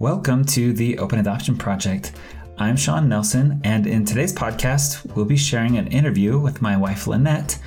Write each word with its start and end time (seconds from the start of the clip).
Welcome 0.00 0.46
to 0.46 0.72
the 0.72 0.96
Open 0.96 1.18
Adoption 1.18 1.58
Project. 1.58 2.12
I'm 2.56 2.74
Sean 2.74 3.06
Nelson, 3.06 3.60
and 3.64 3.86
in 3.86 4.06
today's 4.06 4.32
podcast, 4.32 5.04
we'll 5.14 5.26
be 5.26 5.36
sharing 5.36 5.76
an 5.76 5.88
interview 5.88 6.38
with 6.38 6.62
my 6.62 6.74
wife 6.74 7.06
Lynette 7.06 7.58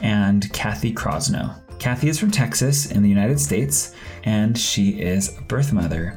and 0.00 0.52
Kathy 0.52 0.94
Crosno. 0.94 1.52
Kathy 1.80 2.08
is 2.08 2.16
from 2.16 2.30
Texas 2.30 2.92
in 2.92 3.02
the 3.02 3.08
United 3.08 3.40
States, 3.40 3.96
and 4.22 4.56
she 4.56 5.00
is 5.00 5.36
a 5.36 5.42
birth 5.42 5.72
mother. 5.72 6.16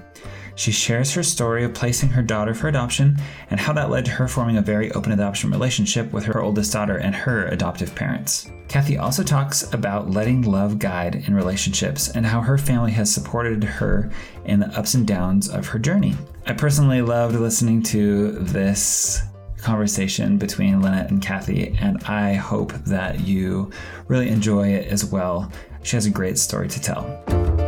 She 0.55 0.71
shares 0.71 1.13
her 1.13 1.23
story 1.23 1.63
of 1.63 1.73
placing 1.73 2.09
her 2.09 2.21
daughter 2.21 2.53
for 2.53 2.67
adoption 2.67 3.17
and 3.49 3.59
how 3.59 3.73
that 3.73 3.89
led 3.89 4.05
to 4.05 4.11
her 4.11 4.27
forming 4.27 4.57
a 4.57 4.61
very 4.61 4.91
open 4.91 5.11
adoption 5.11 5.49
relationship 5.49 6.13
with 6.13 6.25
her 6.25 6.41
oldest 6.41 6.73
daughter 6.73 6.97
and 6.97 7.15
her 7.15 7.47
adoptive 7.47 7.95
parents. 7.95 8.49
Kathy 8.67 8.97
also 8.97 9.23
talks 9.23 9.73
about 9.73 10.09
letting 10.09 10.43
love 10.43 10.79
guide 10.79 11.23
in 11.27 11.33
relationships 11.33 12.09
and 12.09 12.25
how 12.25 12.41
her 12.41 12.57
family 12.57 12.91
has 12.91 13.13
supported 13.13 13.63
her 13.63 14.11
in 14.45 14.59
the 14.59 14.77
ups 14.77 14.93
and 14.93 15.07
downs 15.07 15.49
of 15.49 15.67
her 15.67 15.79
journey. 15.79 16.15
I 16.45 16.53
personally 16.53 17.01
loved 17.01 17.35
listening 17.35 17.81
to 17.83 18.31
this 18.31 19.21
conversation 19.57 20.37
between 20.37 20.81
Lynette 20.81 21.09
and 21.09 21.21
Kathy, 21.21 21.75
and 21.79 22.03
I 22.03 22.33
hope 22.33 22.73
that 22.85 23.21
you 23.21 23.71
really 24.07 24.29
enjoy 24.29 24.69
it 24.69 24.87
as 24.87 25.05
well. 25.05 25.51
She 25.83 25.95
has 25.95 26.05
a 26.05 26.11
great 26.11 26.37
story 26.37 26.67
to 26.67 26.81
tell. 26.81 27.62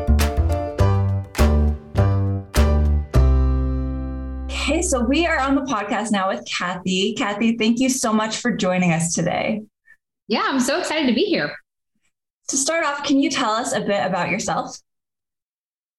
Okay, 4.67 4.81
so 4.81 4.99
we 4.99 5.27
are 5.27 5.39
on 5.39 5.53
the 5.53 5.61
podcast 5.61 6.11
now 6.11 6.27
with 6.27 6.43
Kathy. 6.47 7.13
Kathy, 7.13 7.55
thank 7.55 7.79
you 7.79 7.87
so 7.87 8.11
much 8.11 8.37
for 8.37 8.51
joining 8.51 8.93
us 8.93 9.13
today. 9.13 9.61
Yeah, 10.27 10.41
I'm 10.43 10.59
so 10.59 10.79
excited 10.79 11.05
to 11.05 11.13
be 11.13 11.25
here. 11.25 11.55
To 12.47 12.57
start 12.57 12.83
off, 12.83 13.03
can 13.03 13.19
you 13.19 13.29
tell 13.29 13.51
us 13.51 13.73
a 13.73 13.81
bit 13.81 14.03
about 14.03 14.31
yourself? 14.31 14.75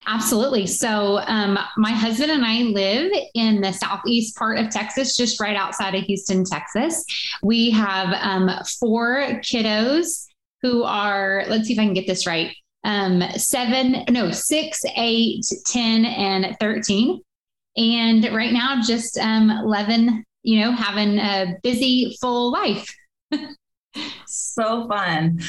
Absolutely. 0.08 0.66
So, 0.66 1.20
um, 1.28 1.56
my 1.76 1.92
husband 1.92 2.32
and 2.32 2.44
I 2.44 2.62
live 2.62 3.12
in 3.36 3.60
the 3.60 3.70
southeast 3.70 4.36
part 4.36 4.58
of 4.58 4.68
Texas, 4.68 5.16
just 5.16 5.38
right 5.38 5.54
outside 5.54 5.94
of 5.94 6.02
Houston, 6.02 6.44
Texas. 6.44 7.04
We 7.44 7.70
have 7.70 8.18
um, 8.20 8.50
four 8.80 9.40
kiddos 9.44 10.26
who 10.62 10.82
are, 10.82 11.44
let's 11.46 11.68
see 11.68 11.74
if 11.74 11.78
I 11.78 11.84
can 11.84 11.94
get 11.94 12.08
this 12.08 12.26
right, 12.26 12.52
um, 12.82 13.22
seven, 13.36 14.02
no, 14.10 14.32
six, 14.32 14.82
eight, 14.96 15.44
10, 15.66 16.04
and 16.04 16.56
13. 16.58 17.20
And 17.76 18.24
right 18.34 18.52
now, 18.52 18.80
just 18.80 19.18
um, 19.18 19.48
loving, 19.64 20.24
you 20.42 20.60
know, 20.60 20.72
having 20.72 21.18
a 21.18 21.56
busy, 21.62 22.16
full 22.20 22.50
life. 22.50 22.86
so 24.26 24.88
fun. 24.88 25.40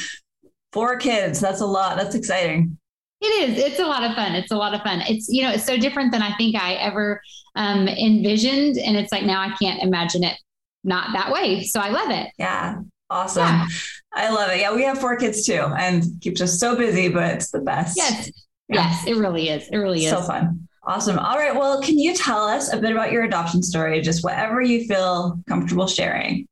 Four 0.72 0.98
kids. 0.98 1.40
That's 1.40 1.60
a 1.60 1.66
lot. 1.66 1.96
That's 1.96 2.14
exciting. 2.14 2.78
It 3.20 3.50
is. 3.50 3.58
It's 3.58 3.80
a 3.80 3.86
lot 3.86 4.04
of 4.04 4.14
fun. 4.14 4.34
It's 4.34 4.52
a 4.52 4.56
lot 4.56 4.74
of 4.74 4.82
fun. 4.82 5.00
It's, 5.08 5.28
you 5.28 5.42
know, 5.42 5.50
it's 5.50 5.64
so 5.64 5.76
different 5.76 6.12
than 6.12 6.22
I 6.22 6.36
think 6.36 6.54
I 6.54 6.74
ever 6.74 7.20
um, 7.56 7.88
envisioned. 7.88 8.78
And 8.78 8.96
it's 8.96 9.10
like 9.10 9.24
now 9.24 9.40
I 9.40 9.54
can't 9.60 9.82
imagine 9.82 10.22
it 10.22 10.38
not 10.84 11.12
that 11.14 11.32
way. 11.32 11.64
So 11.64 11.80
I 11.80 11.88
love 11.88 12.10
it. 12.10 12.28
Yeah. 12.38 12.76
Awesome. 13.10 13.42
Yeah. 13.42 13.66
I 14.14 14.30
love 14.30 14.50
it. 14.50 14.60
Yeah. 14.60 14.74
We 14.74 14.82
have 14.84 15.00
four 15.00 15.16
kids 15.16 15.44
too 15.44 15.62
and 15.78 16.04
keeps 16.20 16.40
us 16.40 16.60
so 16.60 16.76
busy, 16.76 17.08
but 17.08 17.34
it's 17.34 17.50
the 17.50 17.60
best. 17.60 17.96
Yes. 17.96 18.30
Yeah. 18.68 18.82
Yes. 18.82 19.06
It 19.06 19.16
really 19.16 19.48
is. 19.48 19.68
It 19.72 19.76
really 19.76 20.04
is. 20.04 20.10
So 20.10 20.22
fun. 20.22 20.67
Awesome. 20.88 21.18
All 21.18 21.36
right. 21.36 21.54
Well, 21.54 21.82
can 21.82 21.98
you 21.98 22.14
tell 22.14 22.44
us 22.44 22.72
a 22.72 22.78
bit 22.78 22.92
about 22.92 23.12
your 23.12 23.24
adoption 23.24 23.62
story? 23.62 24.00
Just 24.00 24.24
whatever 24.24 24.62
you 24.62 24.86
feel 24.86 25.38
comfortable 25.46 25.86
sharing. 25.86 26.48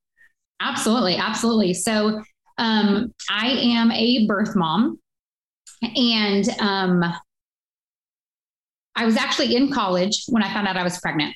Absolutely. 0.61 1.17
Absolutely. 1.17 1.73
So, 1.73 2.23
um, 2.59 3.15
I 3.31 3.49
am 3.49 3.91
a 3.93 4.27
birth 4.27 4.55
mom, 4.55 4.99
and 5.83 6.47
um, 6.61 7.03
I 8.95 9.07
was 9.07 9.17
actually 9.17 9.57
in 9.57 9.73
college 9.73 10.25
when 10.29 10.43
I 10.43 10.53
found 10.53 10.69
out 10.69 10.77
I 10.77 10.83
was 10.83 10.99
pregnant. 11.01 11.35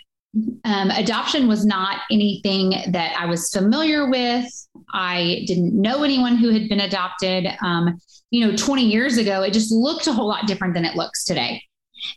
Um, 0.65 0.91
adoption 0.91 1.49
was 1.49 1.65
not 1.65 2.01
anything 2.11 2.75
that 2.93 3.17
I 3.19 3.25
was 3.25 3.51
familiar 3.51 4.11
with. 4.11 4.47
I 4.93 5.45
didn't 5.47 5.73
know 5.75 6.03
anyone 6.03 6.37
who 6.37 6.51
had 6.51 6.69
been 6.69 6.81
adopted. 6.81 7.47
Um, 7.63 7.99
you 8.31 8.47
know, 8.47 8.55
20 8.55 8.85
years 8.85 9.17
ago, 9.17 9.43
it 9.43 9.55
just 9.55 9.73
looked 9.73 10.07
a 10.07 10.13
whole 10.13 10.29
lot 10.29 10.47
different 10.47 10.75
than 10.75 10.85
it 10.85 10.97
looks 10.97 11.25
today. 11.25 11.63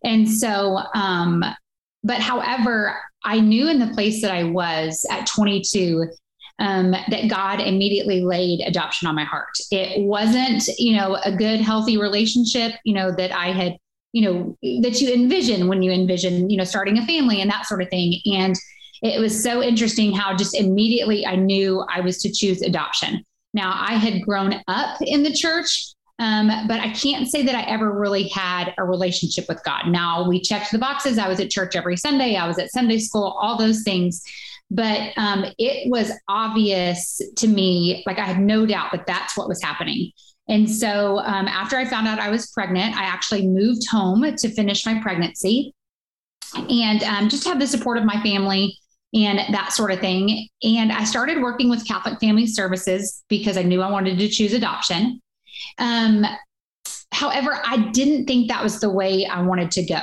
And 0.03 0.29
so, 0.29 0.79
um, 0.93 1.43
but 2.03 2.19
however, 2.19 2.99
I 3.23 3.39
knew 3.39 3.69
in 3.69 3.79
the 3.79 3.93
place 3.93 4.21
that 4.21 4.31
I 4.31 4.43
was 4.43 5.05
at 5.09 5.27
22 5.27 6.05
um, 6.59 6.91
that 6.91 7.29
God 7.29 7.61
immediately 7.61 8.21
laid 8.21 8.61
adoption 8.61 9.07
on 9.07 9.15
my 9.15 9.23
heart. 9.23 9.57
It 9.71 10.03
wasn't, 10.03 10.67
you 10.77 10.95
know, 10.95 11.17
a 11.23 11.35
good, 11.35 11.61
healthy 11.61 11.97
relationship, 11.97 12.73
you 12.83 12.93
know, 12.93 13.11
that 13.11 13.31
I 13.31 13.47
had, 13.47 13.77
you 14.11 14.21
know, 14.21 14.57
that 14.81 15.01
you 15.01 15.11
envision 15.11 15.67
when 15.67 15.81
you 15.81 15.91
envision, 15.91 16.49
you 16.49 16.57
know, 16.57 16.63
starting 16.63 16.97
a 16.97 17.05
family 17.05 17.41
and 17.41 17.49
that 17.49 17.65
sort 17.65 17.81
of 17.81 17.89
thing. 17.89 18.19
And 18.25 18.55
it 19.01 19.19
was 19.19 19.43
so 19.43 19.61
interesting 19.61 20.13
how 20.13 20.35
just 20.35 20.55
immediately 20.55 21.25
I 21.25 21.35
knew 21.35 21.85
I 21.89 22.01
was 22.01 22.19
to 22.19 22.31
choose 22.31 22.61
adoption. 22.61 23.23
Now, 23.53 23.75
I 23.75 23.95
had 23.95 24.21
grown 24.21 24.61
up 24.67 25.01
in 25.01 25.23
the 25.23 25.33
church, 25.33 25.93
um, 26.19 26.67
but 26.67 26.79
I 26.79 26.89
can't 26.89 27.27
say 27.27 27.43
that 27.43 27.55
I 27.55 27.63
ever 27.63 27.91
really 27.91 28.27
had 28.27 28.73
a 28.77 28.83
relationship 28.83 29.45
with 29.49 29.63
God. 29.63 29.87
Now 29.87 30.27
we 30.27 30.39
checked 30.39 30.71
the 30.71 30.77
boxes. 30.77 31.17
I 31.17 31.27
was 31.27 31.39
at 31.39 31.49
church 31.49 31.75
every 31.75 31.97
Sunday. 31.97 32.35
I 32.35 32.47
was 32.47 32.59
at 32.59 32.71
Sunday 32.71 32.99
school, 32.99 33.37
all 33.41 33.57
those 33.57 33.83
things. 33.83 34.23
But 34.69 35.11
um, 35.17 35.45
it 35.57 35.89
was 35.89 36.11
obvious 36.27 37.19
to 37.37 37.47
me, 37.47 38.03
like 38.05 38.19
I 38.19 38.25
had 38.25 38.39
no 38.39 38.65
doubt 38.65 38.91
that 38.91 39.05
that's 39.05 39.37
what 39.37 39.47
was 39.47 39.61
happening. 39.61 40.11
And 40.47 40.69
so 40.69 41.19
um, 41.19 41.47
after 41.47 41.77
I 41.77 41.85
found 41.85 42.07
out 42.07 42.19
I 42.19 42.29
was 42.29 42.47
pregnant, 42.51 42.95
I 42.95 43.03
actually 43.03 43.47
moved 43.47 43.87
home 43.89 44.23
to 44.35 44.49
finish 44.49 44.85
my 44.85 45.01
pregnancy 45.01 45.73
and 46.55 47.03
um, 47.03 47.29
just 47.29 47.45
have 47.45 47.59
the 47.59 47.67
support 47.67 47.97
of 47.97 48.03
my 48.03 48.21
family 48.21 48.77
and 49.13 49.39
that 49.53 49.73
sort 49.73 49.91
of 49.91 49.99
thing. 49.99 50.47
And 50.63 50.91
I 50.91 51.03
started 51.03 51.41
working 51.41 51.69
with 51.69 51.87
Catholic 51.87 52.19
Family 52.19 52.47
Services 52.47 53.23
because 53.29 53.57
I 53.57 53.63
knew 53.63 53.81
I 53.81 53.91
wanted 53.91 54.17
to 54.19 54.27
choose 54.27 54.53
adoption. 54.53 55.21
Um, 55.77 56.25
however, 57.11 57.59
I 57.65 57.89
didn't 57.91 58.25
think 58.25 58.47
that 58.47 58.63
was 58.63 58.79
the 58.79 58.89
way 58.89 59.25
I 59.25 59.41
wanted 59.41 59.71
to 59.71 59.85
go. 59.85 59.99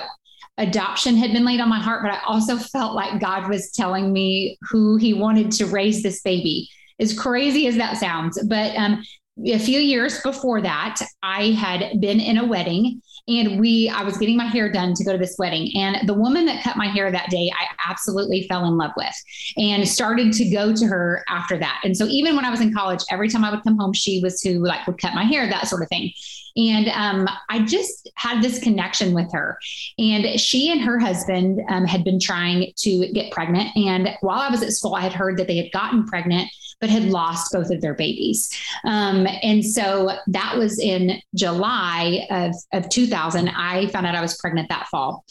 Adoption 0.59 1.16
had 1.16 1.32
been 1.32 1.44
laid 1.44 1.60
on 1.60 1.69
my 1.69 1.78
heart, 1.78 2.03
but 2.03 2.12
I 2.12 2.21
also 2.26 2.56
felt 2.56 2.94
like 2.94 3.21
God 3.21 3.48
was 3.48 3.71
telling 3.72 4.12
me 4.12 4.59
who 4.71 4.97
He 4.97 5.15
wanted 5.15 5.50
to 5.53 5.66
raise 5.66 6.03
this 6.03 6.21
baby. 6.22 6.69
As 6.98 7.19
crazy 7.19 7.66
as 7.66 7.76
that 7.76 7.97
sounds, 7.97 8.43
but 8.47 8.76
um, 8.76 9.03
a 9.47 9.59
few 9.59 9.81
years 9.81 10.21
before 10.21 10.60
that, 10.60 11.00
I 11.22 11.53
had 11.53 12.00
been 12.00 12.21
in 12.21 12.37
a 12.37 12.44
wedding 12.44 13.00
and 13.28 13.60
we 13.60 13.88
i 13.91 14.03
was 14.03 14.16
getting 14.19 14.36
my 14.36 14.44
hair 14.44 14.70
done 14.70 14.94
to 14.94 15.04
go 15.04 15.12
to 15.12 15.19
this 15.19 15.36
wedding 15.38 15.70
and 15.76 16.08
the 16.08 16.14
woman 16.14 16.44
that 16.44 16.62
cut 16.62 16.76
my 16.76 16.86
hair 16.86 17.10
that 17.10 17.28
day 17.31 17.50
i 17.58 17.66
absolutely 17.88 18.47
fell 18.48 18.66
in 18.66 18.76
love 18.76 18.92
with 18.97 19.14
and 19.56 19.86
started 19.86 20.32
to 20.32 20.48
go 20.50 20.75
to 20.75 20.86
her 20.86 21.25
after 21.28 21.59
that 21.59 21.80
and 21.84 21.97
so 21.97 22.06
even 22.06 22.36
when 22.36 22.44
i 22.44 22.50
was 22.50 22.60
in 22.60 22.72
college 22.72 23.00
every 23.10 23.28
time 23.28 23.44
i 23.44 23.50
would 23.50 23.62
come 23.62 23.78
home 23.78 23.92
she 23.92 24.20
was 24.22 24.41
who 24.42 24.64
like 24.64 24.86
would 24.86 25.00
cut 25.00 25.14
my 25.14 25.25
hair 25.25 25.48
that 25.48 25.69
sort 25.69 25.82
of 25.82 25.88
thing 25.88 26.12
and 26.56 26.88
um, 26.88 27.28
I 27.48 27.64
just 27.64 28.10
had 28.16 28.42
this 28.42 28.59
connection 28.59 29.14
with 29.14 29.32
her. 29.32 29.59
And 29.98 30.38
she 30.41 30.70
and 30.70 30.80
her 30.80 30.98
husband 30.98 31.60
um, 31.69 31.86
had 31.86 32.04
been 32.04 32.19
trying 32.19 32.72
to 32.78 33.12
get 33.12 33.32
pregnant. 33.32 33.70
And 33.76 34.16
while 34.20 34.41
I 34.41 34.50
was 34.50 34.62
at 34.62 34.72
school, 34.72 34.94
I 34.94 35.00
had 35.00 35.12
heard 35.12 35.36
that 35.38 35.47
they 35.47 35.56
had 35.56 35.70
gotten 35.72 36.06
pregnant 36.06 36.50
but 36.80 36.91
had 36.91 37.04
lost 37.04 37.52
both 37.52 37.70
of 37.70 37.80
their 37.80 37.94
babies. 37.94 38.50
Um, 38.84 39.26
and 39.42 39.64
so 39.64 40.10
that 40.28 40.56
was 40.56 40.78
in 40.78 41.20
July 41.34 42.26
of, 42.30 42.54
of 42.72 42.88
2000. 42.88 43.48
I 43.50 43.86
found 43.88 44.06
out 44.06 44.14
I 44.14 44.20
was 44.20 44.36
pregnant 44.38 44.68
that 44.70 44.88
fall. 44.88 45.24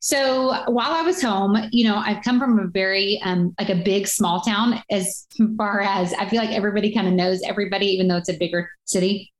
So 0.00 0.64
while 0.70 0.92
I 0.92 1.02
was 1.02 1.22
home, 1.22 1.56
you 1.70 1.86
know, 1.86 1.96
I've 1.96 2.22
come 2.22 2.40
from 2.40 2.58
a 2.58 2.66
very, 2.66 3.20
um, 3.22 3.54
like 3.58 3.70
a 3.70 3.76
big 3.76 4.08
small 4.08 4.40
town 4.40 4.82
as 4.90 5.26
far 5.56 5.80
as 5.80 6.12
I 6.14 6.28
feel 6.28 6.40
like 6.40 6.50
everybody 6.50 6.92
kind 6.92 7.06
of 7.06 7.14
knows 7.14 7.40
everybody, 7.42 7.86
even 7.86 8.08
though 8.08 8.16
it's 8.16 8.28
a 8.28 8.36
bigger 8.36 8.68
city. 8.84 9.32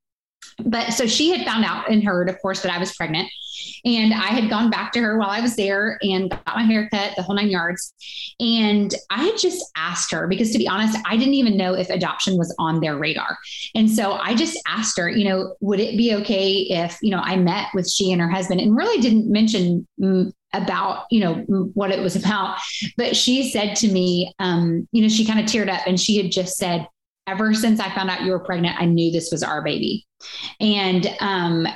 But 0.65 0.93
so 0.93 1.07
she 1.07 1.31
had 1.31 1.47
found 1.47 1.65
out 1.65 1.91
and 1.91 2.03
heard, 2.03 2.29
of 2.29 2.41
course, 2.41 2.63
that 2.63 2.73
I 2.73 2.79
was 2.79 2.95
pregnant. 2.95 3.29
And 3.85 4.13
I 4.13 4.29
had 4.29 4.51
gone 4.51 4.71
back 4.71 4.93
to 4.93 5.01
her 5.01 5.19
while 5.19 5.31
I 5.31 5.41
was 5.41 5.57
there 5.57 5.99
and 6.03 6.31
got 6.31 6.57
my 6.57 6.63
hair 6.63 6.89
cut, 6.91 7.15
the 7.17 7.23
whole 7.23 7.37
nine 7.37 7.49
yards. 7.49 7.95
And 8.41 8.95
I 9.11 9.25
had 9.25 9.39
just 9.39 9.65
asked 9.77 10.11
her 10.13 10.27
because, 10.27 10.51
to 10.53 10.59
be 10.59 10.69
honest, 10.69 10.99
I 11.07 11.17
didn't 11.17 11.35
even 11.35 11.57
know 11.57 11.75
if 11.75 11.91
adoption 11.91 12.37
was 12.37 12.55
on 12.59 12.81
their 12.81 12.97
radar. 12.97 13.37
And 13.75 13.91
so 13.91 14.13
I 14.13 14.35
just 14.35 14.59
asked 14.67 14.99
her, 14.99 15.09
you 15.09 15.25
know, 15.25 15.55
would 15.61 15.81
it 15.81 15.97
be 15.97 16.15
okay 16.17 16.67
if, 16.69 16.99
you 17.03 17.11
know, 17.11 17.21
I 17.21 17.37
met 17.37 17.69
with 17.75 17.89
she 17.89 18.13
and 18.13 18.21
her 18.21 18.29
husband 18.29 18.61
and 18.61 18.77
really 18.77 19.01
didn't 19.01 19.31
mention 19.31 19.87
mm, 20.01 20.33
about 20.53 21.05
you 21.11 21.21
know 21.21 21.35
what 21.75 21.91
it 21.91 22.01
was 22.01 22.17
about 22.17 22.59
but 22.97 23.15
she 23.15 23.51
said 23.51 23.75
to 23.77 23.89
me 23.89 24.33
um, 24.39 24.89
you 24.91 25.03
know 25.03 25.09
she 25.09 25.27
kind 25.27 25.39
of 25.39 25.45
teared 25.45 25.69
up 25.69 25.83
and 25.87 26.01
she 26.01 26.17
had 26.17 26.33
just 26.33 26.57
said 26.57 26.89
ever 27.27 27.53
since 27.55 27.81
i 27.81 27.93
found 27.95 28.11
out 28.11 28.23
you 28.23 28.31
were 28.31 28.41
pregnant 28.41 28.81
i 28.81 28.85
knew 28.85 29.11
this 29.11 29.31
was 29.31 29.43
our 29.43 29.63
baby 29.63 30.07
and 30.61 31.07
um, 31.21 31.67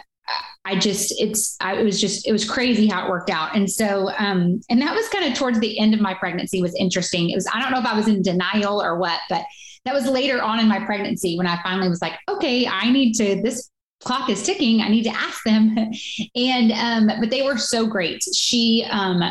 I 0.65 0.79
just, 0.79 1.15
it's, 1.19 1.57
I, 1.61 1.77
it 1.77 1.85
was 1.85 2.01
just, 2.01 2.29
it 2.29 2.33
was 2.33 2.49
crazy 2.49 2.87
how 2.87 3.05
it 3.05 3.11
worked 3.11 3.31
out. 3.31 3.57
And 3.57 3.71
so, 3.71 4.11
um, 4.19 4.61
and 4.69 4.81
that 4.83 4.95
was 4.95 5.09
kind 5.09 5.25
of 5.25 5.37
towards 5.37 5.59
the 5.59 5.79
end 5.79 5.95
of 5.95 6.01
my 6.01 6.15
pregnancy 6.15 6.61
was 6.61 6.75
interesting. 6.79 7.31
It 7.31 7.35
was, 7.35 7.47
I 7.53 7.61
don't 7.61 7.73
know 7.73 7.81
if 7.81 7.87
I 7.87 7.97
was 7.97 8.09
in 8.09 8.23
denial 8.23 8.81
or 8.81 8.99
what, 8.99 9.21
but 9.29 9.43
that 9.85 9.95
was 9.95 10.07
later 10.07 10.43
on 10.43 10.61
in 10.61 10.69
my 10.69 10.85
pregnancy 10.85 11.37
when 11.39 11.47
I 11.47 11.61
finally 11.63 11.89
was 11.89 12.03
like, 12.03 12.13
okay, 12.29 12.67
I 12.67 12.91
need 12.91 13.15
to, 13.15 13.41
this 13.43 13.71
clock 14.03 14.29
is 14.29 14.43
ticking. 14.43 14.83
I 14.83 14.89
need 14.89 15.05
to 15.05 15.15
ask 15.15 15.43
them. 15.45 15.77
and, 16.35 16.73
um, 16.73 17.21
but 17.21 17.31
they 17.31 17.43
were 17.43 17.57
so 17.57 17.87
great. 17.87 18.23
She, 18.35 18.87
um, 18.91 19.23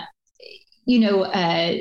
you 0.85 0.99
know, 0.99 1.23
uh, 1.23 1.75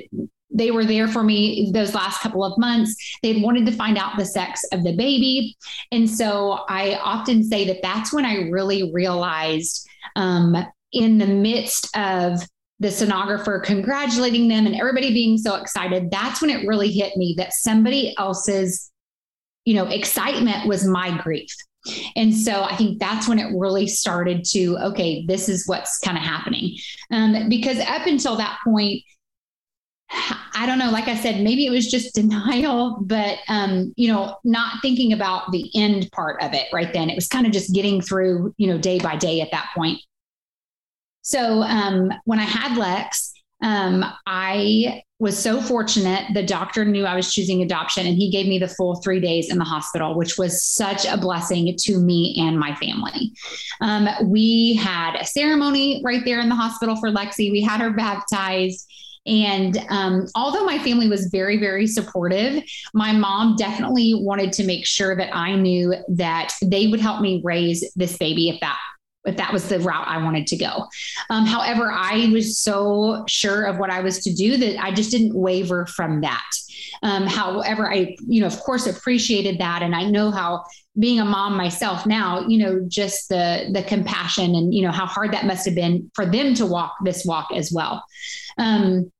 they 0.58 0.70
were 0.70 0.84
there 0.84 1.08
for 1.08 1.22
me 1.22 1.70
those 1.72 1.94
last 1.94 2.20
couple 2.20 2.44
of 2.44 2.58
months. 2.58 2.94
They'd 3.22 3.42
wanted 3.42 3.66
to 3.66 3.72
find 3.72 3.96
out 3.96 4.16
the 4.16 4.24
sex 4.24 4.64
of 4.72 4.82
the 4.84 4.96
baby. 4.96 5.56
And 5.92 6.08
so 6.08 6.64
I 6.68 6.96
often 6.96 7.44
say 7.44 7.66
that 7.66 7.82
that's 7.82 8.12
when 8.12 8.24
I 8.24 8.48
really 8.48 8.92
realized 8.92 9.88
um, 10.16 10.56
in 10.92 11.18
the 11.18 11.26
midst 11.26 11.96
of 11.96 12.40
the 12.80 12.88
sonographer 12.88 13.62
congratulating 13.62 14.48
them 14.48 14.66
and 14.66 14.76
everybody 14.76 15.12
being 15.12 15.36
so 15.36 15.56
excited, 15.56 16.10
that's 16.10 16.40
when 16.40 16.50
it 16.50 16.66
really 16.66 16.90
hit 16.90 17.16
me 17.16 17.34
that 17.36 17.52
somebody 17.52 18.14
else's, 18.18 18.90
you 19.64 19.74
know, 19.74 19.86
excitement 19.86 20.66
was 20.68 20.86
my 20.86 21.20
grief. 21.22 21.54
And 22.16 22.34
so 22.34 22.62
I 22.62 22.76
think 22.76 22.98
that's 22.98 23.28
when 23.28 23.38
it 23.38 23.56
really 23.56 23.86
started 23.86 24.44
to, 24.50 24.76
okay, 24.78 25.24
this 25.26 25.48
is 25.48 25.66
what's 25.66 25.98
kind 25.98 26.16
of 26.16 26.22
happening. 26.22 26.76
Um, 27.10 27.48
because 27.48 27.78
up 27.78 28.06
until 28.06 28.36
that 28.36 28.58
point, 28.64 29.02
I 30.10 30.64
don't 30.66 30.78
know, 30.78 30.90
like 30.90 31.06
I 31.06 31.14
said, 31.14 31.42
maybe 31.42 31.66
it 31.66 31.70
was 31.70 31.86
just 31.86 32.14
denial, 32.16 32.98
but 33.02 33.38
um, 33.48 33.92
you 33.96 34.12
know, 34.12 34.36
not 34.44 34.80
thinking 34.82 35.12
about 35.12 35.52
the 35.52 35.70
end 35.74 36.10
part 36.12 36.42
of 36.42 36.54
it 36.54 36.66
right 36.72 36.92
then. 36.92 37.10
It 37.10 37.14
was 37.14 37.28
kind 37.28 37.46
of 37.46 37.52
just 37.52 37.74
getting 37.74 38.00
through, 38.00 38.54
you 38.56 38.66
know, 38.66 38.78
day 38.78 38.98
by 38.98 39.16
day 39.16 39.40
at 39.40 39.50
that 39.52 39.70
point. 39.74 40.00
So 41.22 41.62
um, 41.62 42.12
when 42.24 42.38
I 42.38 42.44
had 42.44 42.78
Lex, 42.78 43.34
um, 43.62 44.04
I 44.26 45.02
was 45.18 45.36
so 45.36 45.60
fortunate. 45.60 46.32
The 46.32 46.44
doctor 46.44 46.84
knew 46.84 47.04
I 47.04 47.16
was 47.16 47.32
choosing 47.32 47.62
adoption 47.62 48.06
and 48.06 48.16
he 48.16 48.30
gave 48.30 48.46
me 48.46 48.58
the 48.58 48.68
full 48.68 48.96
three 49.02 49.18
days 49.18 49.50
in 49.50 49.58
the 49.58 49.64
hospital, 49.64 50.16
which 50.16 50.38
was 50.38 50.64
such 50.64 51.06
a 51.06 51.16
blessing 51.16 51.74
to 51.76 51.98
me 51.98 52.36
and 52.38 52.58
my 52.58 52.74
family. 52.76 53.32
Um, 53.80 54.08
we 54.30 54.74
had 54.74 55.16
a 55.16 55.26
ceremony 55.26 56.00
right 56.04 56.24
there 56.24 56.40
in 56.40 56.48
the 56.48 56.54
hospital 56.54 56.94
for 56.96 57.10
Lexi. 57.10 57.50
We 57.50 57.62
had 57.62 57.80
her 57.80 57.90
baptized. 57.90 58.86
And 59.28 59.78
um, 59.90 60.26
although 60.34 60.64
my 60.64 60.78
family 60.78 61.08
was 61.08 61.26
very, 61.26 61.58
very 61.58 61.86
supportive, 61.86 62.62
my 62.94 63.12
mom 63.12 63.56
definitely 63.56 64.14
wanted 64.14 64.52
to 64.54 64.64
make 64.64 64.86
sure 64.86 65.14
that 65.16 65.36
I 65.36 65.54
knew 65.54 65.94
that 66.08 66.54
they 66.64 66.86
would 66.86 67.00
help 67.00 67.20
me 67.20 67.42
raise 67.44 67.92
this 67.94 68.16
baby 68.16 68.48
if 68.48 68.60
that 68.60 68.78
if 69.24 69.36
that 69.36 69.52
was 69.52 69.68
the 69.68 69.78
route 69.80 70.08
I 70.08 70.22
wanted 70.22 70.46
to 70.46 70.56
go. 70.56 70.86
Um, 71.28 71.44
however, 71.44 71.92
I 71.92 72.30
was 72.32 72.58
so 72.58 73.24
sure 73.28 73.64
of 73.64 73.78
what 73.78 73.90
I 73.90 74.00
was 74.00 74.20
to 74.24 74.32
do 74.32 74.56
that 74.56 74.82
I 74.82 74.90
just 74.90 75.10
didn't 75.10 75.34
waver 75.34 75.84
from 75.86 76.22
that. 76.22 76.50
Um, 77.02 77.26
however, 77.26 77.92
I, 77.92 78.16
you 78.26 78.40
know, 78.40 78.46
of 78.46 78.58
course, 78.60 78.86
appreciated 78.86 79.58
that, 79.58 79.82
and 79.82 79.94
I 79.94 80.04
know 80.04 80.30
how 80.30 80.64
being 80.98 81.20
a 81.20 81.24
mom 81.24 81.56
myself 81.56 82.06
now, 82.06 82.46
you 82.48 82.58
know, 82.58 82.80
just 82.88 83.28
the 83.28 83.68
the 83.72 83.82
compassion 83.82 84.54
and 84.54 84.72
you 84.72 84.82
know 84.82 84.90
how 84.90 85.06
hard 85.06 85.32
that 85.32 85.44
must 85.44 85.66
have 85.66 85.74
been 85.74 86.10
for 86.14 86.24
them 86.24 86.54
to 86.54 86.64
walk 86.64 86.96
this 87.04 87.24
walk 87.24 87.50
as 87.54 87.70
well. 87.70 88.02
Um, 88.56 89.12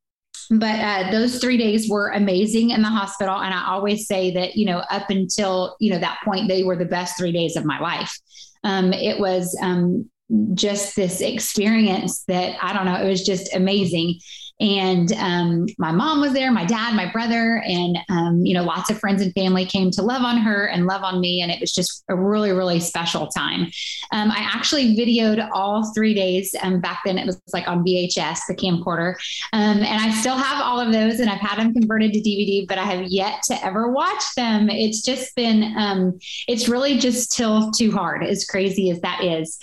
but 0.50 0.78
uh, 0.80 1.10
those 1.10 1.38
three 1.38 1.56
days 1.56 1.88
were 1.90 2.10
amazing 2.10 2.70
in 2.70 2.82
the 2.82 2.88
hospital 2.88 3.36
and 3.36 3.52
i 3.52 3.66
always 3.68 4.06
say 4.06 4.30
that 4.30 4.56
you 4.56 4.64
know 4.64 4.78
up 4.90 5.10
until 5.10 5.76
you 5.78 5.90
know 5.90 5.98
that 5.98 6.18
point 6.24 6.48
they 6.48 6.64
were 6.64 6.76
the 6.76 6.84
best 6.84 7.18
three 7.18 7.32
days 7.32 7.56
of 7.56 7.64
my 7.64 7.78
life 7.80 8.18
um, 8.64 8.92
it 8.92 9.18
was 9.18 9.56
um, 9.62 10.08
just 10.54 10.96
this 10.96 11.20
experience 11.20 12.24
that 12.24 12.56
I 12.62 12.72
don't 12.72 12.86
know, 12.86 13.00
it 13.00 13.08
was 13.08 13.24
just 13.24 13.54
amazing. 13.54 14.20
And 14.60 15.12
um, 15.12 15.66
my 15.78 15.92
mom 15.92 16.20
was 16.20 16.32
there, 16.32 16.50
my 16.50 16.64
dad, 16.64 16.94
my 16.94 17.10
brother, 17.12 17.62
and 17.64 17.96
um, 18.08 18.44
you 18.44 18.54
know, 18.54 18.64
lots 18.64 18.90
of 18.90 18.98
friends 18.98 19.22
and 19.22 19.32
family 19.32 19.64
came 19.64 19.92
to 19.92 20.02
love 20.02 20.22
on 20.22 20.38
her 20.38 20.66
and 20.66 20.86
love 20.86 21.02
on 21.04 21.20
me, 21.20 21.42
and 21.42 21.52
it 21.52 21.60
was 21.60 21.72
just 21.72 22.02
a 22.08 22.16
really, 22.16 22.50
really 22.50 22.80
special 22.80 23.28
time. 23.28 23.70
Um, 24.10 24.32
I 24.32 24.38
actually 24.38 24.96
videoed 24.96 25.48
all 25.52 25.92
three 25.94 26.12
days. 26.12 26.56
Um, 26.60 26.80
back 26.80 27.02
then, 27.04 27.18
it 27.18 27.26
was 27.26 27.40
like 27.52 27.68
on 27.68 27.84
VHS, 27.84 28.40
the 28.48 28.54
camcorder, 28.56 29.14
um, 29.52 29.78
and 29.78 29.86
I 29.86 30.10
still 30.12 30.36
have 30.36 30.60
all 30.60 30.80
of 30.80 30.92
those, 30.92 31.20
and 31.20 31.30
I've 31.30 31.40
had 31.40 31.60
them 31.60 31.72
converted 31.72 32.12
to 32.14 32.20
DVD, 32.20 32.66
but 32.66 32.78
I 32.78 32.84
have 32.84 33.06
yet 33.06 33.42
to 33.44 33.64
ever 33.64 33.92
watch 33.92 34.34
them. 34.34 34.70
It's 34.70 35.02
just 35.02 35.36
been, 35.36 35.72
um, 35.76 36.18
it's 36.48 36.68
really 36.68 36.98
just 36.98 37.32
still 37.32 37.70
too 37.70 37.92
hard, 37.92 38.24
as 38.24 38.44
crazy 38.44 38.90
as 38.90 39.00
that 39.02 39.22
is. 39.22 39.58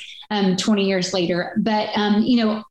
20 0.57 0.85
years 0.85 1.13
later, 1.13 1.53
but 1.61 1.95
you 2.23 2.43
know, 2.43 2.63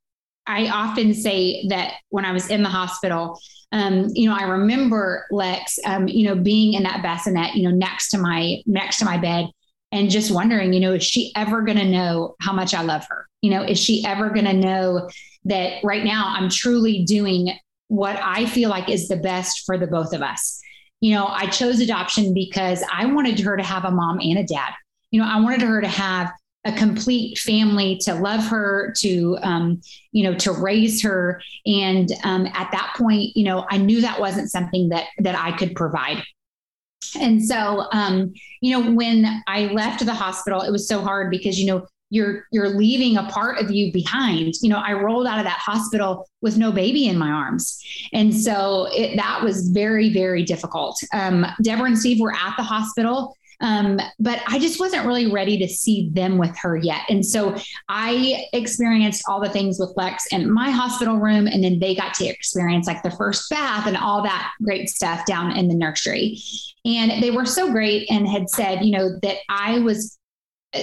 I 0.47 0.69
often 0.69 1.15
say 1.15 1.67
that 1.69 1.95
when 2.11 2.25
I 2.25 2.33
was 2.33 2.51
in 2.51 2.63
the 2.63 2.69
hospital, 2.69 3.39
um, 3.73 4.09
you 4.13 4.29
know, 4.29 4.37
I 4.37 4.45
remember 4.45 5.27
Lex, 5.31 5.79
um, 5.85 6.07
you 6.07 6.27
know, 6.27 6.35
being 6.35 6.75
in 6.75 6.83
that 6.85 7.03
bassinet, 7.03 7.55
you 7.55 7.69
know, 7.69 7.75
next 7.75 8.11
to 8.11 8.19
my 8.19 8.63
next 8.67 8.99
to 8.99 9.05
my 9.05 9.19
bed, 9.19 9.51
and 9.91 10.11
just 10.11 10.31
wondering, 10.31 10.73
you 10.73 10.81
know, 10.81 10.93
is 10.93 11.05
she 11.05 11.33
ever 11.37 11.63
going 11.63 11.79
to 11.79 11.85
know 11.85 12.35
how 12.41 12.53
much 12.53 12.75
I 12.75 12.83
love 12.83 13.05
her? 13.09 13.27
You 13.43 13.51
know, 13.51 13.63
is 13.63 13.79
she 13.79 14.05
ever 14.05 14.31
going 14.31 14.45
to 14.47 14.53
know 14.53 15.09
that 15.45 15.83
right 15.83 16.05
now 16.05 16.35
I'm 16.37 16.49
truly 16.49 17.05
doing 17.05 17.53
what 17.89 18.19
I 18.21 18.47
feel 18.47 18.71
like 18.71 18.89
is 18.89 19.09
the 19.09 19.17
best 19.17 19.65
for 19.65 19.79
the 19.79 19.87
both 19.87 20.13
of 20.13 20.23
us? 20.23 20.61
You 21.01 21.15
know, 21.15 21.27
I 21.27 21.47
chose 21.47 21.81
adoption 21.81 22.35
because 22.35 22.83
I 22.93 23.07
wanted 23.07 23.39
her 23.41 23.57
to 23.57 23.63
have 23.63 23.85
a 23.85 23.91
mom 23.91 24.21
and 24.21 24.39
a 24.39 24.45
dad. 24.45 24.73
You 25.11 25.21
know, 25.21 25.29
I 25.29 25.41
wanted 25.41 25.63
her 25.63 25.81
to 25.81 25.89
have 25.89 26.33
a 26.65 26.73
complete 26.73 27.39
family 27.39 27.99
to 27.99 28.15
love 28.15 28.45
her 28.47 28.93
to 28.99 29.37
um, 29.43 29.81
you 30.13 30.23
know 30.25 30.35
to 30.39 30.53
raise 30.53 31.03
her. 31.03 31.41
And 31.67 32.11
um, 32.25 32.47
at 32.47 32.71
that 32.73 32.95
point 32.97 33.37
you 33.37 33.45
know 33.45 33.67
i 33.71 33.77
knew 33.77 34.01
that 34.01 34.21
wasn't 34.21 34.51
something 34.51 34.89
that 34.91 35.07
that 35.19 35.37
i 35.37 35.53
could 35.57 35.75
provide. 35.75 36.23
And 37.21 37.45
so 37.45 37.87
um, 37.93 38.33
you 38.61 38.79
know 38.79 38.91
when 38.93 39.43
i 39.47 39.67
left 39.67 40.05
the 40.05 40.15
hospital 40.15 40.63
it 40.63 40.71
was 40.71 40.89
so 40.89 41.03
hard 41.03 41.31
because 41.31 41.59
you 41.59 41.67
know 41.67 41.87
you're 42.11 42.47
you're 42.53 42.69
leaving 42.69 43.17
a 43.17 43.25
part 43.25 43.59
of 43.59 43.71
you 43.71 43.93
behind. 43.93 44.55
You 44.63 44.71
know 44.71 44.79
i 44.79 44.93
rolled 44.93 45.27
out 45.27 45.39
of 45.39 45.45
that 45.45 45.59
hospital 45.59 46.29
with 46.41 46.57
no 46.57 46.73
baby 46.73 47.07
in 47.07 47.19
my 47.19 47.31
arms. 47.31 47.83
And 48.13 48.35
so 48.35 48.89
it, 48.93 49.17
that 49.17 49.43
was 49.43 49.69
very 49.69 50.13
very 50.13 50.45
difficult. 50.45 50.99
Um, 51.13 51.47
deborah 51.63 51.87
and 51.87 51.99
steve 51.99 52.21
were 52.21 52.33
at 52.33 52.55
the 52.57 52.63
hospital 52.63 53.37
um, 53.61 54.01
but 54.19 54.41
I 54.47 54.59
just 54.59 54.81
wasn't 54.81 55.07
really 55.07 55.31
ready 55.31 55.59
to 55.59 55.69
see 55.69 56.11
them 56.13 56.39
with 56.39 56.57
her 56.59 56.77
yet. 56.77 57.03
And 57.09 57.25
so 57.25 57.57
I 57.89 58.45
experienced 58.53 59.25
all 59.29 59.41
the 59.41 59.49
things 59.49 59.79
with 59.79 59.93
Lex 59.97 60.27
in 60.33 60.51
my 60.51 60.71
hospital 60.71 61.19
room. 61.19 61.47
And 61.47 61.63
then 61.63 61.79
they 61.79 61.95
got 61.95 62.15
to 62.15 62.27
experience 62.27 62.87
like 62.87 63.03
the 63.03 63.11
first 63.11 63.49
bath 63.51 63.87
and 63.87 63.97
all 63.97 64.23
that 64.23 64.53
great 64.63 64.89
stuff 64.89 65.25
down 65.27 65.57
in 65.57 65.69
the 65.69 65.75
nursery. 65.75 66.39
And 66.85 67.23
they 67.23 67.31
were 67.31 67.47
so 67.47 67.71
great 67.71 68.11
and 68.11 68.29
had 68.29 68.51
said, 68.51 68.85
you 68.85 68.93
know, 68.93 69.19
that 69.23 69.39
I 69.49 69.79
was 69.81 70.19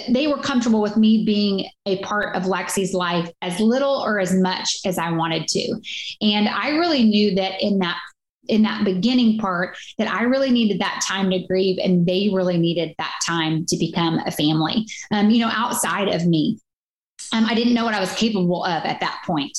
they 0.09 0.27
were 0.27 0.38
comfortable 0.38 0.81
with 0.81 0.95
me 0.95 1.25
being 1.25 1.69
a 1.85 2.01
part 2.01 2.35
of 2.35 2.44
Lexi's 2.44 2.94
life 2.94 3.29
as 3.41 3.59
little 3.59 3.95
or 3.95 4.19
as 4.19 4.33
much 4.33 4.77
as 4.85 4.97
I 4.97 5.12
wanted 5.12 5.47
to. 5.50 5.81
And 6.21 6.47
I 6.47 6.69
really 6.69 7.03
knew 7.03 7.35
that 7.35 7.62
in 7.62 7.80
that 7.80 7.99
in 8.48 8.64
that 8.64 8.83
beginning 8.83 9.38
part 9.38 9.78
that 9.98 10.12
I 10.12 10.24
really 10.24 10.52
needed 10.52 10.80
that 10.81 11.04
time 11.07 11.30
to 11.31 11.45
grieve 11.48 11.78
and 11.83 12.06
they 12.06 12.30
really 12.33 12.57
needed 12.57 12.95
that 12.98 13.19
time 13.26 13.66
to 13.68 13.78
become 13.78 14.19
a 14.26 14.31
family, 14.31 14.86
um, 15.12 15.30
you 15.30 15.40
know, 15.40 15.52
outside 15.54 16.07
of 16.07 16.26
me. 16.26 16.60
Um, 17.33 17.45
I 17.45 17.54
didn't 17.54 17.74
know 17.74 17.86
what 17.86 17.94
I 17.94 18.00
was 18.00 18.14
capable 18.16 18.66
of 18.66 18.83
at 18.83 19.00
that 19.00 19.21
point. 19.26 19.57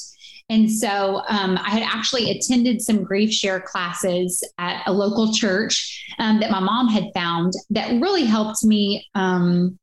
And 0.49 0.71
so 0.71 1.23
um, 1.29 1.57
I 1.57 1.71
had 1.71 1.83
actually 1.83 2.31
attended 2.31 2.83
some 2.83 3.05
grief 3.05 3.33
share 3.33 3.61
classes 3.61 4.47
at 4.59 4.83
a 4.87 4.93
local 4.93 5.33
church 5.33 6.05
um, 6.19 6.41
that 6.41 6.51
my 6.51 6.61
mom 6.61 6.89
had 6.89 7.07
found 7.15 7.55
that 7.71 8.01
really 8.01 8.25
helped 8.25 8.65
me 8.65 9.07
um, 9.15 9.79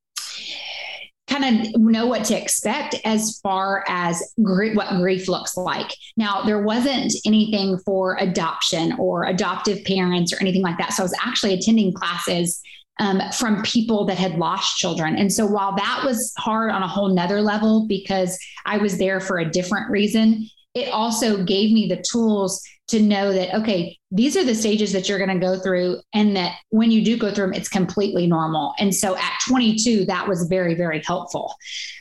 kind 1.29 1.65
of 1.67 1.81
know 1.81 2.07
what 2.07 2.25
to 2.25 2.38
expect 2.38 2.95
as 3.05 3.39
far 3.41 3.86
as 3.88 4.33
gr- 4.41 4.74
what 4.74 4.89
grief 4.98 5.27
looks 5.27 5.55
like. 5.55 5.89
Now, 6.17 6.41
there 6.41 6.62
wasn't 6.62 7.13
anything 7.25 7.77
for 7.86 8.17
adoption 8.19 8.93
or 8.98 9.25
adoptive 9.25 9.83
parents 9.86 10.33
or 10.33 10.38
anything 10.41 10.63
like 10.63 10.77
that. 10.79 10.93
So 10.93 11.03
I 11.03 11.05
was 11.05 11.17
actually 11.24 11.53
attending 11.53 11.93
classes 11.93 12.62
um, 13.00 13.21
from 13.31 13.63
people 13.63 14.05
that 14.05 14.17
had 14.17 14.36
lost 14.36 14.77
children. 14.77 15.15
And 15.15 15.31
so 15.31 15.45
while 15.45 15.75
that 15.75 16.01
was 16.03 16.33
hard 16.38 16.71
on 16.71 16.83
a 16.83 16.88
whole 16.88 17.13
nother 17.13 17.41
level 17.41 17.88
because 17.88 18.38
I 18.65 18.77
was 18.77 18.98
there 18.98 19.21
for 19.21 19.39
a 19.39 19.50
different 19.50 19.89
reason, 19.89 20.50
it 20.74 20.89
also 20.89 21.43
gave 21.43 21.71
me 21.71 21.88
the 21.88 22.03
tools 22.12 22.62
to 22.89 23.01
know 23.01 23.34
that, 23.34 23.55
okay, 23.55 23.98
these 24.12 24.36
are 24.36 24.43
the 24.43 24.55
stages 24.55 24.91
that 24.93 25.08
you're 25.08 25.17
going 25.17 25.39
to 25.39 25.46
go 25.46 25.60
through, 25.60 26.01
and 26.13 26.36
that 26.36 26.58
when 26.69 26.91
you 26.91 27.03
do 27.03 27.17
go 27.17 27.31
through 27.31 27.48
them, 27.48 27.53
it's 27.53 27.69
completely 27.69 28.27
normal. 28.27 28.74
And 28.79 28.93
so 28.93 29.15
at 29.17 29.34
22, 29.48 30.05
that 30.05 30.27
was 30.27 30.48
very, 30.48 30.75
very 30.75 31.01
helpful. 31.05 31.53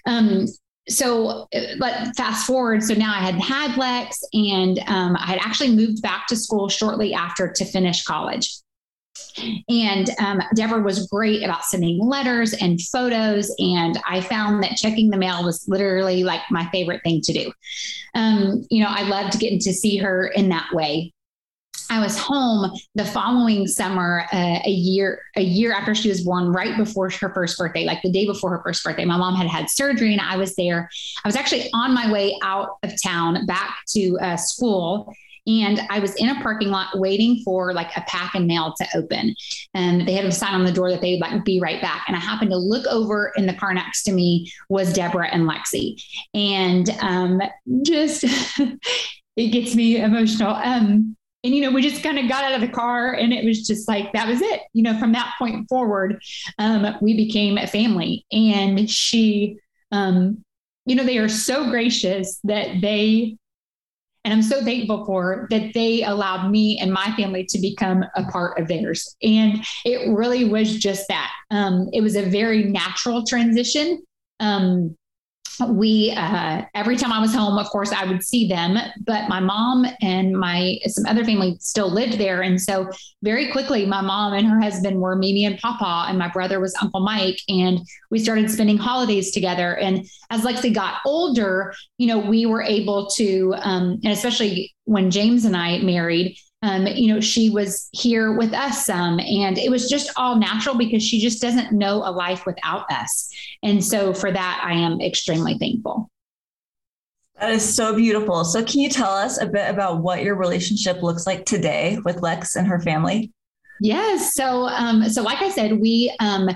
Um, 0.06 0.46
so 0.88 1.46
but 1.78 2.16
fast 2.16 2.46
forward 2.46 2.82
so 2.82 2.94
now 2.94 3.12
i 3.12 3.18
had 3.18 3.34
had 3.34 3.76
lex 3.76 4.22
and 4.32 4.78
um, 4.86 5.16
i 5.16 5.26
had 5.26 5.38
actually 5.42 5.70
moved 5.70 6.00
back 6.00 6.26
to 6.26 6.34
school 6.34 6.66
shortly 6.66 7.12
after 7.12 7.52
to 7.52 7.66
finish 7.66 8.04
college 8.04 8.62
and 9.68 10.10
um, 10.18 10.42
Deborah 10.54 10.82
was 10.82 11.06
great 11.06 11.42
about 11.42 11.64
sending 11.64 11.98
letters 11.98 12.54
and 12.54 12.80
photos. 12.80 13.54
And 13.58 13.98
I 14.06 14.20
found 14.20 14.62
that 14.62 14.76
checking 14.76 15.10
the 15.10 15.16
mail 15.16 15.44
was 15.44 15.68
literally 15.68 16.24
like 16.24 16.42
my 16.50 16.68
favorite 16.70 17.02
thing 17.02 17.20
to 17.22 17.32
do. 17.32 17.52
Um, 18.14 18.64
you 18.70 18.82
know, 18.82 18.90
I 18.90 19.02
loved 19.02 19.38
getting 19.38 19.60
to 19.60 19.72
see 19.72 19.96
her 19.98 20.26
in 20.28 20.48
that 20.48 20.72
way. 20.72 21.12
I 21.90 22.00
was 22.00 22.18
home 22.18 22.70
the 22.94 23.04
following 23.04 23.66
summer, 23.66 24.26
uh, 24.32 24.58
a 24.64 24.70
year 24.70 25.22
a 25.36 25.42
year 25.42 25.72
after 25.72 25.94
she 25.94 26.08
was 26.08 26.22
born, 26.22 26.52
right 26.52 26.76
before 26.76 27.08
her 27.10 27.32
first 27.32 27.56
birthday, 27.56 27.84
like 27.84 28.02
the 28.02 28.12
day 28.12 28.26
before 28.26 28.50
her 28.50 28.62
first 28.62 28.84
birthday. 28.84 29.06
My 29.06 29.16
mom 29.16 29.34
had 29.36 29.46
had 29.46 29.70
surgery, 29.70 30.12
and 30.12 30.20
I 30.20 30.36
was 30.36 30.54
there. 30.56 30.90
I 31.24 31.28
was 31.28 31.36
actually 31.36 31.70
on 31.72 31.94
my 31.94 32.12
way 32.12 32.36
out 32.42 32.76
of 32.82 32.92
town 33.02 33.46
back 33.46 33.78
to 33.94 34.18
uh, 34.20 34.36
school, 34.36 35.14
and 35.48 35.80
I 35.88 35.98
was 35.98 36.14
in 36.16 36.28
a 36.28 36.40
parking 36.42 36.68
lot 36.68 36.98
waiting 36.98 37.40
for 37.42 37.72
like 37.72 37.90
a 37.96 38.02
pack 38.02 38.34
and 38.34 38.46
mail 38.46 38.74
to 38.76 38.86
open. 38.94 39.34
And 39.72 40.06
they 40.06 40.12
had 40.12 40.26
a 40.26 40.30
sign 40.30 40.54
on 40.54 40.64
the 40.64 40.72
door 40.72 40.90
that 40.90 41.00
they 41.00 41.14
would 41.14 41.20
like 41.20 41.44
be 41.44 41.58
right 41.58 41.80
back. 41.80 42.04
And 42.06 42.16
I 42.16 42.20
happened 42.20 42.50
to 42.50 42.58
look 42.58 42.86
over 42.86 43.32
in 43.36 43.46
the 43.46 43.54
car 43.54 43.72
next 43.72 44.02
to 44.04 44.12
me 44.12 44.52
was 44.68 44.92
Deborah 44.92 45.30
and 45.32 45.48
Lexi. 45.48 46.02
And 46.34 46.90
um, 47.00 47.40
just 47.82 48.24
it 49.36 49.48
gets 49.48 49.74
me 49.74 49.96
emotional. 49.96 50.54
Um, 50.54 51.16
and 51.44 51.54
you 51.54 51.62
know 51.62 51.70
we 51.70 51.82
just 51.82 52.02
kind 52.02 52.18
of 52.18 52.28
got 52.28 52.42
out 52.42 52.54
of 52.54 52.60
the 52.60 52.68
car 52.68 53.12
and 53.12 53.32
it 53.32 53.44
was 53.44 53.64
just 53.64 53.86
like 53.86 54.12
that 54.12 54.26
was 54.26 54.42
it 54.42 54.62
you 54.72 54.82
know 54.82 54.98
from 54.98 55.12
that 55.12 55.32
point 55.38 55.68
forward 55.68 56.20
um, 56.58 56.96
we 57.00 57.14
became 57.14 57.56
a 57.56 57.66
family 57.68 58.26
and 58.32 58.90
she 58.90 59.56
um, 59.92 60.42
you 60.84 60.96
know 60.96 61.04
they 61.04 61.16
are 61.16 61.28
so 61.28 61.70
gracious 61.70 62.40
that 62.42 62.80
they 62.80 63.37
and 64.28 64.34
I'm 64.34 64.42
so 64.42 64.62
thankful 64.62 65.06
for 65.06 65.46
that 65.48 65.72
they 65.72 66.02
allowed 66.02 66.50
me 66.50 66.78
and 66.82 66.92
my 66.92 67.14
family 67.16 67.46
to 67.48 67.58
become 67.58 68.04
a 68.14 68.24
part 68.24 68.60
of 68.60 68.68
theirs. 68.68 69.16
And 69.22 69.64
it 69.86 70.14
really 70.14 70.44
was 70.44 70.76
just 70.76 71.08
that. 71.08 71.30
Um, 71.50 71.88
it 71.94 72.02
was 72.02 72.14
a 72.14 72.28
very 72.28 72.64
natural 72.64 73.24
transition. 73.24 74.02
Um, 74.38 74.97
we 75.66 76.12
uh, 76.16 76.62
every 76.74 76.96
time 76.96 77.12
I 77.12 77.20
was 77.20 77.34
home, 77.34 77.58
of 77.58 77.66
course, 77.68 77.92
I 77.92 78.04
would 78.04 78.22
see 78.22 78.48
them. 78.48 78.78
But 79.04 79.28
my 79.28 79.40
mom 79.40 79.86
and 80.00 80.32
my 80.32 80.78
some 80.86 81.06
other 81.06 81.24
family 81.24 81.56
still 81.60 81.90
lived 81.90 82.18
there, 82.18 82.42
and 82.42 82.60
so 82.60 82.90
very 83.22 83.50
quickly, 83.50 83.86
my 83.86 84.00
mom 84.00 84.34
and 84.34 84.46
her 84.46 84.60
husband 84.60 85.00
were 85.00 85.16
Mimi 85.16 85.44
and 85.44 85.58
Papa, 85.58 86.06
and 86.08 86.18
my 86.18 86.28
brother 86.28 86.60
was 86.60 86.74
Uncle 86.80 87.00
Mike, 87.00 87.38
and 87.48 87.80
we 88.10 88.18
started 88.18 88.50
spending 88.50 88.78
holidays 88.78 89.32
together. 89.32 89.76
And 89.76 90.06
as 90.30 90.42
Lexi 90.42 90.72
got 90.72 91.00
older, 91.04 91.74
you 91.98 92.06
know, 92.06 92.18
we 92.18 92.46
were 92.46 92.62
able 92.62 93.08
to, 93.16 93.54
um, 93.58 93.98
and 94.04 94.12
especially 94.12 94.74
when 94.84 95.10
James 95.10 95.44
and 95.44 95.56
I 95.56 95.78
married, 95.78 96.36
um, 96.62 96.86
you 96.86 97.12
know, 97.12 97.20
she 97.20 97.50
was 97.50 97.88
here 97.92 98.36
with 98.36 98.52
us 98.52 98.84
some, 98.84 99.20
and 99.20 99.58
it 99.58 99.70
was 99.70 99.88
just 99.88 100.10
all 100.16 100.36
natural 100.36 100.76
because 100.76 101.02
she 101.02 101.20
just 101.20 101.40
doesn't 101.40 101.72
know 101.72 102.02
a 102.04 102.10
life 102.10 102.46
without 102.46 102.90
us. 102.90 103.30
And 103.62 103.84
so 103.84 104.12
for 104.12 104.32
that, 104.32 104.62
I 104.64 104.72
am 104.72 105.00
extremely 105.00 105.56
thankful. 105.56 106.10
That 107.38 107.50
is 107.50 107.76
so 107.76 107.94
beautiful. 107.94 108.44
So, 108.44 108.64
can 108.64 108.80
you 108.80 108.90
tell 108.90 109.12
us 109.12 109.40
a 109.40 109.46
bit 109.46 109.70
about 109.70 110.02
what 110.02 110.24
your 110.24 110.34
relationship 110.34 111.02
looks 111.02 111.24
like 111.24 111.44
today 111.44 111.98
with 112.04 112.20
Lex 112.20 112.56
and 112.56 112.66
her 112.66 112.80
family? 112.80 113.32
Yes. 113.80 114.34
So, 114.34 114.66
um, 114.66 115.08
so 115.08 115.22
like 115.22 115.40
I 115.40 115.50
said, 115.50 115.80
we 115.80 116.12
um, 116.18 116.48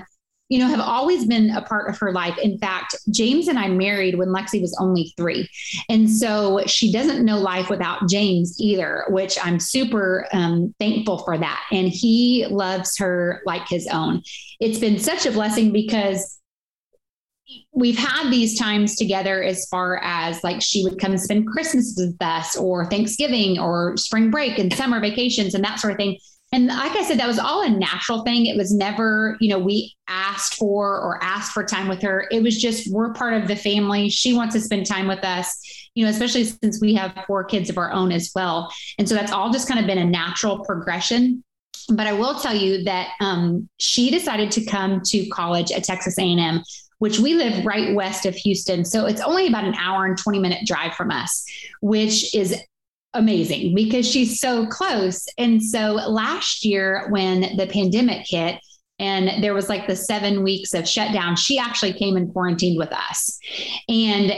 you 0.53 0.59
know, 0.59 0.67
have 0.67 0.79
always 0.79 1.25
been 1.25 1.49
a 1.49 1.63
part 1.63 1.89
of 1.89 1.97
her 1.97 2.11
life. 2.11 2.37
In 2.37 2.59
fact, 2.59 2.95
James 3.09 3.47
and 3.47 3.57
I 3.57 3.69
married 3.69 4.19
when 4.19 4.27
Lexi 4.27 4.61
was 4.61 4.77
only 4.79 5.11
three. 5.17 5.49
And 5.89 6.07
so 6.07 6.61
she 6.67 6.91
doesn't 6.91 7.25
know 7.25 7.39
life 7.39 7.71
without 7.71 8.07
James 8.07 8.55
either, 8.59 9.05
which 9.09 9.35
I'm 9.43 9.59
super 9.59 10.27
um, 10.31 10.75
thankful 10.79 11.17
for 11.25 11.39
that. 11.39 11.63
And 11.71 11.87
he 11.87 12.45
loves 12.51 12.95
her 12.99 13.41
like 13.47 13.67
his 13.67 13.87
own. 13.87 14.21
It's 14.59 14.77
been 14.77 14.99
such 14.99 15.25
a 15.25 15.31
blessing 15.31 15.73
because 15.73 16.39
we've 17.71 17.97
had 17.97 18.29
these 18.29 18.55
times 18.55 18.95
together 18.95 19.41
as 19.41 19.65
far 19.71 19.97
as 20.03 20.43
like 20.43 20.61
she 20.61 20.83
would 20.83 20.99
come 20.99 21.17
spend 21.17 21.47
Christmas 21.47 21.95
with 21.97 22.15
us 22.21 22.55
or 22.55 22.85
Thanksgiving 22.85 23.57
or 23.57 23.97
spring 23.97 24.29
break 24.29 24.59
and 24.59 24.71
summer 24.71 24.99
vacations 24.99 25.55
and 25.55 25.63
that 25.63 25.79
sort 25.79 25.93
of 25.93 25.97
thing. 25.97 26.19
And 26.53 26.67
like 26.67 26.95
I 26.95 27.03
said, 27.03 27.19
that 27.19 27.27
was 27.27 27.39
all 27.39 27.63
a 27.63 27.69
natural 27.69 28.21
thing. 28.21 28.45
It 28.45 28.55
was 28.55 28.71
never, 28.71 29.35
you 29.39 29.49
know, 29.49 29.57
we 29.57 29.95
asked 30.07 30.53
for 30.53 31.01
or 31.01 31.21
asked 31.23 31.51
for 31.51 31.63
time 31.63 31.87
with 31.87 31.99
her. 32.03 32.27
It 32.29 32.43
was 32.43 32.61
just, 32.61 32.93
we're 32.93 33.11
part 33.13 33.33
of 33.33 33.47
the 33.47 33.55
family. 33.55 34.07
She 34.07 34.35
wants 34.35 34.53
to 34.53 34.61
spend 34.61 34.85
time 34.85 35.07
with 35.07 35.25
us, 35.25 35.89
you 35.95 36.05
know, 36.05 36.11
especially 36.11 36.43
since 36.43 36.79
we 36.79 36.93
have 36.93 37.11
four 37.25 37.43
kids 37.43 37.71
of 37.71 37.79
our 37.79 37.91
own 37.91 38.11
as 38.11 38.31
well. 38.35 38.71
And 38.99 39.09
so 39.09 39.15
that's 39.15 39.31
all 39.31 39.51
just 39.51 39.67
kind 39.67 39.79
of 39.79 39.87
been 39.87 39.97
a 39.97 40.05
natural 40.05 40.63
progression. 40.63 41.43
But 41.89 42.05
I 42.05 42.13
will 42.13 42.39
tell 42.39 42.55
you 42.55 42.83
that 42.83 43.09
um, 43.19 43.67
she 43.79 44.11
decided 44.11 44.51
to 44.51 44.63
come 44.63 45.01
to 45.07 45.27
college 45.29 45.71
at 45.71 45.83
Texas 45.83 46.17
A&M 46.19 46.61
which 46.99 47.19
we 47.19 47.33
live 47.33 47.65
right 47.65 47.93
west 47.95 48.25
of 48.25 48.33
Houston. 48.33 48.85
So 48.85 49.07
it's 49.07 49.19
only 49.19 49.47
about 49.47 49.65
an 49.65 49.75
hour 49.75 50.05
and 50.05 50.17
20 50.17 50.39
minute 50.39 50.65
drive 50.65 50.93
from 50.93 51.11
us, 51.11 51.43
which 51.81 52.33
is 52.33 52.55
amazing 53.13 53.75
because 53.75 54.09
she's 54.09 54.39
so 54.39 54.65
close. 54.67 55.25
And 55.37 55.61
so 55.61 55.93
last 55.93 56.65
year, 56.65 57.07
when 57.09 57.55
the 57.57 57.67
pandemic 57.67 58.25
hit, 58.27 58.59
and 58.99 59.43
there 59.43 59.53
was 59.53 59.69
like 59.69 59.87
the 59.87 59.95
seven 59.95 60.43
weeks 60.43 60.73
of 60.73 60.87
shutdown, 60.87 61.35
she 61.35 61.57
actually 61.57 61.93
came 61.93 62.15
and 62.15 62.31
quarantined 62.31 62.77
with 62.77 62.91
us. 62.91 63.37
And 63.89 64.33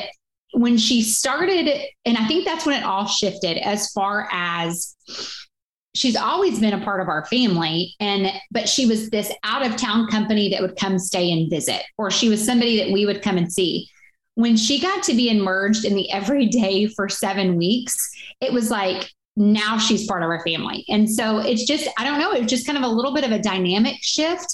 when 0.53 0.77
she 0.77 1.03
started, 1.03 1.70
and 2.05 2.17
I 2.17 2.25
think 2.27 2.46
that's 2.46 2.65
when 2.65 2.79
it 2.79 2.86
all 2.86 3.05
shifted 3.05 3.58
as 3.58 3.91
far 3.91 4.29
as 4.32 4.96
she's 5.94 6.15
always 6.15 6.60
been 6.60 6.74
a 6.74 6.84
part 6.84 7.01
of 7.01 7.08
our 7.08 7.25
family 7.25 7.96
and 8.01 8.29
but 8.51 8.67
she 8.67 8.86
was 8.86 9.10
this 9.10 9.32
out 9.44 9.65
of 9.65 9.77
town 9.77 10.08
company 10.08 10.50
that 10.50 10.62
would 10.62 10.75
come 10.75 11.00
stay 11.00 11.32
and 11.32 11.50
visit 11.50 11.82
or 11.98 12.12
she 12.12 12.27
was 12.27 12.46
somebody 12.46 12.77
that 12.77 12.91
we 12.91 13.05
would 13.05 13.22
come 13.22 13.38
and 13.38 13.51
see 13.51 13.88
when 14.36 14.56
she 14.56 14.80
got 14.80 15.04
to 15.04 15.13
be 15.13 15.30
immersed 15.30 15.86
in 15.86 15.96
the 15.96 16.12
everyday 16.12 16.88
for 16.88 17.10
seven 17.10 17.56
weeks, 17.56 17.96
it 18.42 18.54
was 18.54 18.70
like 18.70 19.10
now 19.38 19.77
she's 19.77 20.08
part 20.08 20.24
of 20.24 20.30
our 20.30 20.44
family. 20.44 20.86
And 20.88 21.10
so 21.10 21.39
it's 21.39 21.65
just, 21.65 21.88
I 21.98 22.04
don't 22.04 22.20
know, 22.20 22.32
it's 22.32 22.50
just 22.50 22.65
kind 22.65 22.77
of 22.77 22.84
a 22.84 22.94
little 22.94 23.13
bit 23.13 23.24
of 23.24 23.32
a 23.32 23.39
dynamic 23.39 23.98
shift. 24.01 24.48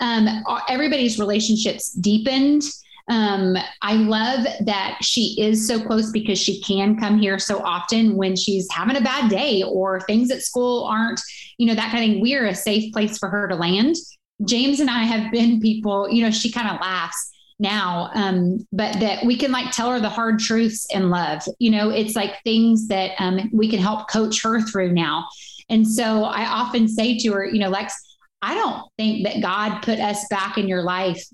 Um, 0.00 0.28
everybody's 0.68 1.18
relationships 1.18 1.92
deepened. 1.92 2.62
Um, 3.08 3.56
I 3.82 3.94
love 3.94 4.46
that 4.60 4.98
she 5.02 5.36
is 5.40 5.66
so 5.66 5.80
close 5.80 6.10
because 6.10 6.38
she 6.38 6.60
can 6.62 6.98
come 6.98 7.18
here 7.18 7.38
so 7.38 7.58
often 7.60 8.16
when 8.16 8.36
she's 8.36 8.68
having 8.70 8.96
a 8.96 9.00
bad 9.00 9.30
day 9.30 9.62
or 9.62 10.00
things 10.00 10.30
at 10.30 10.42
school 10.42 10.84
aren't, 10.84 11.20
you 11.58 11.66
know, 11.66 11.74
that 11.74 11.90
kind 11.90 12.04
of 12.04 12.10
thing. 12.10 12.22
We're 12.22 12.46
a 12.46 12.54
safe 12.54 12.92
place 12.92 13.18
for 13.18 13.28
her 13.28 13.48
to 13.48 13.54
land. 13.54 13.96
James 14.44 14.80
and 14.80 14.90
I 14.90 15.04
have 15.04 15.32
been 15.32 15.60
people, 15.60 16.08
you 16.10 16.22
know, 16.22 16.30
she 16.30 16.50
kind 16.50 16.68
of 16.68 16.80
laughs 16.80 17.31
now 17.58 18.10
um, 18.14 18.66
but 18.72 18.98
that 19.00 19.24
we 19.24 19.36
can 19.36 19.52
like 19.52 19.70
tell 19.72 19.90
her 19.90 20.00
the 20.00 20.08
hard 20.08 20.38
truths 20.38 20.86
in 20.90 21.10
love. 21.10 21.42
You 21.58 21.70
know 21.70 21.90
it's 21.90 22.16
like 22.16 22.42
things 22.42 22.88
that 22.88 23.12
um, 23.18 23.50
we 23.52 23.68
can 23.68 23.80
help 23.80 24.10
coach 24.10 24.42
her 24.42 24.60
through 24.60 24.92
now. 24.92 25.26
And 25.68 25.88
so 25.88 26.24
i 26.24 26.44
often 26.44 26.86
say 26.88 27.16
to 27.18 27.32
her 27.32 27.46
you 27.46 27.58
know 27.58 27.70
lex 27.70 27.94
i 28.42 28.54
don't 28.54 28.86
think 28.98 29.24
that 29.24 29.40
god 29.40 29.80
put 29.80 30.00
us 30.00 30.26
back 30.28 30.58
in 30.58 30.68
your 30.68 30.82
life 30.82 31.24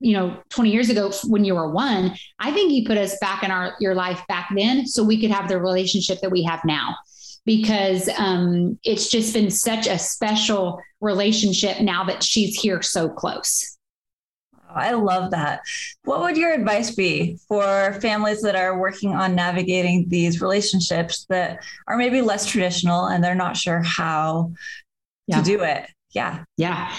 you 0.00 0.12
know 0.12 0.36
20 0.50 0.70
years 0.70 0.90
ago 0.90 1.10
when 1.24 1.44
you 1.44 1.54
were 1.54 1.70
one. 1.70 2.14
I 2.38 2.52
think 2.52 2.70
he 2.70 2.86
put 2.86 2.98
us 2.98 3.16
back 3.20 3.42
in 3.42 3.50
our 3.50 3.74
your 3.80 3.94
life 3.94 4.22
back 4.28 4.50
then 4.54 4.86
so 4.86 5.02
we 5.02 5.20
could 5.20 5.30
have 5.30 5.48
the 5.48 5.60
relationship 5.60 6.20
that 6.20 6.30
we 6.30 6.42
have 6.44 6.60
now. 6.64 6.96
Because 7.44 8.08
um, 8.18 8.76
it's 8.82 9.08
just 9.08 9.32
been 9.32 9.52
such 9.52 9.86
a 9.86 9.98
special 9.98 10.80
relationship 11.00 11.80
now 11.80 12.02
that 12.04 12.24
she's 12.24 12.60
here 12.60 12.82
so 12.82 13.08
close 13.08 13.75
I 14.76 14.92
love 14.92 15.30
that. 15.32 15.60
What 16.04 16.20
would 16.20 16.36
your 16.36 16.52
advice 16.52 16.94
be 16.94 17.38
for 17.48 17.98
families 18.00 18.42
that 18.42 18.56
are 18.56 18.78
working 18.78 19.14
on 19.14 19.34
navigating 19.34 20.06
these 20.08 20.40
relationships 20.40 21.26
that 21.28 21.64
are 21.86 21.96
maybe 21.96 22.22
less 22.22 22.46
traditional 22.46 23.06
and 23.06 23.22
they're 23.22 23.34
not 23.34 23.56
sure 23.56 23.82
how 23.82 24.52
yeah. 25.26 25.38
to 25.38 25.42
do 25.44 25.62
it? 25.62 25.90
Yeah. 26.14 26.44
Yeah. 26.56 26.94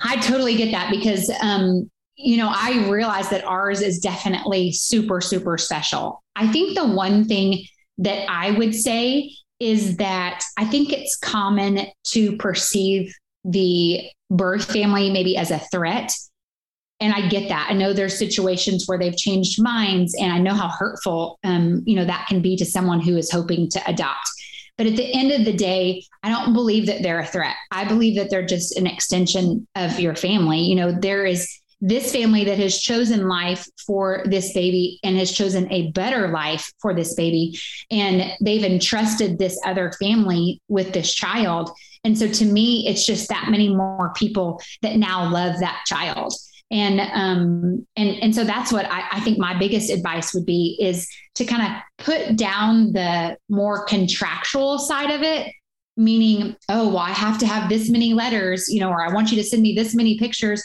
I 0.00 0.16
totally 0.16 0.56
get 0.56 0.70
that 0.72 0.90
because, 0.90 1.30
um, 1.42 1.90
you 2.16 2.36
know, 2.36 2.50
I 2.54 2.88
realize 2.88 3.28
that 3.30 3.44
ours 3.44 3.80
is 3.80 3.98
definitely 3.98 4.72
super, 4.72 5.20
super 5.20 5.58
special. 5.58 6.22
I 6.36 6.48
think 6.48 6.76
the 6.76 6.86
one 6.86 7.24
thing 7.24 7.64
that 7.98 8.30
I 8.30 8.52
would 8.52 8.74
say 8.74 9.30
is 9.60 9.96
that 9.98 10.42
I 10.58 10.64
think 10.64 10.92
it's 10.92 11.16
common 11.16 11.86
to 12.08 12.36
perceive 12.36 13.14
the 13.44 14.02
birth 14.30 14.72
family 14.72 15.10
maybe 15.10 15.36
as 15.36 15.50
a 15.50 15.58
threat 15.58 16.12
and 17.02 17.12
I 17.12 17.26
get 17.28 17.48
that. 17.48 17.66
I 17.68 17.74
know 17.74 17.92
there's 17.92 18.16
situations 18.16 18.84
where 18.86 18.96
they've 18.96 19.16
changed 19.16 19.60
minds, 19.60 20.14
and 20.14 20.32
I 20.32 20.38
know 20.38 20.54
how 20.54 20.68
hurtful, 20.68 21.40
um, 21.42 21.82
you 21.84 21.96
know, 21.96 22.04
that 22.04 22.26
can 22.28 22.40
be 22.40 22.56
to 22.56 22.64
someone 22.64 23.00
who 23.00 23.16
is 23.16 23.30
hoping 23.30 23.68
to 23.70 23.82
adopt. 23.90 24.30
But 24.78 24.86
at 24.86 24.96
the 24.96 25.12
end 25.12 25.32
of 25.32 25.44
the 25.44 25.52
day, 25.52 26.04
I 26.22 26.30
don't 26.30 26.54
believe 26.54 26.86
that 26.86 27.02
they're 27.02 27.18
a 27.18 27.26
threat. 27.26 27.56
I 27.72 27.84
believe 27.84 28.16
that 28.16 28.30
they're 28.30 28.46
just 28.46 28.76
an 28.76 28.86
extension 28.86 29.66
of 29.74 29.98
your 29.98 30.14
family. 30.14 30.60
You 30.60 30.76
know, 30.76 30.92
there 30.92 31.26
is 31.26 31.48
this 31.80 32.12
family 32.12 32.44
that 32.44 32.58
has 32.58 32.78
chosen 32.78 33.28
life 33.28 33.66
for 33.84 34.22
this 34.26 34.52
baby 34.54 35.00
and 35.02 35.18
has 35.18 35.32
chosen 35.32 35.70
a 35.72 35.90
better 35.90 36.28
life 36.28 36.72
for 36.80 36.94
this 36.94 37.14
baby. 37.14 37.58
And 37.90 38.32
they've 38.40 38.62
entrusted 38.62 39.38
this 39.38 39.60
other 39.66 39.90
family 40.00 40.60
with 40.68 40.92
this 40.92 41.12
child. 41.12 41.70
And 42.04 42.16
so 42.16 42.28
to 42.28 42.44
me, 42.44 42.86
it's 42.86 43.04
just 43.04 43.28
that 43.28 43.50
many 43.50 43.74
more 43.74 44.12
people 44.14 44.62
that 44.82 44.96
now 44.96 45.28
love 45.28 45.58
that 45.58 45.82
child 45.86 46.32
and 46.72 47.00
um, 47.00 47.86
and 47.96 48.08
and 48.22 48.34
so 48.34 48.42
that's 48.42 48.72
what 48.72 48.86
I, 48.86 49.04
I 49.12 49.20
think 49.20 49.38
my 49.38 49.56
biggest 49.56 49.90
advice 49.90 50.34
would 50.34 50.46
be 50.46 50.78
is 50.80 51.08
to 51.36 51.44
kind 51.44 51.62
of 51.62 52.04
put 52.04 52.36
down 52.36 52.92
the 52.92 53.36
more 53.48 53.84
contractual 53.84 54.78
side 54.78 55.10
of 55.10 55.22
it 55.22 55.52
meaning, 55.96 56.56
oh, 56.68 56.88
well, 56.88 56.98
I 56.98 57.10
have 57.10 57.38
to 57.38 57.46
have 57.46 57.68
this 57.68 57.90
many 57.90 58.14
letters, 58.14 58.68
you 58.68 58.80
know, 58.80 58.90
or 58.90 59.02
I 59.02 59.12
want 59.12 59.30
you 59.30 59.36
to 59.36 59.44
send 59.44 59.62
me 59.62 59.74
this 59.74 59.94
many 59.94 60.18
pictures. 60.18 60.62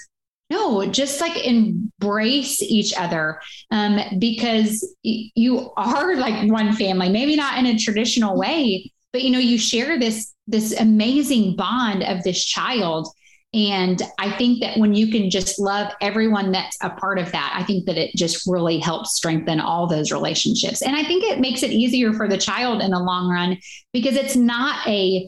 No, 0.49 0.85
just 0.85 1.19
like 1.19 1.45
embrace 1.45 2.61
each 2.61 2.93
other 2.97 3.41
um, 3.69 3.99
because 4.17 4.81
y- 5.03 5.29
you 5.35 5.71
are 5.75 6.15
like 6.15 6.49
one 6.49 6.71
family, 6.73 7.09
maybe 7.09 7.35
not 7.35 7.57
in 7.57 7.65
a 7.65 7.77
traditional 7.77 8.37
way, 8.37 8.89
but 9.11 9.23
you 9.23 9.29
know, 9.29 9.39
you 9.39 9.57
share 9.57 9.99
this 9.99 10.33
this 10.47 10.79
amazing 10.79 11.57
bond 11.57 12.03
of 12.03 12.23
this 12.23 12.45
child 12.45 13.09
and 13.57 14.03
I 14.19 14.29
think 14.37 14.61
that 14.61 14.77
when 14.77 14.93
you 14.93 15.11
can 15.11 15.31
just 15.31 15.57
love 15.57 15.91
everyone 15.99 16.51
that's 16.51 16.77
a 16.83 16.91
part 16.91 17.17
of 17.17 17.31
that, 17.31 17.55
I 17.55 17.63
think 17.63 17.87
that 17.87 17.97
it 17.97 18.15
just 18.15 18.45
really 18.45 18.77
helps 18.77 19.15
strengthen 19.15 19.59
all 19.59 19.87
those 19.87 20.11
relationships. 20.11 20.83
And 20.83 20.95
I 20.95 21.03
think 21.03 21.23
it 21.23 21.39
makes 21.39 21.63
it 21.63 21.71
easier 21.71 22.13
for 22.13 22.27
the 22.27 22.37
child 22.37 22.83
in 22.83 22.91
the 22.91 22.99
long 22.99 23.31
run 23.31 23.57
because 23.93 24.15
it's 24.15 24.35
not 24.35 24.87
a 24.87 25.27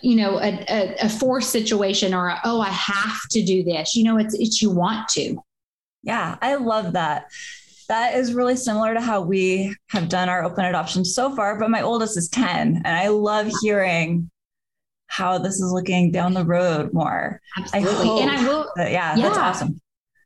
you 0.00 0.16
know 0.16 0.38
a, 0.38 0.64
a, 0.70 0.96
a 1.02 1.08
forced 1.10 1.50
situation 1.50 2.14
or 2.14 2.28
a, 2.28 2.40
oh 2.44 2.58
i 2.58 2.70
have 2.70 3.20
to 3.32 3.44
do 3.44 3.62
this. 3.62 3.94
You 3.94 4.04
know 4.04 4.16
it's 4.16 4.32
it's 4.32 4.62
you 4.62 4.70
want 4.70 5.06
to. 5.10 5.36
Yeah 6.02 6.38
i 6.40 6.54
love 6.54 6.94
that. 6.94 7.26
That 7.90 8.14
is 8.14 8.32
really 8.32 8.56
similar 8.56 8.94
to 8.94 9.00
how 9.02 9.20
we 9.20 9.76
have 9.90 10.08
done 10.08 10.30
our 10.30 10.42
open 10.42 10.64
adoption 10.64 11.04
so 11.04 11.36
far 11.36 11.58
but 11.58 11.68
my 11.68 11.82
oldest 11.82 12.16
is 12.16 12.30
10 12.30 12.80
and 12.82 12.86
i 12.86 13.08
love 13.08 13.50
hearing 13.60 14.30
how 15.06 15.38
this 15.38 15.60
is 15.60 15.70
looking 15.72 16.10
down 16.10 16.34
the 16.34 16.44
road 16.44 16.92
more. 16.92 17.40
Absolutely. 17.56 18.10
I 18.10 18.22
and 18.22 18.30
I 18.30 18.48
will, 18.48 18.70
yeah, 18.76 18.88
yeah, 18.88 19.16
that's 19.16 19.38
awesome. 19.38 19.80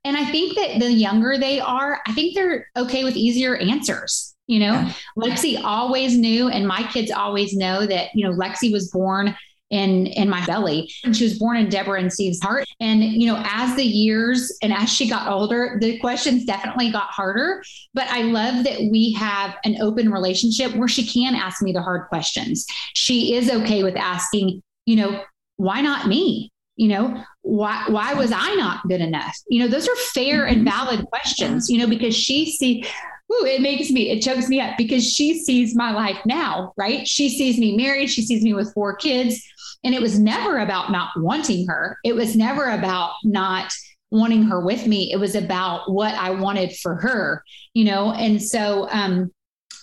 And 0.05 0.17
I 0.17 0.25
think 0.25 0.57
that 0.57 0.81
the 0.81 0.93
younger 0.93 1.37
they 1.37 1.61
are, 1.61 2.01
I 2.07 2.13
think 2.13 2.35
they're 2.35 2.67
okay 2.77 3.05
with 3.05 3.17
easier 3.17 3.57
answers. 3.57 4.35
You 4.47 4.61
know, 4.61 4.73
yeah. 4.73 4.93
Lexi 5.19 5.63
always 5.63 6.17
knew, 6.17 6.49
and 6.49 6.67
my 6.67 6.83
kids 6.91 7.11
always 7.11 7.55
know 7.55 7.85
that, 7.85 8.15
you 8.15 8.25
know, 8.27 8.35
Lexi 8.35 8.73
was 8.73 8.91
born 8.91 9.37
in 9.71 10.07
in 10.07 10.31
my 10.31 10.45
belly 10.47 10.91
and 11.05 11.15
she 11.15 11.25
was 11.25 11.39
born 11.39 11.57
in 11.59 11.69
deborah 11.69 12.01
and 12.01 12.11
steve's 12.11 12.41
heart 12.41 12.65
and 12.81 13.03
you 13.03 13.27
know 13.27 13.43
as 13.45 13.77
the 13.77 13.85
years 13.85 14.57
and 14.63 14.73
as 14.73 14.91
she 14.91 15.07
got 15.07 15.29
older 15.29 15.77
the 15.83 15.99
questions 15.99 16.47
definitely 16.47 16.91
got 16.91 17.11
harder 17.11 17.63
but 17.93 18.09
i 18.09 18.23
love 18.23 18.65
that 18.65 18.79
we 18.91 19.13
have 19.13 19.57
an 19.65 19.77
open 19.83 20.11
relationship 20.11 20.75
where 20.75 20.89
she 20.89 21.07
can 21.07 21.35
ask 21.35 21.61
me 21.63 21.71
the 21.71 21.83
hard 21.83 22.09
questions 22.09 22.65
she 22.95 23.35
is 23.35 23.51
okay 23.51 23.83
with 23.83 23.97
asking 23.97 24.63
you 24.89 24.97
know, 24.97 25.23
why 25.57 25.83
not 25.83 26.09
me? 26.09 26.51
You 26.77 26.89
know, 26.89 27.25
why 27.43 27.85
why 27.89 28.15
was 28.15 28.33
I 28.33 28.55
not 28.55 28.89
good 28.89 29.01
enough? 29.01 29.37
You 29.49 29.61
know, 29.61 29.69
those 29.69 29.89
are 29.89 29.97
fair 29.97 30.47
and 30.47 30.59
mm-hmm. 30.59 30.71
valid 30.71 31.07
questions, 31.07 31.69
you 31.69 31.79
know, 31.79 31.87
because 31.87 32.17
she 32.17 32.51
see 32.53 32.85
Ooh, 33.31 33.45
it 33.45 33.61
makes 33.61 33.91
me, 33.91 34.09
it 34.09 34.23
chokes 34.23 34.49
me 34.49 34.59
up 34.59 34.79
because 34.79 35.07
she 35.07 35.39
sees 35.39 35.77
my 35.77 35.93
life 35.93 36.19
now, 36.25 36.73
right? 36.79 37.07
She 37.07 37.29
sees 37.29 37.59
me 37.59 37.77
married, 37.77 38.09
she 38.09 38.23
sees 38.23 38.43
me 38.43 38.55
with 38.55 38.73
four 38.73 38.97
kids. 38.97 39.47
And 39.85 39.95
it 39.95 40.01
was 40.01 40.19
never 40.19 40.61
about 40.61 40.91
not 40.91 41.11
wanting 41.19 41.67
her. 41.69 41.99
It 42.05 42.15
was 42.15 42.35
never 42.35 42.71
about 42.71 43.13
not 43.25 43.71
wanting 44.11 44.45
her 44.45 44.65
with 44.65 44.87
me. 44.87 45.13
It 45.13 45.19
was 45.19 45.35
about 45.35 45.93
what 45.93 46.15
I 46.15 46.31
wanted 46.31 46.75
for 46.79 46.95
her, 46.97 47.45
you 47.75 47.85
know? 47.85 48.13
And 48.13 48.43
so 48.43 48.89
um, 48.91 49.31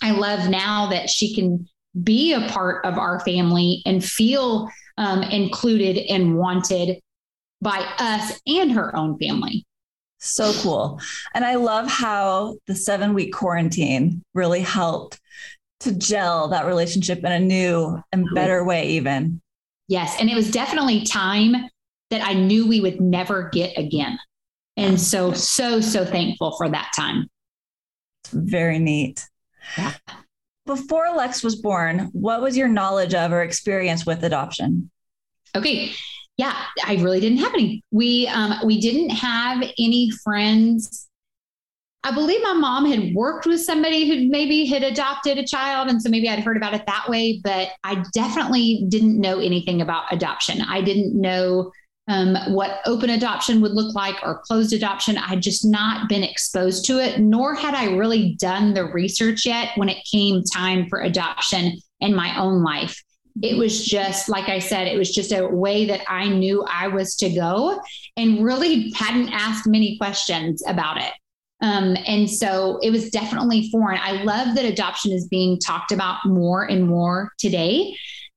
I 0.02 0.10
love 0.10 0.50
now 0.50 0.90
that 0.90 1.08
she 1.08 1.32
can 1.32 1.68
be 2.02 2.32
a 2.32 2.48
part 2.48 2.84
of 2.84 2.98
our 2.98 3.20
family 3.20 3.82
and 3.86 4.04
feel 4.04 4.68
um, 4.98 5.22
included 5.22 5.98
and 6.08 6.36
wanted 6.36 7.00
by 7.60 7.78
us 7.98 8.40
and 8.46 8.72
her 8.72 8.94
own 8.96 9.18
family. 9.18 9.64
So 10.18 10.52
cool. 10.62 11.00
And 11.34 11.44
I 11.44 11.56
love 11.56 11.88
how 11.88 12.56
the 12.66 12.74
seven 12.74 13.14
week 13.14 13.32
quarantine 13.32 14.22
really 14.34 14.60
helped 14.60 15.20
to 15.80 15.94
gel 15.94 16.48
that 16.48 16.66
relationship 16.66 17.18
in 17.18 17.32
a 17.32 17.38
new 17.38 18.00
and 18.12 18.26
better 18.34 18.64
way, 18.64 18.88
even. 18.90 19.40
Yes. 19.88 20.16
And 20.18 20.30
it 20.30 20.34
was 20.34 20.50
definitely 20.50 21.04
time 21.04 21.54
that 22.10 22.26
I 22.26 22.32
knew 22.32 22.66
we 22.66 22.80
would 22.80 23.00
never 23.00 23.50
get 23.50 23.76
again. 23.76 24.18
And 24.76 25.00
so, 25.00 25.32
so, 25.32 25.80
so 25.80 26.04
thankful 26.04 26.56
for 26.56 26.68
that 26.68 26.90
time. 26.96 27.28
Very 28.32 28.78
neat. 28.78 29.26
Yeah. 29.76 29.94
Before 30.66 31.14
Lex 31.14 31.42
was 31.42 31.56
born, 31.56 32.10
what 32.12 32.42
was 32.42 32.56
your 32.56 32.68
knowledge 32.68 33.14
of 33.14 33.32
or 33.32 33.42
experience 33.42 34.04
with 34.04 34.24
adoption? 34.24 34.90
Okay. 35.54 35.92
Yeah, 36.36 36.54
I 36.84 36.96
really 36.96 37.20
didn't 37.20 37.38
have 37.38 37.54
any. 37.54 37.82
We 37.90 38.26
um, 38.28 38.54
we 38.64 38.80
didn't 38.80 39.10
have 39.10 39.62
any 39.78 40.10
friends. 40.22 41.08
I 42.04 42.12
believe 42.12 42.42
my 42.42 42.52
mom 42.52 42.84
had 42.84 43.14
worked 43.14 43.46
with 43.46 43.62
somebody 43.62 44.06
who 44.06 44.28
maybe 44.28 44.66
had 44.66 44.82
adopted 44.82 45.38
a 45.38 45.46
child, 45.46 45.88
and 45.88 46.00
so 46.00 46.10
maybe 46.10 46.28
I'd 46.28 46.40
heard 46.40 46.56
about 46.56 46.74
it 46.74 46.84
that 46.86 47.08
way. 47.08 47.40
But 47.42 47.70
I 47.84 48.04
definitely 48.12 48.84
didn't 48.88 49.18
know 49.18 49.38
anything 49.38 49.80
about 49.80 50.12
adoption. 50.12 50.60
I 50.60 50.82
didn't 50.82 51.18
know 51.18 51.72
um, 52.08 52.36
what 52.54 52.80
open 52.86 53.10
adoption 53.10 53.60
would 53.60 53.72
look 53.72 53.94
like 53.94 54.16
or 54.22 54.40
closed 54.44 54.72
adoption. 54.72 55.18
I 55.18 55.26
had 55.26 55.42
just 55.42 55.64
not 55.64 56.08
been 56.08 56.22
exposed 56.22 56.84
to 56.86 56.98
it, 56.98 57.20
nor 57.20 57.54
had 57.54 57.74
I 57.74 57.96
really 57.96 58.36
done 58.38 58.74
the 58.74 58.84
research 58.84 59.44
yet 59.44 59.70
when 59.76 59.88
it 59.88 60.06
came 60.10 60.42
time 60.42 60.88
for 60.88 61.00
adoption 61.00 61.78
in 62.00 62.14
my 62.14 62.38
own 62.38 62.62
life. 62.62 63.02
It 63.42 63.58
was 63.58 63.84
just, 63.84 64.28
like 64.28 64.48
I 64.48 64.60
said, 64.60 64.86
it 64.86 64.96
was 64.96 65.14
just 65.14 65.32
a 65.32 65.46
way 65.46 65.84
that 65.86 66.00
I 66.08 66.28
knew 66.28 66.64
I 66.70 66.88
was 66.88 67.16
to 67.16 67.28
go 67.28 67.80
and 68.16 68.42
really 68.42 68.92
hadn't 68.92 69.28
asked 69.28 69.66
many 69.66 69.98
questions 69.98 70.62
about 70.66 70.98
it. 70.98 71.12
Um, 71.60 71.96
and 72.06 72.30
so 72.30 72.78
it 72.82 72.90
was 72.90 73.10
definitely 73.10 73.70
foreign. 73.70 73.98
I 74.02 74.22
love 74.22 74.54
that 74.54 74.64
adoption 74.64 75.12
is 75.12 75.26
being 75.28 75.58
talked 75.58 75.92
about 75.92 76.24
more 76.24 76.64
and 76.64 76.86
more 76.86 77.32
today. 77.38 77.96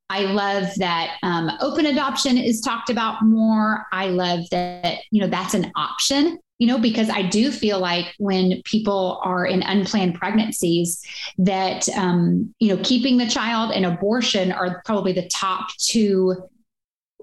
I 0.10 0.22
love 0.22 0.67
that 0.78 1.17
um, 1.22 1.52
open 1.62 1.86
adoption 1.86 2.38
is 2.38 2.62
talked 2.62 2.89
about 2.89 3.24
more. 3.24 3.86
I 3.91 4.08
love 4.08 4.41
that, 4.50 5.00
you 5.12 5.22
know, 5.22 5.28
that's 5.28 5.54
an 5.54 5.72
option, 5.76 6.39
you 6.58 6.67
know, 6.67 6.80
because 6.80 7.10
I 7.10 7.22
do 7.22 7.52
feel 7.52 7.80
like 7.80 8.08
when 8.17 8.62
people 8.65 9.22
are 9.24 9.45
in 9.45 9.62
unplanned 9.62 10.15
pregnancies, 10.15 11.00
that, 11.38 11.88
um, 11.89 12.54
you 12.60 12.76
know, 12.76 12.82
keeping 12.84 13.17
the 13.17 13.30
child 13.30 13.72
and 13.72 13.86
abortion 13.86 14.52
are 14.52 14.82
probably 14.84 15.13
the 15.13 15.28
top 15.28 15.69
two 15.78 16.36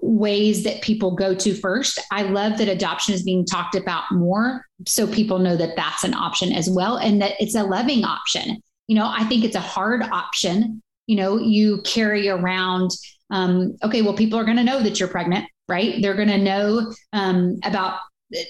ways 0.01 0.63
that 0.63 0.81
people 0.81 1.15
go 1.15 1.35
to 1.35 1.53
first. 1.53 1.99
I 2.11 2.21
love 2.21 2.57
that 2.59 2.69
adoption 2.69 3.13
is 3.13 3.23
being 3.23 3.45
talked 3.45 3.75
about 3.75 4.03
more 4.11 4.63
so 4.85 5.07
people 5.07 5.39
know 5.39 5.57
that 5.57 5.75
that's 5.75 6.03
an 6.03 6.13
option 6.13 6.53
as 6.53 6.69
well 6.69 6.97
and 6.97 7.21
that 7.21 7.33
it's 7.39 7.55
a 7.55 7.63
loving 7.63 8.05
option. 8.05 8.61
You 8.87 8.95
know, 8.95 9.11
I 9.13 9.25
think 9.25 9.43
it's 9.43 9.55
a 9.55 9.59
hard 9.59 10.03
option 10.03 10.81
you 11.07 11.15
know 11.15 11.39
you 11.39 11.81
carry 11.81 12.29
around 12.29 12.91
um, 13.31 13.75
okay 13.83 14.01
well 14.01 14.13
people 14.13 14.37
are 14.37 14.45
going 14.45 14.57
to 14.57 14.63
know 14.63 14.81
that 14.81 14.99
you're 14.99 15.09
pregnant 15.09 15.45
right? 15.67 16.01
They're 16.01 16.15
going 16.15 16.27
to 16.29 16.37
know 16.37 16.93
um, 17.13 17.59
about 17.63 17.99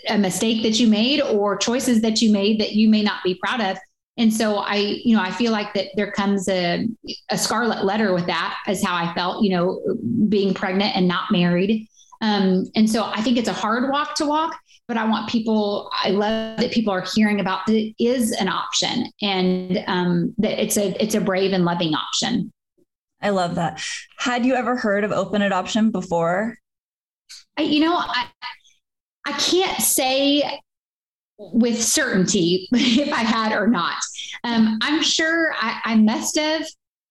a 0.10 0.18
mistake 0.18 0.64
that 0.64 0.80
you 0.80 0.88
made 0.88 1.22
or 1.22 1.56
choices 1.58 2.02
that 2.02 2.22
you 2.22 2.32
made 2.32 2.60
that 2.60 2.74
you 2.74 2.90
may 2.90 3.04
not 3.04 3.24
be 3.24 3.36
proud 3.36 3.62
of. 3.62 3.78
And 4.20 4.34
so 4.34 4.58
i 4.58 4.78
you 4.78 5.16
know 5.16 5.22
i 5.22 5.30
feel 5.30 5.52
like 5.52 5.76
that 5.76 5.90
there 5.96 6.12
comes 6.12 6.50
a, 6.50 6.88
a 7.30 7.38
scarlet 7.38 7.86
letter 7.86 8.16
with 8.16 8.26
that 8.26 8.58
as 8.66 8.84
how 8.84 8.96
i 8.96 9.14
felt 9.14 9.44
you 9.44 9.52
know 9.52 9.80
being 10.28 10.56
pregnant 10.56 10.96
and 10.96 11.08
not 11.08 11.32
married. 11.32 11.88
Um, 12.22 12.66
and 12.76 12.90
so 12.90 13.04
i 13.04 13.22
think 13.22 13.38
it's 13.38 13.48
a 13.48 13.54
hard 13.54 13.92
walk 13.92 14.16
to 14.16 14.26
walk 14.26 14.60
but 14.88 14.98
I 14.98 15.06
want 15.06 15.30
people, 15.30 15.90
I 16.04 16.12
love 16.12 16.60
that 16.60 16.72
people 16.72 16.94
are 16.94 17.06
hearing 17.14 17.40
about 17.40 17.66
that 17.68 17.76
it 17.76 17.94
is 18.00 18.32
an 18.32 18.48
option 18.48 19.12
and 19.22 19.84
um, 19.88 20.34
that 20.38 20.62
it's 20.62 20.78
a, 20.78 20.96
it's 21.02 21.16
a 21.16 21.22
brave 21.22 21.52
and 21.52 21.66
loving 21.66 21.94
option. 21.94 22.52
I 23.22 23.30
love 23.30 23.56
that. 23.56 23.82
Had 24.18 24.46
you 24.46 24.56
ever 24.56 24.78
heard 24.78 25.04
of 25.04 25.12
open 25.12 25.42
adoption 25.42 25.92
before? 25.92 26.58
I, 27.58 27.64
you 27.64 27.82
know, 27.82 27.96
I, 27.98 28.28
I 29.26 29.32
can't 29.34 29.82
say 29.82 30.62
with 31.38 31.82
certainty 31.84 32.68
if 32.72 33.12
I 33.12 33.22
had 33.22 33.52
or 33.52 33.68
not. 33.68 33.98
Um, 34.44 34.80
I'm 34.82 35.04
sure 35.04 35.54
I, 35.60 35.82
I, 35.84 35.96
must 35.96 36.38
have, 36.38 36.66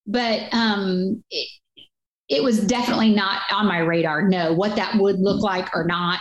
but 0.06 0.48
um, 0.52 1.22
it, 1.30 1.48
it 2.28 2.42
was 2.42 2.66
definitely 2.66 3.14
not 3.14 3.42
on 3.50 3.66
my 3.66 3.78
radar. 3.78 4.22
No, 4.28 4.52
what 4.52 4.76
that 4.76 4.96
would 4.96 5.18
look 5.18 5.42
like 5.42 5.74
or 5.76 5.84
not 5.84 6.20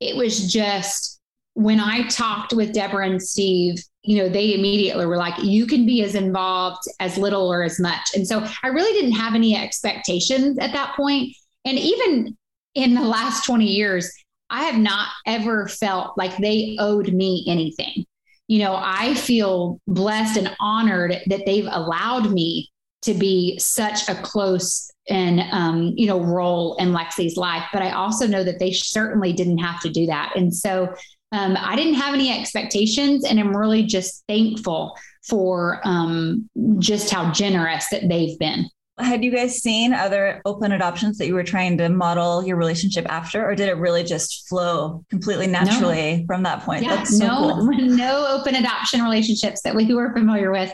it 0.00 0.16
was 0.16 0.52
just 0.52 1.20
when 1.54 1.78
I 1.80 2.06
talked 2.08 2.52
with 2.52 2.72
Deborah 2.72 3.08
and 3.08 3.22
Steve, 3.22 3.76
you 4.02 4.18
know, 4.18 4.28
they 4.28 4.54
immediately 4.54 5.06
were 5.06 5.16
like, 5.16 5.34
you 5.42 5.66
can 5.66 5.86
be 5.86 6.02
as 6.02 6.14
involved 6.14 6.82
as 7.00 7.16
little 7.16 7.50
or 7.50 7.62
as 7.62 7.80
much. 7.80 8.14
And 8.14 8.26
so 8.26 8.44
I 8.62 8.68
really 8.68 8.92
didn't 8.92 9.16
have 9.16 9.34
any 9.34 9.56
expectations 9.56 10.58
at 10.58 10.72
that 10.72 10.94
point. 10.96 11.34
And 11.64 11.78
even 11.78 12.36
in 12.74 12.94
the 12.94 13.02
last 13.02 13.44
20 13.44 13.64
years, 13.64 14.10
I 14.50 14.64
have 14.64 14.78
not 14.78 15.08
ever 15.26 15.68
felt 15.68 16.18
like 16.18 16.36
they 16.36 16.76
owed 16.78 17.12
me 17.12 17.44
anything. 17.48 18.04
You 18.46 18.58
know, 18.58 18.76
I 18.78 19.14
feel 19.14 19.80
blessed 19.86 20.36
and 20.36 20.54
honored 20.60 21.16
that 21.28 21.46
they've 21.46 21.68
allowed 21.70 22.30
me 22.30 22.68
to 23.04 23.14
be 23.14 23.58
such 23.58 24.08
a 24.08 24.14
close 24.16 24.90
and 25.08 25.40
um, 25.52 25.92
you 25.96 26.06
know 26.06 26.20
role 26.20 26.76
in 26.76 26.92
Lexi's 26.92 27.36
life. 27.36 27.64
But 27.72 27.82
I 27.82 27.90
also 27.90 28.26
know 28.26 28.44
that 28.44 28.58
they 28.58 28.72
certainly 28.72 29.32
didn't 29.32 29.58
have 29.58 29.80
to 29.82 29.90
do 29.90 30.06
that, 30.06 30.32
and 30.36 30.54
so 30.54 30.94
um, 31.32 31.56
I 31.58 31.76
didn't 31.76 31.94
have 31.94 32.14
any 32.14 32.30
expectations, 32.30 33.24
and 33.24 33.40
I'm 33.40 33.56
really 33.56 33.82
just 33.84 34.24
thankful 34.28 34.96
for 35.26 35.80
um, 35.84 36.48
just 36.78 37.10
how 37.10 37.32
generous 37.32 37.88
that 37.88 38.08
they've 38.08 38.38
been. 38.38 38.68
Had 38.96 39.24
you 39.24 39.32
guys 39.32 39.60
seen 39.60 39.92
other 39.92 40.40
open 40.44 40.70
adoptions 40.70 41.18
that 41.18 41.26
you 41.26 41.34
were 41.34 41.42
trying 41.42 41.76
to 41.78 41.88
model 41.88 42.46
your 42.46 42.56
relationship 42.56 43.06
after, 43.08 43.44
or 43.44 43.56
did 43.56 43.68
it 43.68 43.76
really 43.76 44.04
just 44.04 44.48
flow 44.48 45.04
completely 45.10 45.48
naturally 45.48 46.18
no. 46.18 46.26
from 46.26 46.44
that 46.44 46.62
point? 46.62 46.84
Yeah, 46.84 47.02
so 47.02 47.26
no, 47.26 47.54
cool. 47.54 47.72
no 47.72 48.26
open 48.28 48.54
adoption 48.54 49.02
relationships 49.02 49.62
that 49.62 49.74
we 49.74 49.92
were 49.92 50.12
familiar 50.12 50.52
with. 50.52 50.72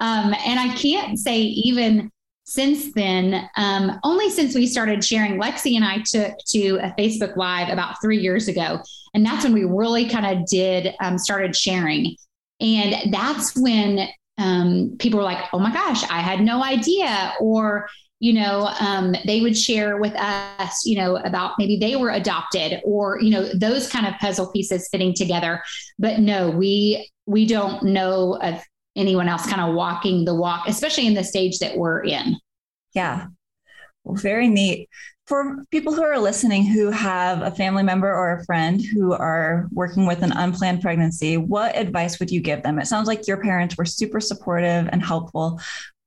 Um, 0.00 0.34
and 0.44 0.58
I 0.58 0.74
can't 0.74 1.16
say 1.16 1.38
even 1.38 2.10
since 2.50 2.92
then, 2.94 3.48
um, 3.56 4.00
only 4.02 4.28
since 4.28 4.56
we 4.56 4.66
started 4.66 5.04
sharing, 5.04 5.40
Lexi 5.40 5.76
and 5.76 5.84
I 5.84 5.98
took 5.98 6.36
to 6.48 6.78
a 6.82 6.92
Facebook 6.98 7.36
Live 7.36 7.68
about 7.68 8.00
three 8.02 8.18
years 8.18 8.48
ago. 8.48 8.80
And 9.14 9.24
that's 9.24 9.44
when 9.44 9.52
we 9.52 9.62
really 9.62 10.08
kind 10.08 10.26
of 10.26 10.44
did, 10.46 10.92
um, 11.00 11.16
started 11.16 11.54
sharing. 11.54 12.16
And 12.60 13.12
that's 13.12 13.56
when 13.56 14.08
um, 14.40 14.96
people 14.98 15.18
were 15.18 15.24
like, 15.24 15.44
oh 15.52 15.58
my 15.58 15.72
gosh, 15.72 16.02
I 16.04 16.20
had 16.20 16.40
no 16.40 16.64
idea. 16.64 17.34
Or, 17.40 17.88
you 18.18 18.32
know, 18.32 18.70
um, 18.80 19.14
they 19.26 19.40
would 19.40 19.56
share 19.56 19.98
with 19.98 20.14
us, 20.14 20.84
you 20.84 20.96
know, 20.96 21.16
about 21.16 21.52
maybe 21.58 21.76
they 21.76 21.96
were 21.96 22.10
adopted 22.10 22.80
or, 22.84 23.20
you 23.20 23.30
know, 23.30 23.44
those 23.54 23.88
kind 23.88 24.06
of 24.06 24.14
puzzle 24.14 24.50
pieces 24.50 24.88
fitting 24.90 25.14
together. 25.14 25.62
But 25.98 26.20
no, 26.20 26.50
we, 26.50 27.10
we 27.26 27.46
don't 27.46 27.82
know 27.82 28.38
of 28.42 28.62
anyone 28.96 29.28
else 29.28 29.46
kind 29.46 29.60
of 29.60 29.74
walking 29.74 30.24
the 30.24 30.34
walk, 30.34 30.66
especially 30.66 31.06
in 31.06 31.14
the 31.14 31.24
stage 31.24 31.58
that 31.58 31.76
we're 31.76 32.02
in. 32.02 32.36
Yeah. 32.94 33.26
Well, 34.04 34.16
very 34.16 34.48
neat 34.48 34.88
for 35.30 35.64
people 35.70 35.94
who 35.94 36.02
are 36.02 36.18
listening 36.18 36.66
who 36.66 36.90
have 36.90 37.42
a 37.42 37.52
family 37.52 37.84
member 37.84 38.12
or 38.12 38.32
a 38.32 38.44
friend 38.46 38.84
who 38.84 39.12
are 39.12 39.68
working 39.70 40.04
with 40.04 40.24
an 40.24 40.32
unplanned 40.32 40.82
pregnancy, 40.82 41.36
what 41.36 41.76
advice 41.76 42.18
would 42.18 42.32
you 42.32 42.40
give 42.40 42.64
them? 42.64 42.80
It 42.80 42.88
sounds 42.88 43.06
like 43.06 43.28
your 43.28 43.36
parents 43.36 43.76
were 43.78 43.84
super 43.84 44.18
supportive 44.18 44.88
and 44.90 45.00
helpful. 45.00 45.60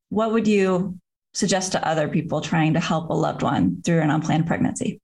What 0.09 0.33
would 0.33 0.45
you 0.45 0.99
suggest 1.33 1.71
to 1.71 1.87
other 1.87 2.09
people 2.09 2.41
trying 2.41 2.73
to 2.73 2.81
help 2.81 3.09
a 3.09 3.13
loved 3.13 3.43
one 3.43 3.81
through 3.83 4.01
an 4.01 4.09
unplanned 4.09 4.45
pregnancy? 4.45 4.99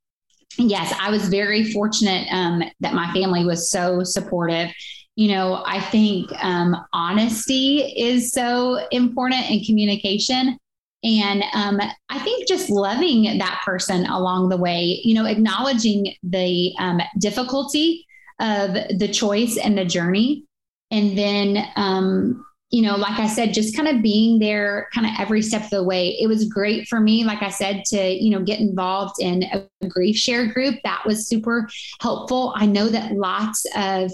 Yes, 0.57 0.93
I 0.99 1.11
was 1.11 1.29
very 1.29 1.71
fortunate 1.71 2.27
um, 2.29 2.61
that 2.81 2.93
my 2.93 3.09
family 3.13 3.45
was 3.45 3.71
so 3.71 4.03
supportive. 4.03 4.69
You 5.15 5.29
know, 5.29 5.63
I 5.65 5.79
think 5.79 6.29
um, 6.43 6.75
honesty 6.91 7.93
is 7.95 8.33
so 8.33 8.85
important 8.91 9.49
in 9.49 9.63
communication. 9.63 10.57
And 11.03 11.43
um, 11.53 11.79
I 12.09 12.19
think 12.19 12.47
just 12.47 12.69
loving 12.69 13.37
that 13.37 13.61
person 13.65 14.05
along 14.05 14.49
the 14.49 14.57
way, 14.57 14.99
you 15.03 15.15
know, 15.15 15.25
acknowledging 15.25 16.13
the 16.23 16.73
um, 16.77 16.99
difficulty 17.17 18.05
of 18.39 18.73
the 18.73 19.09
choice 19.11 19.57
and 19.57 19.77
the 19.77 19.85
journey. 19.85 20.43
And 20.91 21.17
then, 21.17 21.65
um, 21.75 22.45
you 22.71 22.81
know, 22.81 22.97
like 22.97 23.19
I 23.19 23.27
said, 23.27 23.53
just 23.53 23.75
kind 23.75 23.87
of 23.87 24.03
being 24.03 24.39
there 24.39 24.89
kind 24.93 25.07
of 25.07 25.13
every 25.19 25.41
step 25.41 25.63
of 25.63 25.69
the 25.69 25.83
way. 25.83 26.17
It 26.19 26.27
was 26.27 26.45
great 26.45 26.87
for 26.87 26.99
me, 26.99 27.23
like 27.23 27.41
I 27.41 27.49
said, 27.49 27.83
to, 27.87 28.09
you 28.09 28.29
know, 28.29 28.43
get 28.43 28.59
involved 28.59 29.15
in 29.19 29.43
a 29.43 29.87
grief 29.87 30.17
share 30.17 30.47
group. 30.47 30.75
That 30.83 31.03
was 31.05 31.27
super 31.27 31.67
helpful. 32.01 32.53
I 32.55 32.65
know 32.65 32.89
that 32.89 33.13
lots 33.13 33.65
of 33.75 34.11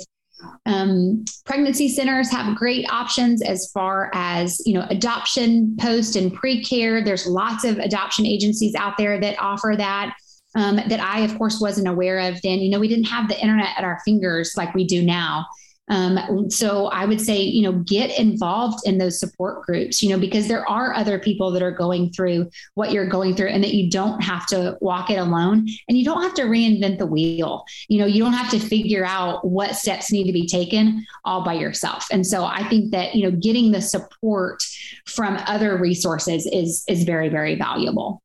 um, 0.66 1.24
pregnancy 1.46 1.90
centers 1.90 2.30
have 2.32 2.56
great 2.56 2.90
options 2.92 3.42
as 3.42 3.70
far 3.72 4.12
as 4.14 4.62
you 4.66 4.74
know 4.74 4.86
adoption 4.90 5.76
post 5.80 6.16
and 6.16 6.34
pre-care. 6.34 7.04
There's 7.04 7.26
lots 7.26 7.64
of 7.64 7.78
adoption 7.78 8.26
agencies 8.26 8.76
out 8.76 8.98
there 8.98 9.20
that 9.20 9.40
offer 9.40 9.76
that. 9.78 10.16
Um, 10.58 10.78
that 10.78 11.02
I, 11.02 11.20
of 11.20 11.38
course, 11.38 11.60
wasn't 11.60 11.90
aware 11.90 12.18
of 12.18 12.42
then. 12.42 12.60
You 12.60 12.70
know, 12.70 12.80
we 12.80 12.88
didn't 12.88 13.10
have 13.10 13.28
the 13.28 13.38
internet 13.38 13.78
at 13.78 13.84
our 13.84 14.00
fingers 14.06 14.54
like 14.56 14.74
we 14.74 14.86
do 14.88 15.04
now. 15.04 15.46
Um, 15.88 16.50
so 16.50 16.88
I 16.88 17.06
would 17.06 17.22
say, 17.22 17.42
you 17.42 17.62
know, 17.62 17.74
get 17.84 18.18
involved 18.18 18.88
in 18.88 18.98
those 18.98 19.20
support 19.20 19.64
groups, 19.64 20.02
you 20.02 20.10
know, 20.10 20.20
because 20.20 20.48
there 20.48 20.68
are 20.68 20.94
other 20.94 21.20
people 21.20 21.52
that 21.52 21.62
are 21.62 21.72
going 21.72 22.12
through 22.12 22.50
what 22.74 22.92
you're 22.92 23.08
going 23.08 23.36
through 23.36 23.50
and 23.50 23.64
that 23.64 23.76
you 23.76 23.90
don't 23.90 24.22
have 24.22 24.48
to 24.48 24.78
walk 24.82 25.10
it 25.10 25.18
alone 25.18 25.68
and 25.88 25.98
you 25.98 26.04
don't 26.04 26.24
have 26.24 26.34
to 26.36 26.44
reinvent 26.44 26.98
the 26.98 27.06
wheel. 27.06 27.66
You 27.88 28.00
know, 28.00 28.06
you 28.06 28.24
don't 28.24 28.34
have 28.34 28.50
to 28.52 28.60
figure 28.60 29.06
out 29.06 29.48
what 29.48 29.76
steps 29.76 30.12
need 30.12 30.26
to 30.26 30.34
be 30.34 30.48
taken 30.48 31.06
all 31.24 31.44
by 31.44 31.54
yourself. 31.54 32.08
And 32.12 32.26
so 32.26 32.46
I 32.46 32.68
think 32.68 32.92
that, 32.92 33.16
you 33.16 33.30
know, 33.30 33.38
getting 33.38 33.72
the 33.72 33.82
support 33.82 34.64
from 35.06 35.38
other 35.46 35.78
resources 35.78 36.48
is 36.48 36.84
is 36.88 37.04
very, 37.04 37.30
very 37.30 37.56
valuable. 37.56 38.22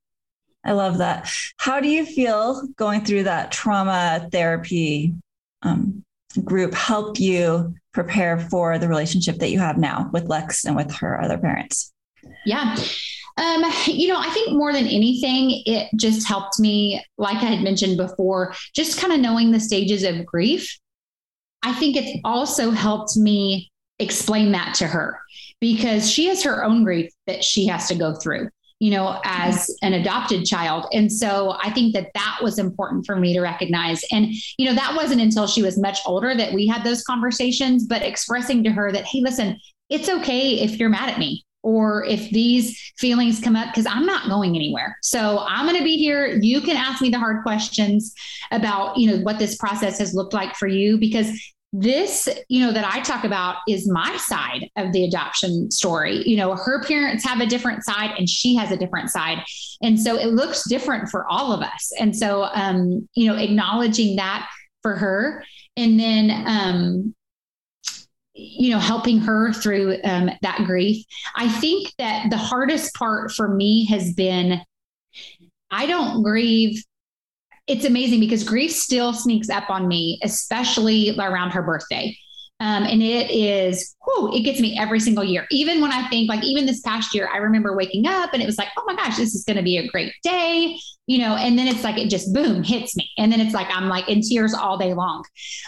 I 0.65 0.73
love 0.73 0.99
that. 0.99 1.31
How 1.57 1.81
do 1.81 1.89
you 1.89 2.05
feel 2.05 2.67
going 2.77 3.05
through 3.05 3.25
that 3.25 3.51
trauma 3.51 4.29
therapy 4.31 5.15
um, 5.63 6.05
group 6.45 6.75
help 6.75 7.19
you 7.19 7.75
prepare 7.93 8.39
for 8.39 8.79
the 8.79 8.89
relationship 8.89 9.37
that 9.39 9.51
you 9.51 9.59
have 9.59 9.79
now 9.79 10.09
with 10.13 10.29
Lex 10.29 10.65
and 10.65 10.77
with 10.77 10.93
her 10.93 11.21
other 11.21 11.39
parents? 11.39 11.93
Yeah. 12.47 12.77
Um, 13.37 13.65
you 13.87 14.09
know, 14.09 14.19
I 14.19 14.29
think 14.31 14.53
more 14.53 14.73
than 14.73 14.87
anything, 14.87 15.63
it 15.65 15.89
just 15.97 16.29
helped 16.29 16.59
me, 16.61 17.03
like 17.17 17.37
I 17.37 17.47
had 17.47 17.65
mentioned 17.65 17.97
before, 17.97 18.55
just 18.75 18.99
kind 18.99 19.13
of 19.13 19.21
knowing 19.21 19.51
the 19.51 19.61
stages 19.61 20.05
of 20.05 20.27
grief. 20.27 20.79
I 21.63 21.73
think 21.75 21.97
it's 21.97 22.21
also 22.25 22.71
helped 22.71 23.17
me 23.17 23.71
explain 23.99 24.53
that 24.53 24.75
to 24.77 24.87
her 24.87 25.21
because 25.61 26.11
she 26.11 26.27
has 26.27 26.43
her 26.43 26.65
own 26.65 26.85
grief 26.85 27.13
that 27.27 27.45
she 27.45 27.67
has 27.67 27.89
to 27.89 27.95
go 27.95 28.15
through 28.15 28.49
you 28.81 28.91
know, 28.91 29.21
as 29.25 29.71
an 29.83 29.93
adopted 29.93 30.45
child. 30.47 30.87
And 30.93 31.13
so 31.13 31.57
I 31.63 31.71
think 31.71 31.93
that 31.93 32.11
that 32.15 32.39
was 32.43 32.59
important 32.59 33.05
for 33.05 33.15
me 33.15 33.35
to 33.35 33.41
recognize. 33.41 34.03
And, 34.11 34.35
you 34.57 34.67
know, 34.67 34.75
that 34.75 34.97
wasn't 34.97 35.21
until 35.21 35.47
she 35.47 35.63
was 35.63 35.79
much 35.79 36.01
older 36.07 36.35
that 36.35 36.55
we 36.55 36.67
had 36.67 36.83
those 36.83 37.03
conversations, 37.03 37.87
but 37.87 38.03
expressing 38.03 38.65
to 38.65 38.71
her 38.71 38.91
that, 38.91 39.05
hey, 39.05 39.21
listen, 39.21 39.61
it's 39.91 40.09
okay 40.09 40.61
if 40.61 40.79
you're 40.79 40.89
mad 40.89 41.11
at 41.11 41.19
me 41.19 41.45
or 41.63 42.05
if 42.07 42.31
these 42.31 42.81
feelings 42.97 43.39
come 43.39 43.55
up 43.55 43.69
because 43.69 43.85
I'm 43.85 44.07
not 44.07 44.31
going 44.31 44.57
anywhere. 44.57 44.97
So 45.03 45.45
I'm 45.47 45.67
going 45.67 45.77
to 45.77 45.85
be 45.85 45.99
here. 45.99 46.39
You 46.41 46.63
can 46.63 46.77
ask 46.77 47.03
me 47.03 47.11
the 47.11 47.19
hard 47.19 47.43
questions 47.43 48.15
about, 48.51 48.97
you 48.97 49.11
know, 49.11 49.23
what 49.23 49.39
this 49.39 49.57
process 49.57 49.99
has 49.99 50.15
looked 50.15 50.33
like 50.33 50.57
for 50.57 50.67
you 50.67 50.97
because 50.97 51.39
this 51.73 52.29
you 52.49 52.65
know 52.65 52.73
that 52.73 52.85
i 52.85 53.01
talk 53.01 53.23
about 53.23 53.59
is 53.69 53.89
my 53.89 54.17
side 54.17 54.69
of 54.77 54.93
the 54.93 55.05
adoption 55.05 55.71
story. 55.71 56.29
You 56.29 56.37
know 56.37 56.57
her 56.57 56.83
parents 56.85 57.25
have 57.25 57.41
a 57.41 57.47
different 57.47 57.85
side 57.85 58.11
and 58.19 58.29
she 58.29 58.57
has 58.57 58.73
a 58.73 58.77
different 58.77 59.11
side. 59.11 59.39
And 59.83 59.99
so 59.99 60.17
it 60.17 60.29
looks 60.29 60.69
different 60.69 61.09
for 61.09 61.27
all 61.31 61.53
of 61.53 61.61
us. 61.61 61.93
And 61.99 62.17
so 62.17 62.45
um 62.55 63.09
you 63.15 63.29
know 63.29 63.37
acknowledging 63.37 64.17
that 64.17 64.49
for 64.83 64.97
her 64.97 65.45
and 65.77 65.99
then 65.99 66.45
um 66.47 67.15
you 68.35 68.71
know 68.71 68.79
helping 68.79 69.19
her 69.19 69.53
through 69.53 69.99
um, 70.05 70.31
that 70.43 70.65
grief. 70.65 71.05
I 71.37 71.49
think 71.49 71.93
that 71.99 72.31
the 72.31 72.37
hardest 72.37 72.95
part 72.95 73.31
for 73.33 73.49
me 73.49 73.87
has 73.87 74.13
been 74.15 74.61
i 75.71 75.87
don't 75.87 76.23
grieve 76.23 76.83
it's 77.71 77.85
amazing 77.85 78.19
because 78.19 78.43
grief 78.43 78.73
still 78.73 79.13
sneaks 79.13 79.49
up 79.49 79.71
on 79.71 79.87
me, 79.87 80.19
especially 80.25 81.17
around 81.17 81.53
her 81.53 81.63
birthday. 81.63 82.17
Um, 82.59 82.83
and 82.83 83.01
it 83.01 83.31
is, 83.31 83.97
whew, 84.05 84.35
it 84.35 84.41
gets 84.41 84.61
me 84.61 84.77
every 84.79 84.99
single 84.99 85.23
year. 85.23 85.47
Even 85.53 85.81
when 85.81 85.93
I 85.93 86.09
think, 86.09 86.29
like, 86.29 86.45
even 86.45 86.67
this 86.67 86.81
past 86.81 87.15
year, 87.15 87.31
I 87.33 87.39
remember 87.39 87.75
waking 87.77 88.07
up 88.07 88.35
and 88.35 88.43
it 88.43 88.47
was 88.47 88.59
like, 88.59 88.69
oh 88.77 88.83
my 88.87 88.97
gosh, 88.97 89.17
this 89.17 89.37
is 89.37 89.45
going 89.45 89.57
to 89.57 89.63
be 89.63 89.79
a 89.79 89.87
great 89.87 90.13
day, 90.25 90.77
you 91.07 91.19
know. 91.19 91.37
And 91.37 91.57
then 91.57 91.69
it's 91.69 91.85
like 91.85 91.97
it 91.97 92.11
just 92.11 92.35
boom 92.35 92.65
hits 92.65 92.97
me, 92.97 93.09
and 93.17 93.33
then 93.33 93.41
it's 93.41 93.55
like 93.55 93.69
I'm 93.71 93.89
like 93.89 94.09
in 94.09 94.21
tears 94.21 94.53
all 94.53 94.77
day 94.77 94.93
long. 94.93 95.25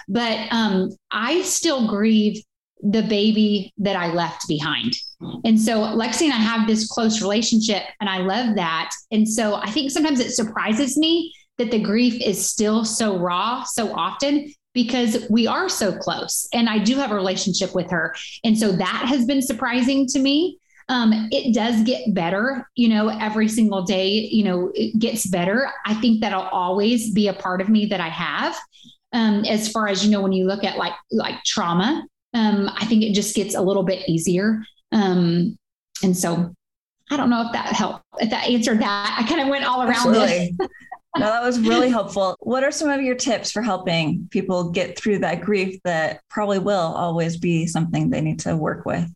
But 0.08 0.38
um, 0.50 0.90
I 1.12 1.42
still 1.42 1.88
grieve 1.88 2.42
the 2.82 3.02
baby 3.02 3.72
that 3.78 3.94
I 3.94 4.12
left 4.12 4.48
behind. 4.48 4.92
And 5.44 5.58
so 5.58 5.76
Lexi 5.76 6.22
and 6.22 6.32
I 6.32 6.36
have 6.36 6.66
this 6.66 6.88
close 6.88 7.22
relationship, 7.22 7.84
and 8.00 8.10
I 8.10 8.18
love 8.18 8.56
that. 8.56 8.90
And 9.12 9.26
so 9.26 9.54
I 9.54 9.70
think 9.70 9.92
sometimes 9.92 10.18
it 10.18 10.32
surprises 10.32 10.98
me 10.98 11.32
that 11.62 11.70
the 11.70 11.78
grief 11.78 12.20
is 12.20 12.44
still 12.44 12.84
so 12.84 13.18
raw 13.18 13.62
so 13.62 13.94
often 13.94 14.52
because 14.74 15.26
we 15.30 15.46
are 15.46 15.68
so 15.68 15.96
close 15.96 16.48
and 16.52 16.68
I 16.68 16.78
do 16.78 16.96
have 16.96 17.12
a 17.12 17.14
relationship 17.14 17.74
with 17.74 17.90
her. 17.90 18.14
And 18.42 18.58
so 18.58 18.72
that 18.72 19.04
has 19.06 19.26
been 19.26 19.42
surprising 19.42 20.06
to 20.08 20.18
me. 20.18 20.58
Um, 20.88 21.28
it 21.30 21.54
does 21.54 21.82
get 21.84 22.12
better, 22.14 22.68
you 22.74 22.88
know, 22.88 23.08
every 23.08 23.48
single 23.48 23.82
day, 23.82 24.08
you 24.08 24.44
know, 24.44 24.72
it 24.74 24.98
gets 24.98 25.26
better. 25.26 25.70
I 25.86 25.94
think 25.94 26.20
that'll 26.20 26.42
always 26.42 27.12
be 27.12 27.28
a 27.28 27.32
part 27.32 27.60
of 27.60 27.68
me 27.68 27.86
that 27.86 28.00
I 28.00 28.08
have. 28.08 28.56
Um, 29.12 29.44
as 29.44 29.70
far 29.70 29.88
as, 29.88 30.04
you 30.04 30.10
know, 30.10 30.22
when 30.22 30.32
you 30.32 30.46
look 30.46 30.64
at 30.64 30.78
like, 30.78 30.94
like 31.10 31.42
trauma, 31.44 32.04
um, 32.34 32.68
I 32.74 32.86
think 32.86 33.02
it 33.02 33.14
just 33.14 33.36
gets 33.36 33.54
a 33.54 33.60
little 33.60 33.82
bit 33.84 34.08
easier. 34.08 34.62
Um, 34.90 35.56
and 36.02 36.16
so 36.16 36.52
I 37.10 37.16
don't 37.16 37.30
know 37.30 37.42
if 37.46 37.52
that 37.52 37.66
helped, 37.66 38.04
if 38.20 38.30
that 38.30 38.48
answered 38.48 38.80
that. 38.80 39.16
I 39.18 39.28
kind 39.28 39.42
of 39.42 39.48
went 39.48 39.64
all 39.64 39.82
around 39.82 40.16
Absolutely. 40.16 40.56
no, 41.16 41.26
that 41.26 41.42
was 41.42 41.60
really 41.60 41.90
helpful. 41.90 42.36
What 42.40 42.64
are 42.64 42.70
some 42.70 42.88
of 42.88 43.02
your 43.02 43.14
tips 43.14 43.52
for 43.52 43.60
helping 43.60 44.28
people 44.30 44.70
get 44.70 44.98
through 44.98 45.18
that 45.18 45.42
grief 45.42 45.78
that 45.84 46.22
probably 46.30 46.58
will 46.58 46.74
always 46.78 47.36
be 47.36 47.66
something 47.66 48.08
they 48.08 48.22
need 48.22 48.40
to 48.40 48.56
work 48.56 48.86
with? 48.86 49.10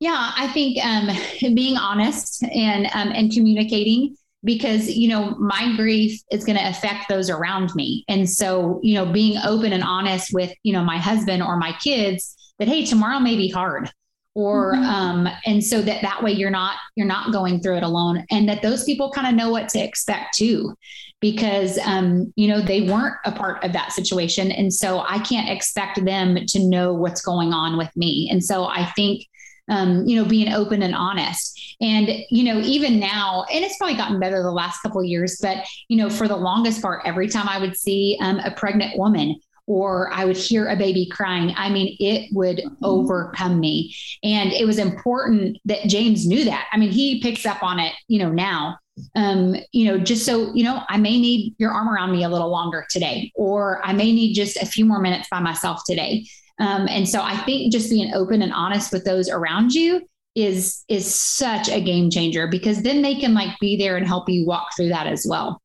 Yeah, 0.00 0.32
I 0.36 0.48
think 0.48 0.84
um, 0.84 1.10
being 1.54 1.76
honest 1.76 2.42
and 2.42 2.86
um, 2.94 3.12
and 3.14 3.30
communicating 3.30 4.16
because 4.42 4.90
you 4.90 5.08
know 5.08 5.36
my 5.38 5.76
grief 5.76 6.20
is 6.32 6.44
going 6.44 6.58
to 6.58 6.68
affect 6.68 7.08
those 7.08 7.30
around 7.30 7.74
me, 7.74 8.04
and 8.08 8.28
so 8.28 8.80
you 8.82 8.94
know 8.94 9.06
being 9.06 9.38
open 9.44 9.72
and 9.72 9.84
honest 9.84 10.32
with 10.32 10.52
you 10.62 10.72
know 10.72 10.82
my 10.82 10.98
husband 10.98 11.42
or 11.42 11.56
my 11.56 11.72
kids 11.84 12.34
that 12.58 12.68
hey 12.68 12.84
tomorrow 12.84 13.20
may 13.20 13.36
be 13.36 13.48
hard 13.48 13.92
or 14.34 14.74
mm-hmm. 14.74 14.84
um, 14.84 15.28
and 15.44 15.62
so 15.62 15.82
that 15.82 16.02
that 16.02 16.22
way 16.22 16.32
you're 16.32 16.50
not 16.50 16.76
you're 16.96 17.06
not 17.06 17.32
going 17.32 17.60
through 17.60 17.76
it 17.76 17.82
alone 17.82 18.24
and 18.30 18.48
that 18.48 18.62
those 18.62 18.84
people 18.84 19.10
kind 19.10 19.26
of 19.26 19.34
know 19.34 19.50
what 19.50 19.68
to 19.68 19.78
expect 19.78 20.34
too 20.36 20.74
because 21.20 21.78
um, 21.84 22.32
you 22.36 22.48
know 22.48 22.60
they 22.60 22.82
weren't 22.82 23.16
a 23.24 23.32
part 23.32 23.62
of 23.64 23.72
that 23.72 23.92
situation 23.92 24.50
and 24.50 24.72
so 24.72 25.00
i 25.00 25.18
can't 25.18 25.50
expect 25.50 26.04
them 26.04 26.36
to 26.46 26.58
know 26.68 26.92
what's 26.94 27.22
going 27.22 27.52
on 27.52 27.76
with 27.76 27.94
me 27.96 28.28
and 28.30 28.42
so 28.42 28.64
i 28.64 28.84
think 28.96 29.26
um, 29.68 30.06
you 30.06 30.16
know 30.16 30.28
being 30.28 30.52
open 30.52 30.82
and 30.82 30.94
honest 30.94 31.76
and 31.80 32.08
you 32.30 32.42
know 32.44 32.60
even 32.60 32.98
now 32.98 33.44
and 33.52 33.64
it's 33.64 33.76
probably 33.76 33.96
gotten 33.96 34.18
better 34.18 34.42
the 34.42 34.50
last 34.50 34.80
couple 34.80 35.02
years 35.04 35.38
but 35.40 35.58
you 35.88 35.96
know 35.96 36.08
for 36.10 36.26
the 36.26 36.36
longest 36.36 36.80
part 36.80 37.02
every 37.04 37.28
time 37.28 37.48
i 37.48 37.58
would 37.58 37.76
see 37.76 38.18
um, 38.20 38.38
a 38.40 38.50
pregnant 38.50 38.98
woman 38.98 39.38
or 39.66 40.12
I 40.12 40.24
would 40.24 40.36
hear 40.36 40.68
a 40.68 40.76
baby 40.76 41.08
crying. 41.10 41.54
I 41.56 41.70
mean, 41.70 41.96
it 42.00 42.30
would 42.32 42.58
mm-hmm. 42.58 42.84
overcome 42.84 43.60
me. 43.60 43.94
And 44.22 44.52
it 44.52 44.66
was 44.66 44.78
important 44.78 45.58
that 45.64 45.86
James 45.86 46.26
knew 46.26 46.44
that. 46.44 46.68
I 46.72 46.78
mean, 46.78 46.90
he 46.90 47.20
picks 47.20 47.46
up 47.46 47.62
on 47.62 47.78
it, 47.78 47.92
you 48.08 48.18
know, 48.18 48.30
now. 48.30 48.78
Um, 49.16 49.56
you 49.72 49.86
know, 49.86 49.98
just 49.98 50.26
so, 50.26 50.52
you 50.54 50.64
know, 50.64 50.82
I 50.90 50.98
may 50.98 51.18
need 51.18 51.54
your 51.58 51.70
arm 51.70 51.88
around 51.88 52.12
me 52.12 52.24
a 52.24 52.28
little 52.28 52.50
longer 52.50 52.84
today, 52.90 53.32
or 53.34 53.80
I 53.82 53.94
may 53.94 54.12
need 54.12 54.34
just 54.34 54.58
a 54.58 54.66
few 54.66 54.84
more 54.84 55.00
minutes 55.00 55.28
by 55.30 55.40
myself 55.40 55.80
today. 55.86 56.26
Um, 56.58 56.86
and 56.88 57.08
so 57.08 57.22
I 57.22 57.36
think 57.38 57.72
just 57.72 57.88
being 57.88 58.12
open 58.12 58.42
and 58.42 58.52
honest 58.52 58.92
with 58.92 59.04
those 59.06 59.30
around 59.30 59.72
you 59.72 60.06
is 60.34 60.84
is 60.88 61.14
such 61.14 61.68
a 61.68 61.80
game 61.80 62.10
changer 62.10 62.46
because 62.46 62.82
then 62.82 63.02
they 63.02 63.14
can 63.14 63.34
like 63.34 63.58
be 63.60 63.76
there 63.76 63.96
and 63.96 64.06
help 64.06 64.28
you 64.28 64.46
walk 64.46 64.68
through 64.76 64.88
that 64.88 65.06
as 65.06 65.26
well. 65.28 65.60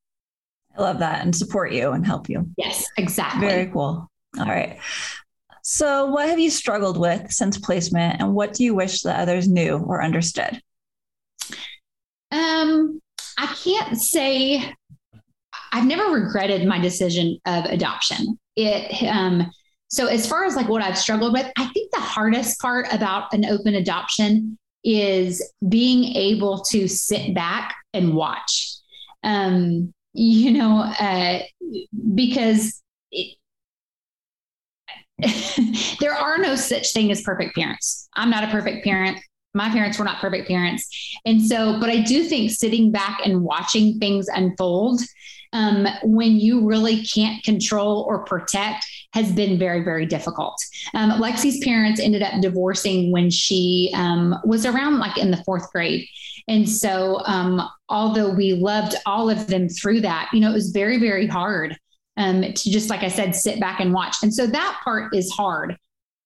I 0.78 0.82
love 0.82 1.00
that 1.00 1.24
and 1.24 1.36
support 1.36 1.72
you 1.72 1.92
and 1.92 2.06
help 2.06 2.30
you. 2.30 2.50
Yes, 2.58 2.86
exactly. 2.98 3.48
Very 3.48 3.68
cool. 3.68 4.10
All 4.40 4.46
right. 4.46 4.80
So, 5.64 6.06
what 6.06 6.30
have 6.30 6.40
you 6.40 6.50
struggled 6.50 6.98
with 6.98 7.32
since 7.32 7.58
placement, 7.58 8.22
and 8.22 8.34
what 8.34 8.54
do 8.54 8.64
you 8.64 8.74
wish 8.74 9.02
that 9.02 9.20
others 9.20 9.48
knew 9.48 9.78
or 9.78 10.04
understood? 10.04 10.62
Um, 12.32 13.02
I 13.38 13.48
can't 13.64 13.98
say 13.98 14.74
I've 15.74 15.86
never 15.86 16.12
regretted 16.12 16.66
my 16.68 16.80
decision 16.80 17.40
of 17.46 17.66
adoption. 17.66 18.40
It 18.56 19.04
um, 19.04 19.52
so 19.90 20.08
as 20.08 20.28
far 20.28 20.46
as 20.46 20.56
like 20.56 20.70
what 20.70 20.82
I've 20.82 20.98
struggled 20.98 21.34
with, 21.34 21.52
I 21.58 21.66
think 21.68 21.92
the 21.92 22.00
hardest 22.00 22.60
part 22.60 22.88
about 22.92 23.34
an 23.34 23.46
open 23.46 23.76
adoption 23.76 24.58
is 24.84 25.54
being 25.68 26.16
able 26.16 26.62
to 26.64 26.88
sit 26.88 27.34
back 27.34 27.76
and 27.94 28.16
watch. 28.16 28.74
Um, 29.24 29.94
you 30.18 30.52
know, 30.52 30.80
uh, 31.00 31.40
because 32.16 32.82
it, 33.12 33.38
there 36.00 36.14
are 36.14 36.40
no 36.40 36.56
such 36.56 36.92
thing 36.92 37.12
as 37.12 37.22
perfect 37.22 37.56
parents. 37.56 38.10
I'm 38.16 38.32
not 38.32 38.44
a 38.44 38.48
perfect 38.48 38.84
parent. 38.84 39.20
My 39.54 39.70
parents 39.70 40.00
were 40.00 40.06
not 40.06 40.20
perfect 40.20 40.48
parents. 40.48 40.88
And 41.26 41.42
so, 41.42 41.80
but 41.80 41.90
I 41.90 42.02
do 42.02 42.24
think 42.24 42.52
sitting 42.52 42.92
back 42.92 43.22
and 43.26 43.44
watching 43.44 44.00
things 44.00 44.28
unfold 44.28 45.02
um, 45.54 45.88
when 46.04 46.38
you 46.40 46.66
really 46.68 47.04
can't 47.04 47.44
control 47.44 48.06
or 48.08 48.26
protect 48.26 48.86
has 49.14 49.32
been 49.32 49.58
very, 49.58 49.84
very 49.84 50.06
difficult. 50.06 50.58
Um, 50.94 51.12
Lexi's 51.12 51.64
parents 51.64 52.00
ended 52.00 52.22
up 52.22 52.42
divorcing 52.42 53.12
when 53.12 53.30
she 53.30 53.92
um, 53.94 54.36
was 54.44 54.66
around 54.66 55.00
like 55.00 55.18
in 55.18 55.32
the 55.32 55.44
fourth 55.46 55.72
grade. 55.72 56.08
And 56.48 56.70
so, 56.70 57.22
um, 57.26 57.62
although 57.90 58.30
we 58.30 58.54
loved 58.54 58.96
all 59.06 59.30
of 59.30 59.48
them 59.48 59.68
through 59.68 60.02
that, 60.02 60.30
you 60.32 60.40
know, 60.40 60.50
it 60.50 60.54
was 60.54 60.72
very, 60.72 60.98
very 60.98 61.28
hard 61.28 61.78
um, 62.16 62.42
to 62.42 62.72
just, 62.72 62.90
like 62.90 63.04
I 63.04 63.10
said, 63.10 63.36
sit 63.36 63.60
back 63.60 63.80
and 63.80 63.94
watch. 63.94 64.18
And 64.24 64.34
so 64.34 64.48
that 64.48 64.80
part 64.84 65.14
is 65.16 65.30
hard. 65.32 65.76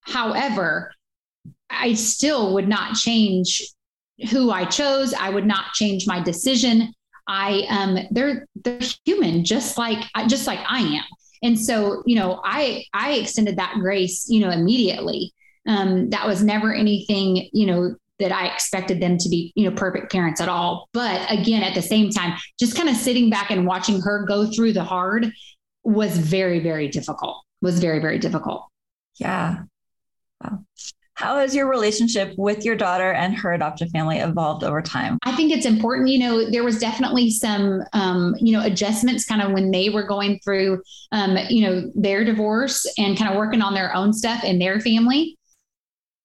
However, 0.02 0.92
I 1.70 1.94
still 1.94 2.54
would 2.54 2.68
not 2.68 2.96
change 2.96 3.64
who 4.30 4.52
I 4.52 4.66
chose. 4.66 5.14
I 5.14 5.30
would 5.30 5.46
not 5.46 5.74
change 5.74 6.06
my 6.06 6.22
decision. 6.22 6.94
I 7.28 7.66
um 7.70 7.98
they're 8.12 8.46
they're 8.64 8.80
human 9.06 9.46
just 9.46 9.78
like 9.78 10.04
just 10.28 10.48
like 10.48 10.60
I 10.68 10.80
am. 10.80 11.04
And 11.44 11.60
so, 11.60 12.04
you 12.06 12.16
know, 12.16 12.42
I 12.44 12.84
I 12.94 13.14
extended 13.14 13.58
that 13.58 13.78
grace, 13.80 14.28
you 14.30 14.42
know, 14.42 14.52
immediately. 14.52 15.34
Um, 15.68 16.10
that 16.10 16.26
was 16.26 16.44
never 16.44 16.74
anything, 16.74 17.50
you 17.54 17.68
know, 17.68 17.96
that 18.22 18.32
I 18.32 18.48
expected 18.48 19.02
them 19.02 19.18
to 19.18 19.30
be, 19.30 19.52
you 19.56 19.70
know, 19.70 19.76
perfect 19.76 20.12
parents 20.12 20.40
at 20.40 20.50
all. 20.50 20.88
But 20.94 21.30
again, 21.30 21.64
at 21.64 21.76
the 21.76 21.82
same 21.82 22.10
time, 22.10 22.38
just 22.60 22.76
kind 22.76 22.90
of 22.90 22.96
sitting 22.96 23.30
back 23.30 23.52
and 23.52 23.68
watching 23.68 24.00
her 24.02 24.26
go 24.26 24.50
through 24.50 24.74
the 24.74 24.84
hard 24.84 25.32
was 25.84 26.18
very, 26.18 26.60
very 26.60 26.88
difficult. 26.88 27.44
Was 27.62 27.80
very, 27.80 28.00
very 28.00 28.20
difficult. 28.20 28.68
Yeah. 29.20 29.64
Wow. 30.44 30.60
How 31.14 31.38
has 31.38 31.54
your 31.54 31.70
relationship 31.70 32.34
with 32.36 32.66
your 32.66 32.76
daughter 32.76 33.12
and 33.12 33.36
her 33.38 33.54
adoptive 33.54 33.92
family 33.92 34.18
evolved 34.18 34.64
over 34.64 34.82
time? 34.82 35.20
I 35.24 35.36
think 35.36 35.52
it's 35.52 35.68
important. 35.68 36.10
You 36.10 36.18
know, 36.18 36.50
there 36.50 36.64
was 36.64 36.80
definitely 36.80 37.30
some, 37.30 37.84
um, 37.94 38.36
you 38.40 38.54
know, 38.54 38.66
adjustments 38.66 39.26
kind 39.26 39.40
of 39.40 39.52
when 39.52 39.70
they 39.70 39.90
were 39.90 40.02
going 40.02 40.40
through, 40.44 40.82
um, 41.12 41.38
you 41.50 41.68
know, 41.68 41.92
their 41.94 42.26
divorce 42.26 42.92
and 42.98 43.16
kind 43.16 43.30
of 43.30 43.38
working 43.38 43.62
on 43.62 43.76
their 43.76 43.94
own 43.96 44.14
stuff 44.14 44.44
in 44.44 44.58
their 44.58 44.80
family. 44.80 45.38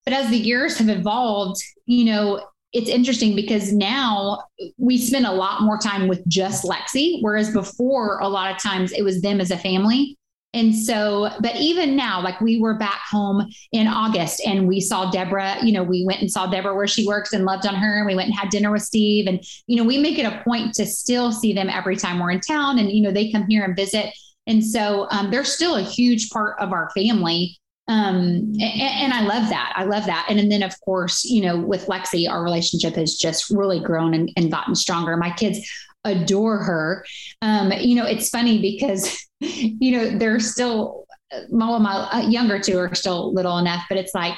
But 0.06 0.14
as 0.14 0.30
the 0.30 0.38
years 0.38 0.78
have 0.78 0.88
evolved, 0.88 1.60
you 1.84 2.06
know, 2.06 2.46
it's 2.72 2.88
interesting 2.88 3.36
because 3.36 3.72
now 3.72 4.44
we 4.78 4.98
spend 4.98 5.26
a 5.26 5.32
lot 5.32 5.62
more 5.62 5.78
time 5.78 6.08
with 6.08 6.26
just 6.28 6.64
Lexi, 6.64 7.18
whereas 7.22 7.52
before, 7.52 8.20
a 8.20 8.28
lot 8.28 8.54
of 8.54 8.62
times 8.62 8.92
it 8.92 9.02
was 9.02 9.20
them 9.20 9.40
as 9.40 9.50
a 9.50 9.58
family. 9.58 10.16
And 10.54 10.74
so, 10.74 11.30
but 11.40 11.56
even 11.56 11.96
now, 11.96 12.22
like 12.22 12.40
we 12.40 12.58
were 12.58 12.78
back 12.78 13.00
home 13.10 13.46
in 13.72 13.86
August 13.86 14.40
and 14.46 14.66
we 14.66 14.80
saw 14.80 15.10
Deborah, 15.10 15.56
you 15.62 15.72
know, 15.72 15.82
we 15.82 16.04
went 16.06 16.22
and 16.22 16.30
saw 16.30 16.46
Deborah 16.46 16.74
where 16.74 16.86
she 16.86 17.06
works 17.06 17.34
and 17.34 17.44
loved 17.44 17.66
on 17.66 17.74
her. 17.74 17.98
And 17.98 18.06
we 18.06 18.14
went 18.14 18.28
and 18.28 18.38
had 18.38 18.48
dinner 18.48 18.72
with 18.72 18.82
Steve. 18.82 19.26
And, 19.26 19.44
you 19.66 19.76
know, 19.76 19.84
we 19.84 19.98
make 19.98 20.18
it 20.18 20.24
a 20.24 20.42
point 20.44 20.72
to 20.74 20.86
still 20.86 21.30
see 21.30 21.52
them 21.52 21.68
every 21.68 21.96
time 21.96 22.18
we're 22.18 22.30
in 22.30 22.40
town. 22.40 22.78
And, 22.78 22.90
you 22.90 23.02
know, 23.02 23.10
they 23.10 23.30
come 23.30 23.46
here 23.48 23.64
and 23.64 23.76
visit. 23.76 24.14
And 24.46 24.64
so 24.64 25.08
um, 25.10 25.30
they're 25.30 25.44
still 25.44 25.76
a 25.76 25.82
huge 25.82 26.30
part 26.30 26.58
of 26.58 26.72
our 26.72 26.88
family. 26.94 27.58
Um, 27.88 28.52
and, 28.58 28.60
and, 28.60 29.12
I 29.12 29.22
love 29.22 29.48
that. 29.48 29.72
I 29.76 29.84
love 29.84 30.06
that. 30.06 30.26
And, 30.28 30.40
and 30.40 30.50
then, 30.50 30.64
of 30.64 30.74
course, 30.80 31.24
you 31.24 31.40
know, 31.40 31.56
with 31.56 31.86
Lexi, 31.86 32.28
our 32.28 32.42
relationship 32.42 32.96
has 32.96 33.14
just 33.14 33.48
really 33.50 33.78
grown 33.78 34.12
and, 34.12 34.30
and 34.36 34.50
gotten 34.50 34.74
stronger. 34.74 35.16
My 35.16 35.30
kids 35.30 35.60
adore 36.04 36.58
her. 36.58 37.04
Um, 37.42 37.72
you 37.72 37.94
know, 37.94 38.04
it's 38.04 38.28
funny 38.28 38.60
because 38.60 39.24
you 39.40 39.92
know, 39.92 40.18
they're 40.18 40.40
still, 40.40 41.06
my 41.50 42.08
uh, 42.12 42.28
younger 42.28 42.58
two 42.58 42.78
are 42.78 42.94
still 42.94 43.34
little 43.34 43.58
enough, 43.58 43.84
but 43.88 43.98
it's 43.98 44.14
like, 44.14 44.34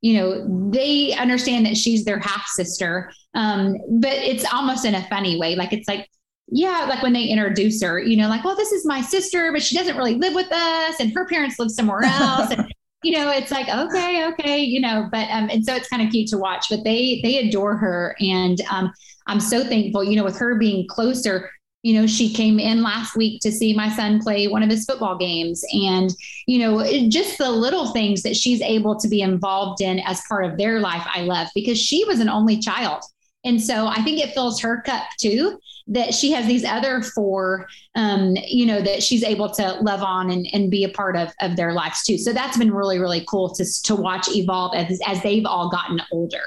you 0.00 0.14
know, 0.14 0.70
they 0.70 1.12
understand 1.12 1.66
that 1.66 1.76
she's 1.76 2.04
their 2.04 2.18
half 2.18 2.46
sister. 2.46 3.12
Um, 3.34 3.76
but 4.00 4.12
it's 4.12 4.50
almost 4.50 4.84
in 4.84 4.94
a 4.94 5.06
funny 5.08 5.38
way. 5.38 5.56
Like, 5.56 5.72
it's 5.72 5.88
like, 5.88 6.08
yeah, 6.48 6.86
like 6.88 7.02
when 7.02 7.12
they 7.12 7.24
introduce 7.24 7.82
her, 7.82 8.00
you 8.00 8.16
know, 8.16 8.28
like, 8.28 8.44
well, 8.44 8.56
this 8.56 8.72
is 8.72 8.86
my 8.86 9.02
sister, 9.02 9.52
but 9.52 9.62
she 9.62 9.76
doesn't 9.76 9.96
really 9.96 10.14
live 10.14 10.34
with 10.34 10.50
us 10.50 10.98
and 11.00 11.12
her 11.14 11.26
parents 11.26 11.58
live 11.58 11.70
somewhere 11.70 12.02
else. 12.04 12.50
and, 12.50 12.72
you 13.02 13.12
know, 13.12 13.30
it's 13.30 13.50
like, 13.50 13.68
okay, 13.68 14.26
okay, 14.28 14.58
you 14.58 14.80
know, 14.80 15.08
but, 15.10 15.28
um, 15.30 15.48
and 15.50 15.64
so 15.64 15.74
it's 15.74 15.88
kind 15.88 16.02
of 16.02 16.10
cute 16.10 16.28
to 16.28 16.38
watch, 16.38 16.66
but 16.68 16.84
they, 16.84 17.20
they 17.22 17.38
adore 17.38 17.76
her. 17.76 18.14
And, 18.20 18.60
um, 18.70 18.92
I'm 19.26 19.40
so 19.40 19.64
thankful, 19.64 20.04
you 20.04 20.16
know, 20.16 20.24
with 20.24 20.38
her 20.38 20.56
being 20.56 20.86
closer, 20.88 21.50
you 21.82 21.94
know 21.94 22.06
she 22.06 22.32
came 22.32 22.58
in 22.58 22.82
last 22.82 23.16
week 23.16 23.40
to 23.40 23.50
see 23.50 23.74
my 23.74 23.88
son 23.94 24.20
play 24.20 24.46
one 24.46 24.62
of 24.62 24.70
his 24.70 24.84
football 24.84 25.16
games 25.16 25.64
and 25.72 26.14
you 26.46 26.58
know 26.58 26.84
just 27.08 27.38
the 27.38 27.50
little 27.50 27.92
things 27.92 28.22
that 28.22 28.36
she's 28.36 28.60
able 28.60 28.98
to 28.98 29.08
be 29.08 29.22
involved 29.22 29.80
in 29.80 29.98
as 30.00 30.20
part 30.28 30.44
of 30.44 30.58
their 30.58 30.80
life 30.80 31.06
i 31.14 31.22
love 31.22 31.48
because 31.54 31.78
she 31.78 32.04
was 32.04 32.20
an 32.20 32.28
only 32.28 32.58
child 32.58 33.02
and 33.44 33.60
so 33.60 33.86
i 33.86 34.02
think 34.02 34.18
it 34.18 34.34
fills 34.34 34.60
her 34.60 34.82
cup 34.82 35.04
too 35.18 35.58
that 35.90 36.14
she 36.14 36.30
has 36.32 36.46
these 36.46 36.64
other 36.64 37.02
four 37.02 37.66
um, 37.94 38.34
you 38.46 38.64
know 38.64 38.80
that 38.80 39.02
she's 39.02 39.22
able 39.22 39.50
to 39.50 39.72
love 39.82 40.02
on 40.02 40.30
and, 40.30 40.46
and 40.52 40.70
be 40.70 40.84
a 40.84 40.88
part 40.88 41.16
of 41.16 41.30
of 41.40 41.56
their 41.56 41.72
lives 41.72 42.02
too 42.04 42.16
so 42.16 42.32
that's 42.32 42.56
been 42.56 42.72
really 42.72 42.98
really 42.98 43.24
cool 43.28 43.52
to 43.54 43.64
to 43.82 43.94
watch 43.94 44.28
evolve 44.30 44.74
as, 44.74 44.98
as 45.06 45.22
they've 45.22 45.46
all 45.46 45.68
gotten 45.70 46.00
older 46.12 46.42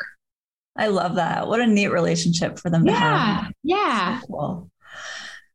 I 0.76 0.88
love 0.88 1.16
that. 1.16 1.48
What 1.48 1.62
a 1.62 1.68
neat 1.68 1.90
relationship 1.90 2.58
for 2.58 2.70
them 2.70 2.86
to 2.86 2.92
yeah, 2.92 3.44
have. 3.44 3.54
Yeah. 3.64 4.20
So 4.22 4.28
cool. 4.28 4.72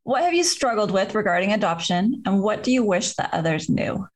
What 0.05 0.23
have 0.23 0.33
you 0.33 0.45
struggled 0.45 0.91
with 0.91 1.15
regarding 1.15 1.53
adoption, 1.53 2.23
and 2.25 2.43
what 2.43 2.63
do 2.63 2.73
you 2.73 2.83
wish 2.83 3.15
that 3.15 3.35
others 3.35 3.69
knew? 3.69 4.07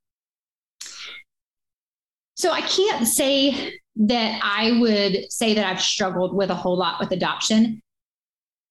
So 2.36 2.50
I 2.50 2.62
can't 2.62 3.06
say 3.06 3.74
that 3.96 4.40
I 4.42 4.78
would 4.80 5.30
say 5.30 5.54
that 5.54 5.66
I've 5.66 5.82
struggled 5.82 6.34
with 6.34 6.50
a 6.50 6.54
whole 6.54 6.78
lot 6.78 6.98
with 6.98 7.12
adoption. 7.12 7.82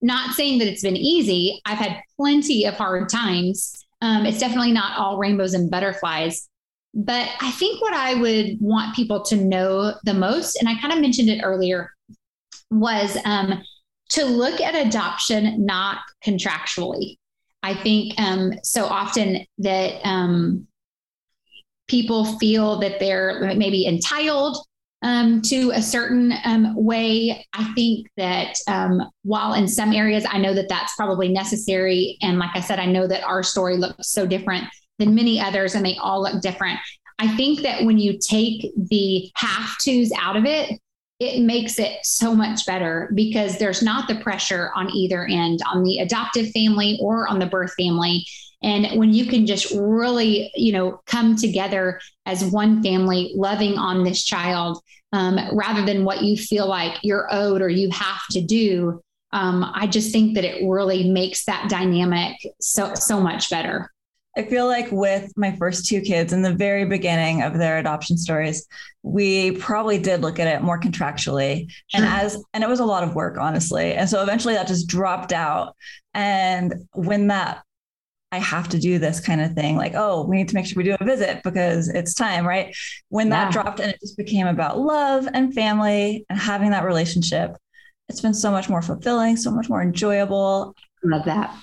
Not 0.01 0.33
saying 0.35 0.59
that 0.59 0.67
it's 0.67 0.81
been 0.81 0.97
easy. 0.97 1.61
I've 1.65 1.77
had 1.77 2.01
plenty 2.17 2.65
of 2.65 2.75
hard 2.75 3.09
times. 3.09 3.85
Um, 4.01 4.25
it's 4.25 4.39
definitely 4.39 4.71
not 4.71 4.97
all 4.97 5.17
rainbows 5.17 5.53
and 5.53 5.69
butterflies. 5.69 6.49
But 6.93 7.29
I 7.39 7.51
think 7.51 7.81
what 7.81 7.93
I 7.93 8.15
would 8.15 8.57
want 8.59 8.95
people 8.95 9.21
to 9.25 9.35
know 9.35 9.93
the 10.03 10.13
most, 10.13 10.57
and 10.57 10.67
I 10.67 10.79
kind 10.81 10.91
of 10.91 10.99
mentioned 10.99 11.29
it 11.29 11.41
earlier, 11.43 11.91
was 12.69 13.17
um, 13.25 13.63
to 14.09 14.25
look 14.25 14.59
at 14.59 14.75
adoption 14.75 15.65
not 15.65 15.99
contractually. 16.25 17.17
I 17.63 17.75
think 17.75 18.19
um, 18.19 18.53
so 18.63 18.85
often 18.85 19.45
that 19.59 20.01
um, 20.03 20.67
people 21.87 22.37
feel 22.39 22.79
that 22.79 22.99
they're 22.99 23.53
maybe 23.55 23.85
entitled 23.85 24.57
um, 25.01 25.41
to 25.43 25.71
a 25.71 25.81
certain 25.81 26.33
um, 26.45 26.75
way. 26.75 27.45
I 27.53 27.71
think 27.73 28.07
that 28.17 28.55
um, 28.67 29.01
while 29.23 29.53
in 29.53 29.67
some 29.67 29.93
areas 29.93 30.25
I 30.29 30.37
know 30.37 30.53
that 30.53 30.69
that's 30.69 30.95
probably 30.95 31.29
necessary, 31.29 32.17
and 32.21 32.39
like 32.39 32.51
I 32.55 32.59
said, 32.61 32.79
I 32.79 32.85
know 32.85 33.07
that 33.07 33.23
our 33.23 33.43
story 33.43 33.77
looks 33.77 34.11
so 34.11 34.27
different 34.27 34.65
than 34.99 35.15
many 35.15 35.39
others, 35.39 35.75
and 35.75 35.85
they 35.85 35.97
all 35.97 36.21
look 36.21 36.41
different. 36.41 36.79
I 37.19 37.35
think 37.35 37.61
that 37.61 37.83
when 37.83 37.97
you 37.97 38.17
take 38.17 38.71
the 38.75 39.29
have 39.35 39.77
tos 39.83 40.11
out 40.17 40.35
of 40.35 40.45
it, 40.45 40.79
it 41.19 41.43
makes 41.43 41.77
it 41.77 41.99
so 42.03 42.33
much 42.33 42.65
better 42.65 43.11
because 43.13 43.59
there's 43.59 43.83
not 43.83 44.07
the 44.07 44.19
pressure 44.21 44.71
on 44.75 44.89
either 44.89 45.27
end, 45.27 45.59
on 45.71 45.83
the 45.83 45.99
adoptive 45.99 46.49
family 46.49 46.97
or 46.99 47.27
on 47.27 47.37
the 47.37 47.45
birth 47.45 47.73
family. 47.77 48.25
And 48.63 48.99
when 48.99 49.13
you 49.13 49.25
can 49.25 49.45
just 49.45 49.71
really, 49.75 50.51
you 50.55 50.71
know, 50.71 51.01
come 51.05 51.35
together 51.35 51.99
as 52.25 52.45
one 52.45 52.83
family, 52.83 53.33
loving 53.35 53.77
on 53.77 54.03
this 54.03 54.23
child, 54.23 54.81
um, 55.13 55.39
rather 55.53 55.85
than 55.85 56.05
what 56.05 56.21
you 56.21 56.37
feel 56.37 56.67
like 56.67 56.99
you're 57.01 57.27
owed 57.31 57.61
or 57.61 57.69
you 57.69 57.89
have 57.91 58.21
to 58.31 58.41
do, 58.41 59.01
um, 59.33 59.69
I 59.73 59.87
just 59.87 60.11
think 60.11 60.35
that 60.35 60.43
it 60.43 60.67
really 60.67 61.09
makes 61.09 61.45
that 61.45 61.69
dynamic 61.69 62.35
so 62.59 62.93
so 62.95 63.19
much 63.19 63.49
better. 63.49 63.89
I 64.37 64.43
feel 64.43 64.65
like 64.65 64.89
with 64.91 65.33
my 65.35 65.55
first 65.57 65.87
two 65.87 65.99
kids 65.99 66.31
in 66.31 66.41
the 66.41 66.53
very 66.53 66.85
beginning 66.85 67.41
of 67.41 67.57
their 67.57 67.79
adoption 67.79 68.17
stories, 68.17 68.65
we 69.03 69.51
probably 69.57 69.99
did 69.99 70.21
look 70.21 70.39
at 70.39 70.47
it 70.47 70.63
more 70.63 70.79
contractually. 70.79 71.69
And 71.93 72.05
as 72.05 72.41
and 72.53 72.63
it 72.63 72.69
was 72.69 72.79
a 72.79 72.85
lot 72.85 73.03
of 73.03 73.15
work, 73.15 73.37
honestly. 73.37 73.93
And 73.93 74.09
so 74.09 74.21
eventually 74.21 74.53
that 74.53 74.67
just 74.67 74.87
dropped 74.87 75.33
out. 75.33 75.75
And 76.13 76.87
when 76.93 77.27
that 77.27 77.63
I 78.31 78.37
have 78.39 78.69
to 78.69 78.79
do 78.79 78.97
this 78.97 79.19
kind 79.19 79.41
of 79.41 79.53
thing, 79.53 79.75
like, 79.75 79.93
oh, 79.95 80.25
we 80.25 80.37
need 80.37 80.47
to 80.49 80.55
make 80.55 80.65
sure 80.65 80.75
we 80.77 80.83
do 80.83 80.95
a 80.99 81.05
visit 81.05 81.43
because 81.43 81.89
it's 81.89 82.13
time, 82.13 82.47
right? 82.47 82.73
When 83.09 83.27
yeah. 83.27 83.45
that 83.45 83.53
dropped 83.53 83.79
and 83.79 83.91
it 83.91 83.99
just 83.99 84.17
became 84.17 84.47
about 84.47 84.79
love 84.79 85.27
and 85.33 85.53
family 85.53 86.25
and 86.29 86.39
having 86.39 86.71
that 86.71 86.85
relationship, 86.85 87.57
it's 88.07 88.21
been 88.21 88.33
so 88.33 88.49
much 88.49 88.69
more 88.69 88.81
fulfilling, 88.81 89.35
so 89.35 89.51
much 89.51 89.69
more 89.69 89.81
enjoyable. 89.81 90.75
Love 91.03 91.25
that. 91.25 91.55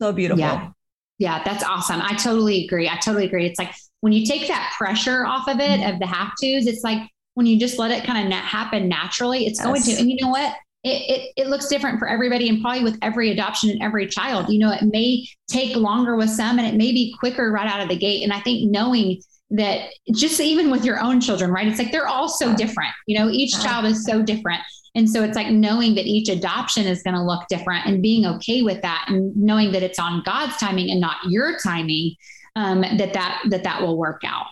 So 0.00 0.12
beautiful. 0.12 0.40
Yeah. 0.40 0.70
Yeah, 1.18 1.42
that's 1.44 1.64
awesome. 1.64 2.00
I 2.02 2.14
totally 2.14 2.64
agree. 2.64 2.88
I 2.88 2.96
totally 2.96 3.24
agree. 3.24 3.46
It's 3.46 3.58
like 3.58 3.74
when 4.00 4.12
you 4.12 4.26
take 4.26 4.48
that 4.48 4.74
pressure 4.76 5.24
off 5.24 5.48
of 5.48 5.60
it, 5.60 5.80
mm-hmm. 5.80 5.94
of 5.94 5.98
the 5.98 6.06
have 6.06 6.32
tos, 6.40 6.66
it's 6.66 6.84
like 6.84 7.08
when 7.34 7.46
you 7.46 7.58
just 7.58 7.78
let 7.78 7.90
it 7.90 8.04
kind 8.04 8.22
of 8.22 8.30
na- 8.30 8.42
happen 8.42 8.88
naturally, 8.88 9.46
it's 9.46 9.58
yes. 9.58 9.66
going 9.66 9.82
to. 9.82 9.92
And 9.92 10.10
you 10.10 10.18
know 10.20 10.28
what? 10.28 10.54
It, 10.86 11.10
it, 11.10 11.32
it 11.36 11.46
looks 11.48 11.66
different 11.66 11.98
for 11.98 12.08
everybody 12.08 12.48
and 12.48 12.62
probably 12.62 12.84
with 12.84 12.96
every 13.02 13.32
adoption 13.32 13.70
and 13.70 13.82
every 13.82 14.06
child. 14.06 14.48
You 14.48 14.60
know, 14.60 14.72
it 14.72 14.82
may 14.82 15.26
take 15.48 15.74
longer 15.74 16.14
with 16.14 16.30
some 16.30 16.60
and 16.60 16.66
it 16.66 16.76
may 16.76 16.92
be 16.92 17.12
quicker 17.18 17.50
right 17.50 17.66
out 17.66 17.80
of 17.80 17.88
the 17.88 17.96
gate. 17.96 18.22
And 18.22 18.32
I 18.32 18.38
think 18.40 18.70
knowing 18.70 19.20
that 19.50 19.90
just 20.14 20.38
even 20.40 20.70
with 20.70 20.84
your 20.84 21.00
own 21.00 21.20
children, 21.20 21.50
right? 21.50 21.66
It's 21.66 21.78
like 21.78 21.90
they're 21.90 22.06
all 22.06 22.28
so 22.28 22.54
different. 22.54 22.92
You 23.06 23.18
know, 23.18 23.28
each 23.28 23.52
child 23.60 23.84
is 23.84 24.04
so 24.04 24.22
different. 24.22 24.60
And 24.94 25.10
so 25.10 25.24
it's 25.24 25.36
like 25.36 25.50
knowing 25.50 25.96
that 25.96 26.06
each 26.06 26.28
adoption 26.28 26.86
is 26.86 27.02
going 27.02 27.14
to 27.14 27.22
look 27.22 27.46
different 27.48 27.86
and 27.86 28.00
being 28.00 28.24
okay 28.24 28.62
with 28.62 28.80
that 28.82 29.06
and 29.08 29.36
knowing 29.36 29.72
that 29.72 29.82
it's 29.82 29.98
on 29.98 30.22
God's 30.24 30.56
timing 30.56 30.90
and 30.90 31.00
not 31.00 31.16
your 31.28 31.58
timing, 31.58 32.14
um, 32.54 32.80
that 32.80 33.12
that 33.12 33.42
that 33.50 33.64
that 33.64 33.82
will 33.82 33.98
work 33.98 34.22
out. 34.24 34.46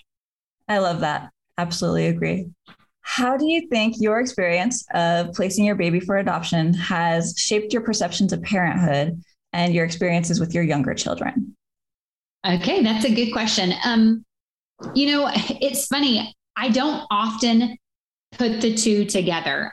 I 0.68 0.78
love 0.78 1.00
that. 1.00 1.30
Absolutely 1.56 2.08
agree. 2.08 2.46
How 3.04 3.36
do 3.36 3.46
you 3.46 3.68
think 3.68 3.96
your 3.98 4.18
experience 4.18 4.84
of 4.94 5.32
placing 5.34 5.64
your 5.64 5.76
baby 5.76 6.00
for 6.00 6.16
adoption 6.16 6.72
has 6.74 7.34
shaped 7.36 7.72
your 7.72 7.82
perceptions 7.82 8.32
of 8.32 8.42
parenthood 8.42 9.22
and 9.52 9.74
your 9.74 9.84
experiences 9.84 10.40
with 10.40 10.54
your 10.54 10.64
younger 10.64 10.94
children? 10.94 11.54
Okay, 12.46 12.82
that's 12.82 13.04
a 13.04 13.14
good 13.14 13.30
question. 13.30 13.72
Um, 13.84 14.24
you 14.94 15.12
know, 15.12 15.30
it's 15.34 15.86
funny. 15.86 16.34
I 16.56 16.70
don't 16.70 17.04
often 17.10 17.76
put 18.32 18.60
the 18.60 18.74
two 18.74 19.04
together. 19.04 19.72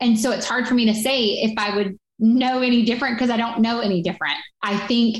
And 0.00 0.18
so 0.18 0.30
it's 0.32 0.46
hard 0.46 0.66
for 0.66 0.74
me 0.74 0.86
to 0.86 0.94
say 0.94 1.42
if 1.42 1.52
I 1.58 1.76
would 1.76 1.98
know 2.18 2.62
any 2.62 2.84
different 2.84 3.16
because 3.16 3.30
I 3.30 3.36
don't 3.36 3.60
know 3.60 3.80
any 3.80 4.02
different. 4.02 4.36
I 4.62 4.76
think 4.86 5.18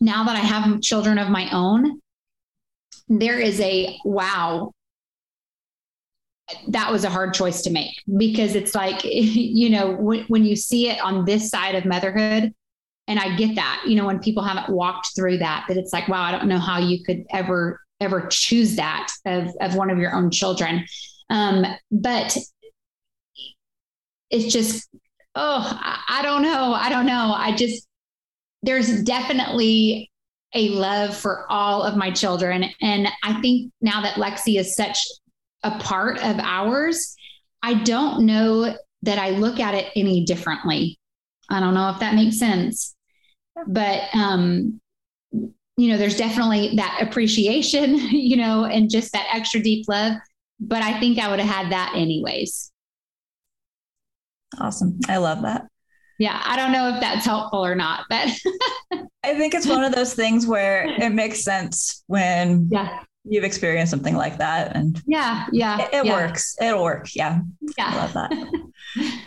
now 0.00 0.24
that 0.24 0.36
I 0.36 0.40
have 0.40 0.80
children 0.82 1.18
of 1.18 1.30
my 1.30 1.50
own, 1.50 2.00
there 3.08 3.38
is 3.38 3.60
a 3.60 3.98
wow. 4.04 4.72
That 6.68 6.92
was 6.92 7.04
a 7.04 7.10
hard 7.10 7.34
choice 7.34 7.62
to 7.62 7.70
make 7.70 8.02
because 8.16 8.54
it's 8.54 8.74
like, 8.74 9.00
you 9.04 9.70
know, 9.70 9.92
when, 9.92 10.24
when 10.28 10.44
you 10.44 10.56
see 10.56 10.88
it 10.88 11.00
on 11.00 11.24
this 11.24 11.50
side 11.50 11.74
of 11.74 11.84
motherhood, 11.84 12.54
and 13.08 13.20
I 13.20 13.36
get 13.36 13.54
that, 13.54 13.84
you 13.86 13.94
know, 13.94 14.06
when 14.06 14.18
people 14.18 14.42
haven't 14.42 14.68
walked 14.68 15.14
through 15.14 15.38
that, 15.38 15.66
that 15.68 15.76
it's 15.76 15.92
like, 15.92 16.08
wow, 16.08 16.22
I 16.22 16.32
don't 16.32 16.48
know 16.48 16.58
how 16.58 16.78
you 16.78 17.04
could 17.04 17.24
ever, 17.30 17.80
ever 18.00 18.26
choose 18.28 18.76
that 18.76 19.12
of, 19.24 19.48
of 19.60 19.76
one 19.76 19.90
of 19.90 19.98
your 19.98 20.12
own 20.12 20.30
children. 20.30 20.84
Um, 21.30 21.64
but 21.92 22.36
it's 24.30 24.52
just, 24.52 24.88
oh, 25.36 25.78
I, 25.80 26.20
I 26.20 26.22
don't 26.22 26.42
know. 26.42 26.72
I 26.72 26.88
don't 26.88 27.06
know. 27.06 27.32
I 27.36 27.54
just, 27.54 27.86
there's 28.62 29.02
definitely 29.02 30.10
a 30.54 30.70
love 30.70 31.16
for 31.16 31.50
all 31.50 31.82
of 31.82 31.96
my 31.96 32.10
children. 32.10 32.64
And 32.80 33.08
I 33.22 33.40
think 33.40 33.72
now 33.80 34.02
that 34.02 34.14
Lexi 34.14 34.58
is 34.58 34.74
such 34.74 34.98
a 35.66 35.78
part 35.78 36.18
of 36.22 36.38
ours, 36.38 37.16
I 37.62 37.74
don't 37.74 38.26
know 38.26 38.74
that 39.02 39.18
I 39.18 39.30
look 39.30 39.58
at 39.60 39.74
it 39.74 39.90
any 39.96 40.24
differently. 40.24 40.98
I 41.50 41.60
don't 41.60 41.74
know 41.74 41.90
if 41.90 42.00
that 42.00 42.14
makes 42.14 42.38
sense. 42.38 42.94
But 43.66 44.02
um, 44.14 44.80
you 45.32 45.88
know, 45.90 45.98
there's 45.98 46.16
definitely 46.16 46.76
that 46.76 47.00
appreciation, 47.02 47.96
you 48.10 48.36
know, 48.36 48.64
and 48.64 48.90
just 48.90 49.12
that 49.12 49.28
extra 49.32 49.62
deep 49.62 49.86
love. 49.88 50.14
But 50.58 50.82
I 50.82 50.98
think 51.00 51.18
I 51.18 51.28
would 51.28 51.40
have 51.40 51.48
had 51.48 51.72
that 51.72 51.92
anyways. 51.94 52.72
Awesome. 54.58 54.98
I 55.08 55.18
love 55.18 55.42
that. 55.42 55.66
Yeah, 56.18 56.40
I 56.44 56.56
don't 56.56 56.72
know 56.72 56.94
if 56.94 57.00
that's 57.00 57.26
helpful 57.26 57.64
or 57.64 57.74
not, 57.74 58.06
but 58.08 58.30
I 59.22 59.34
think 59.34 59.52
it's 59.52 59.66
one 59.66 59.84
of 59.84 59.94
those 59.94 60.14
things 60.14 60.46
where 60.46 60.86
it 60.86 61.12
makes 61.12 61.44
sense 61.44 62.04
when 62.06 62.70
yeah. 62.72 63.02
You've 63.28 63.44
experienced 63.44 63.90
something 63.90 64.16
like 64.16 64.38
that. 64.38 64.76
And 64.76 65.00
yeah, 65.06 65.46
yeah, 65.52 65.82
it, 65.82 65.94
it 65.94 66.06
yeah. 66.06 66.12
works. 66.12 66.56
It'll 66.60 66.84
work. 66.84 67.14
Yeah. 67.14 67.40
Yeah. 67.76 67.90
I 67.92 67.96
love 67.96 68.12
that. 68.14 68.32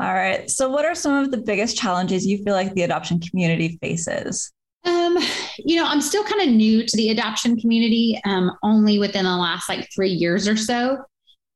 All 0.00 0.14
right. 0.14 0.50
So, 0.50 0.68
what 0.70 0.84
are 0.84 0.94
some 0.94 1.14
of 1.14 1.30
the 1.30 1.38
biggest 1.38 1.76
challenges 1.76 2.26
you 2.26 2.42
feel 2.42 2.54
like 2.54 2.72
the 2.74 2.82
adoption 2.82 3.20
community 3.20 3.78
faces? 3.80 4.50
Um, 4.84 5.16
you 5.58 5.76
know, 5.76 5.86
I'm 5.86 6.00
still 6.00 6.24
kind 6.24 6.42
of 6.42 6.48
new 6.48 6.84
to 6.84 6.96
the 6.96 7.10
adoption 7.10 7.56
community, 7.56 8.20
um, 8.24 8.50
only 8.62 8.98
within 8.98 9.24
the 9.24 9.36
last 9.36 9.68
like 9.68 9.88
three 9.94 10.10
years 10.10 10.48
or 10.48 10.56
so. 10.56 10.98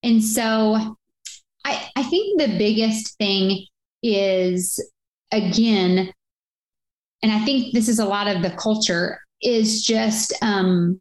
And 0.03 0.23
so 0.23 0.97
I, 1.65 1.89
I 1.97 2.03
think 2.05 2.41
the 2.41 2.57
biggest 2.57 3.19
thing 3.19 3.67
is 4.03 4.79
again, 5.33 6.13
and 7.23 7.33
I 7.33 7.45
think 7.45 7.75
this 7.75 7.89
is 7.89 7.99
a 7.99 8.05
lot 8.05 8.29
of 8.29 8.43
the 8.43 8.51
culture, 8.51 9.19
is 9.43 9.85
just 9.85 10.33
um, 10.43 11.01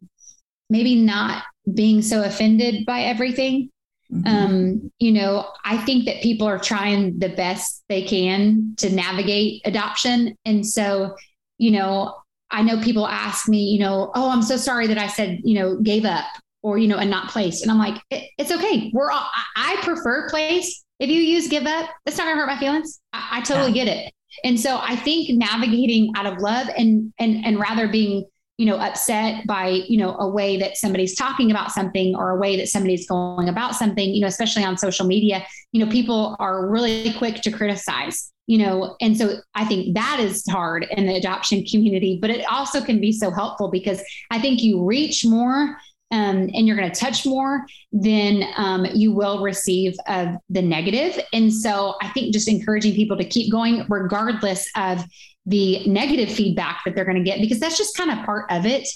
maybe 0.70 0.96
not 0.96 1.44
being 1.72 2.02
so 2.02 2.22
offended 2.22 2.84
by 2.86 3.02
everything. 3.02 3.70
Mm-hmm. 4.12 4.26
Um, 4.26 4.92
you 4.98 5.12
know, 5.12 5.50
I 5.64 5.78
think 5.78 6.04
that 6.04 6.22
people 6.22 6.46
are 6.46 6.58
trying 6.58 7.18
the 7.18 7.30
best 7.30 7.82
they 7.88 8.02
can 8.02 8.74
to 8.78 8.90
navigate 8.90 9.62
adoption. 9.64 10.36
And 10.44 10.64
so, 10.64 11.16
you 11.58 11.72
know, 11.72 12.14
I 12.50 12.62
know 12.62 12.80
people 12.80 13.08
ask 13.08 13.48
me, 13.48 13.64
you 13.64 13.80
know, 13.80 14.12
oh, 14.14 14.30
I'm 14.30 14.42
so 14.42 14.56
sorry 14.56 14.86
that 14.86 14.98
I 14.98 15.08
said, 15.08 15.40
you 15.42 15.58
know, 15.58 15.80
gave 15.80 16.04
up 16.04 16.26
or 16.66 16.78
you 16.78 16.88
know 16.88 16.98
and 16.98 17.08
not 17.08 17.28
place 17.28 17.62
and 17.62 17.70
i'm 17.70 17.78
like 17.78 18.02
it, 18.10 18.28
it's 18.38 18.50
okay 18.50 18.90
we're 18.92 19.10
all 19.10 19.24
i 19.56 19.76
prefer 19.82 20.28
place 20.28 20.84
if 20.98 21.08
you 21.08 21.20
use 21.20 21.46
give 21.46 21.64
up 21.64 21.88
it's 22.06 22.18
not 22.18 22.24
gonna 22.24 22.34
hurt 22.34 22.48
my 22.48 22.58
feelings 22.58 23.00
i, 23.12 23.38
I 23.38 23.40
totally 23.42 23.72
yeah. 23.72 23.84
get 23.84 23.96
it 23.96 24.12
and 24.42 24.58
so 24.58 24.78
i 24.82 24.96
think 24.96 25.28
navigating 25.30 26.12
out 26.16 26.26
of 26.26 26.38
love 26.38 26.68
and 26.76 27.12
and 27.20 27.44
and 27.46 27.60
rather 27.60 27.86
being 27.86 28.24
you 28.58 28.66
know 28.66 28.76
upset 28.76 29.46
by 29.46 29.68
you 29.88 29.98
know 29.98 30.16
a 30.18 30.28
way 30.28 30.56
that 30.56 30.76
somebody's 30.76 31.14
talking 31.14 31.50
about 31.50 31.70
something 31.70 32.14
or 32.14 32.30
a 32.30 32.36
way 32.36 32.56
that 32.56 32.68
somebody's 32.68 33.06
going 33.06 33.48
about 33.48 33.74
something 33.74 34.14
you 34.14 34.20
know 34.20 34.26
especially 34.26 34.64
on 34.64 34.76
social 34.76 35.06
media 35.06 35.44
you 35.72 35.84
know 35.84 35.90
people 35.90 36.36
are 36.38 36.68
really 36.68 37.12
quick 37.14 37.42
to 37.42 37.50
criticize 37.50 38.32
you 38.46 38.58
know 38.58 38.96
and 39.00 39.16
so 39.16 39.36
i 39.54 39.64
think 39.64 39.94
that 39.94 40.18
is 40.20 40.44
hard 40.48 40.86
in 40.92 41.06
the 41.06 41.14
adoption 41.14 41.64
community 41.64 42.18
but 42.20 42.30
it 42.30 42.44
also 42.50 42.80
can 42.80 43.00
be 43.00 43.12
so 43.12 43.30
helpful 43.30 43.70
because 43.70 44.02
i 44.30 44.40
think 44.40 44.62
you 44.62 44.84
reach 44.84 45.24
more 45.24 45.76
um, 46.12 46.48
and 46.54 46.66
you're 46.66 46.76
going 46.76 46.90
to 46.90 47.00
touch 47.00 47.26
more, 47.26 47.66
than 47.92 48.44
um, 48.56 48.86
you 48.94 49.12
will 49.12 49.42
receive 49.42 49.96
uh, 50.06 50.36
the 50.48 50.62
negative. 50.62 51.18
And 51.32 51.52
so 51.52 51.96
I 52.00 52.08
think 52.10 52.32
just 52.32 52.48
encouraging 52.48 52.94
people 52.94 53.16
to 53.16 53.24
keep 53.24 53.50
going 53.50 53.84
regardless 53.88 54.68
of 54.76 55.04
the 55.46 55.86
negative 55.86 56.30
feedback 56.30 56.82
that 56.84 56.94
they're 56.94 57.04
going 57.04 57.16
to 57.16 57.22
get, 57.22 57.40
because 57.40 57.60
that's 57.60 57.78
just 57.78 57.96
kind 57.96 58.10
of 58.10 58.24
part 58.24 58.50
of 58.50 58.66
it. 58.66 58.86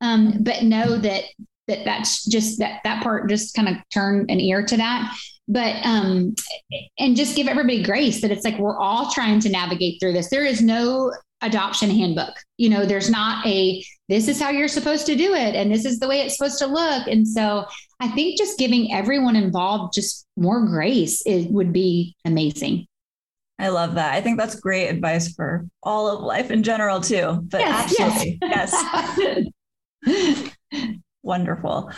Um, 0.00 0.38
but 0.40 0.62
know 0.62 0.96
that 0.96 1.24
that 1.68 1.84
that's 1.84 2.24
just 2.26 2.58
that 2.58 2.80
that 2.84 3.02
part 3.02 3.28
just 3.28 3.54
kind 3.54 3.68
of 3.68 3.76
turn 3.92 4.26
an 4.28 4.40
ear 4.40 4.64
to 4.64 4.76
that 4.76 5.14
but 5.46 5.76
um 5.84 6.34
and 6.98 7.16
just 7.16 7.36
give 7.36 7.46
everybody 7.46 7.80
grace 7.80 8.22
that 8.22 8.32
it's 8.32 8.44
like 8.44 8.58
we're 8.58 8.78
all 8.78 9.12
trying 9.12 9.38
to 9.38 9.48
navigate 9.48 10.00
through 10.00 10.12
this 10.12 10.30
there 10.30 10.44
is 10.44 10.60
no 10.62 11.12
adoption 11.42 11.90
handbook. 11.90 12.34
You 12.58 12.68
know, 12.68 12.84
there's 12.84 13.10
not 13.10 13.46
a 13.46 13.82
this 14.08 14.28
is 14.28 14.40
how 14.40 14.50
you're 14.50 14.68
supposed 14.68 15.06
to 15.06 15.14
do 15.14 15.34
it 15.34 15.54
and 15.54 15.70
this 15.70 15.84
is 15.84 15.98
the 15.98 16.08
way 16.08 16.20
it's 16.20 16.36
supposed 16.36 16.58
to 16.58 16.66
look. 16.66 17.06
And 17.06 17.26
so 17.26 17.64
I 18.00 18.08
think 18.08 18.38
just 18.38 18.58
giving 18.58 18.92
everyone 18.92 19.36
involved 19.36 19.94
just 19.94 20.26
more 20.36 20.66
grace 20.66 21.22
it 21.26 21.50
would 21.50 21.72
be 21.72 22.16
amazing. 22.24 22.86
I 23.60 23.68
love 23.68 23.94
that. 23.94 24.14
I 24.14 24.20
think 24.20 24.38
that's 24.38 24.54
great 24.54 24.88
advice 24.88 25.34
for 25.34 25.66
all 25.82 26.08
of 26.08 26.22
life 26.22 26.50
in 26.50 26.62
general 26.62 27.00
too. 27.00 27.40
But 27.50 27.60
yes, 27.60 28.00
absolutely. 28.00 28.38
Yes. 28.42 29.46
yes. 30.06 30.50
Wonderful. 31.22 31.90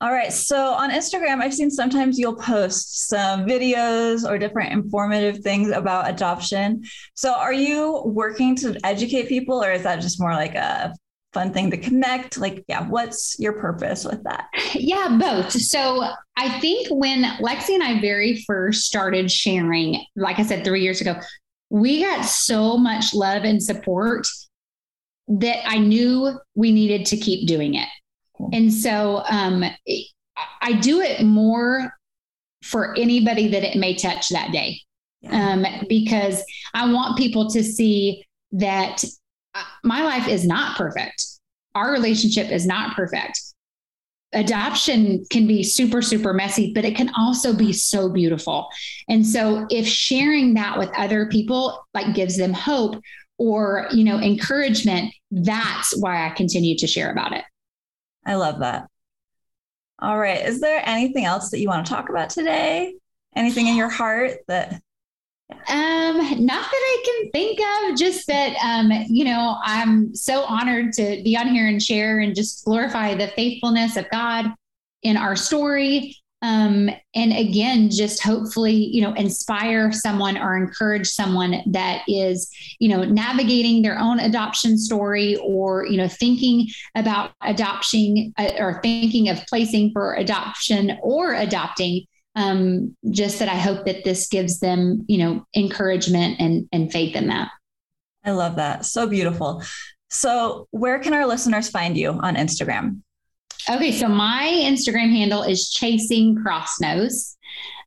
All 0.00 0.12
right. 0.12 0.32
So 0.32 0.72
on 0.72 0.90
Instagram, 0.90 1.40
I've 1.40 1.54
seen 1.54 1.70
sometimes 1.70 2.18
you'll 2.18 2.36
post 2.36 3.08
some 3.08 3.46
videos 3.46 4.28
or 4.28 4.36
different 4.36 4.72
informative 4.72 5.38
things 5.38 5.70
about 5.70 6.10
adoption. 6.10 6.82
So 7.14 7.32
are 7.32 7.52
you 7.52 8.02
working 8.04 8.56
to 8.56 8.76
educate 8.84 9.28
people 9.28 9.62
or 9.62 9.72
is 9.72 9.84
that 9.84 10.00
just 10.00 10.20
more 10.20 10.32
like 10.32 10.54
a 10.54 10.92
fun 11.36 11.52
thing 11.52 11.70
to 11.70 11.76
connect? 11.76 12.38
Like, 12.38 12.64
yeah, 12.66 12.88
what's 12.88 13.38
your 13.38 13.52
purpose 13.60 14.06
with 14.06 14.22
that? 14.24 14.46
Yeah, 14.72 15.18
both. 15.20 15.52
So 15.52 16.08
I 16.36 16.58
think 16.60 16.88
when 16.90 17.24
Lexi 17.40 17.74
and 17.74 17.82
I 17.82 18.00
very 18.00 18.42
first 18.46 18.86
started 18.86 19.30
sharing, 19.30 20.02
like 20.16 20.38
I 20.38 20.44
said, 20.44 20.64
three 20.64 20.82
years 20.82 21.02
ago, 21.02 21.16
we 21.68 22.02
got 22.02 22.24
so 22.24 22.78
much 22.78 23.12
love 23.12 23.44
and 23.44 23.62
support 23.62 24.26
that 25.28 25.68
I 25.68 25.78
knew 25.78 26.38
we 26.54 26.72
needed 26.72 27.04
to 27.06 27.16
keep 27.18 27.46
doing 27.46 27.74
it. 27.74 27.88
And 28.52 28.72
so 28.72 29.22
um, 29.28 29.64
I 30.62 30.72
do 30.72 31.00
it 31.02 31.22
more 31.22 31.92
for 32.62 32.96
anybody 32.96 33.48
that 33.48 33.62
it 33.62 33.76
may 33.76 33.94
touch 33.94 34.30
that 34.30 34.52
day. 34.52 34.80
Um, 35.28 35.66
because 35.88 36.42
I 36.72 36.90
want 36.92 37.18
people 37.18 37.50
to 37.50 37.62
see 37.62 38.24
that 38.52 39.04
my 39.84 40.02
life 40.02 40.28
is 40.28 40.46
not 40.46 40.76
perfect. 40.76 41.24
Our 41.74 41.92
relationship 41.92 42.50
is 42.50 42.66
not 42.66 42.96
perfect. 42.96 43.40
Adoption 44.32 45.24
can 45.30 45.46
be 45.46 45.62
super, 45.62 46.02
super 46.02 46.34
messy, 46.34 46.72
but 46.74 46.84
it 46.84 46.96
can 46.96 47.10
also 47.16 47.54
be 47.54 47.72
so 47.72 48.08
beautiful. 48.08 48.68
And 49.08 49.26
so 49.26 49.66
if 49.70 49.86
sharing 49.86 50.54
that 50.54 50.78
with 50.78 50.90
other 50.96 51.26
people 51.26 51.86
like 51.94 52.14
gives 52.14 52.36
them 52.36 52.52
hope 52.52 53.00
or, 53.38 53.88
you 53.92 54.04
know, 54.04 54.18
encouragement, 54.18 55.14
that's 55.30 55.96
why 56.00 56.26
I 56.26 56.30
continue 56.30 56.76
to 56.78 56.86
share 56.86 57.12
about 57.12 57.32
it. 57.32 57.44
I 58.24 58.34
love 58.34 58.60
that. 58.60 58.88
All 60.00 60.18
right. 60.18 60.44
Is 60.44 60.60
there 60.60 60.82
anything 60.84 61.24
else 61.24 61.50
that 61.50 61.60
you 61.60 61.68
want 61.68 61.86
to 61.86 61.92
talk 61.92 62.10
about 62.10 62.30
today? 62.30 62.94
Anything 63.34 63.68
in 63.68 63.76
your 63.76 63.88
heart 63.88 64.38
that 64.48 64.80
um, 65.50 66.44
not 66.44 66.70
that 66.70 66.72
I 66.72 67.02
can 67.04 67.30
think 67.30 67.60
of, 67.60 67.98
just 67.98 68.26
that 68.26 68.56
um, 68.64 68.90
you 69.08 69.24
know, 69.24 69.56
I'm 69.62 70.14
so 70.14 70.44
honored 70.44 70.92
to 70.94 71.22
be 71.22 71.36
on 71.36 71.48
here 71.48 71.68
and 71.68 71.82
share 71.82 72.18
and 72.18 72.34
just 72.34 72.64
glorify 72.64 73.14
the 73.14 73.28
faithfulness 73.28 73.96
of 73.96 74.10
God 74.10 74.46
in 75.02 75.16
our 75.16 75.36
story. 75.36 76.16
Um, 76.42 76.90
and 77.14 77.32
again 77.32 77.88
just 77.90 78.22
hopefully 78.22 78.74
you 78.74 79.00
know 79.00 79.14
inspire 79.14 79.90
someone 79.90 80.36
or 80.36 80.54
encourage 80.54 81.08
someone 81.08 81.62
that 81.66 82.02
is 82.06 82.50
you 82.78 82.90
know 82.90 83.04
navigating 83.04 83.80
their 83.80 83.98
own 83.98 84.20
adoption 84.20 84.76
story 84.76 85.36
or 85.36 85.86
you 85.86 85.96
know 85.96 86.08
thinking 86.08 86.68
about 86.94 87.30
adoption 87.40 88.34
uh, 88.36 88.50
or 88.58 88.80
thinking 88.82 89.30
of 89.30 89.38
placing 89.48 89.92
for 89.92 90.14
adoption 90.14 90.98
or 91.02 91.32
adopting 91.32 92.04
um, 92.36 92.96
just 93.10 93.38
that 93.38 93.48
i 93.48 93.56
hope 93.56 93.84
that 93.86 94.04
this 94.04 94.28
gives 94.28 94.60
them 94.60 95.04
you 95.08 95.18
know 95.18 95.44
encouragement 95.54 96.38
and 96.38 96.68
and 96.72 96.92
faith 96.92 97.16
in 97.16 97.26
that 97.28 97.50
i 98.24 98.30
love 98.30 98.56
that 98.56 98.84
so 98.84 99.06
beautiful 99.06 99.62
so 100.08 100.68
where 100.70 100.98
can 100.98 101.14
our 101.14 101.26
listeners 101.26 101.68
find 101.68 101.96
you 101.96 102.10
on 102.10 102.36
instagram 102.36 103.00
Okay, 103.68 103.90
so 103.90 104.06
my 104.06 104.48
Instagram 104.64 105.10
handle 105.10 105.42
is 105.42 105.70
chasing 105.70 106.36
crossnose. 106.36 107.34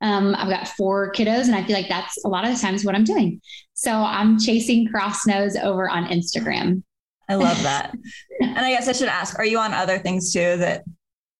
Um, 0.01 0.35
I've 0.37 0.49
got 0.49 0.67
four 0.67 1.13
kiddos, 1.13 1.45
and 1.45 1.55
I 1.55 1.63
feel 1.63 1.75
like 1.75 1.87
that's 1.87 2.23
a 2.25 2.27
lot 2.27 2.45
of 2.45 2.53
the 2.53 2.59
times 2.59 2.83
what 2.83 2.95
I'm 2.95 3.05
doing. 3.05 3.39
So 3.73 3.91
I'm 3.91 4.37
chasing 4.37 4.89
crossnose 4.89 5.61
over 5.61 5.89
on 5.89 6.07
Instagram. 6.07 6.83
I 7.29 7.35
love 7.35 7.61
that. 7.63 7.93
and 8.41 8.59
I 8.59 8.71
guess 8.71 8.89
I 8.89 8.91
should 8.91 9.07
ask, 9.07 9.39
are 9.39 9.45
you 9.45 9.57
on 9.57 9.73
other 9.73 9.99
things 9.99 10.33
too 10.33 10.57
that 10.57 10.83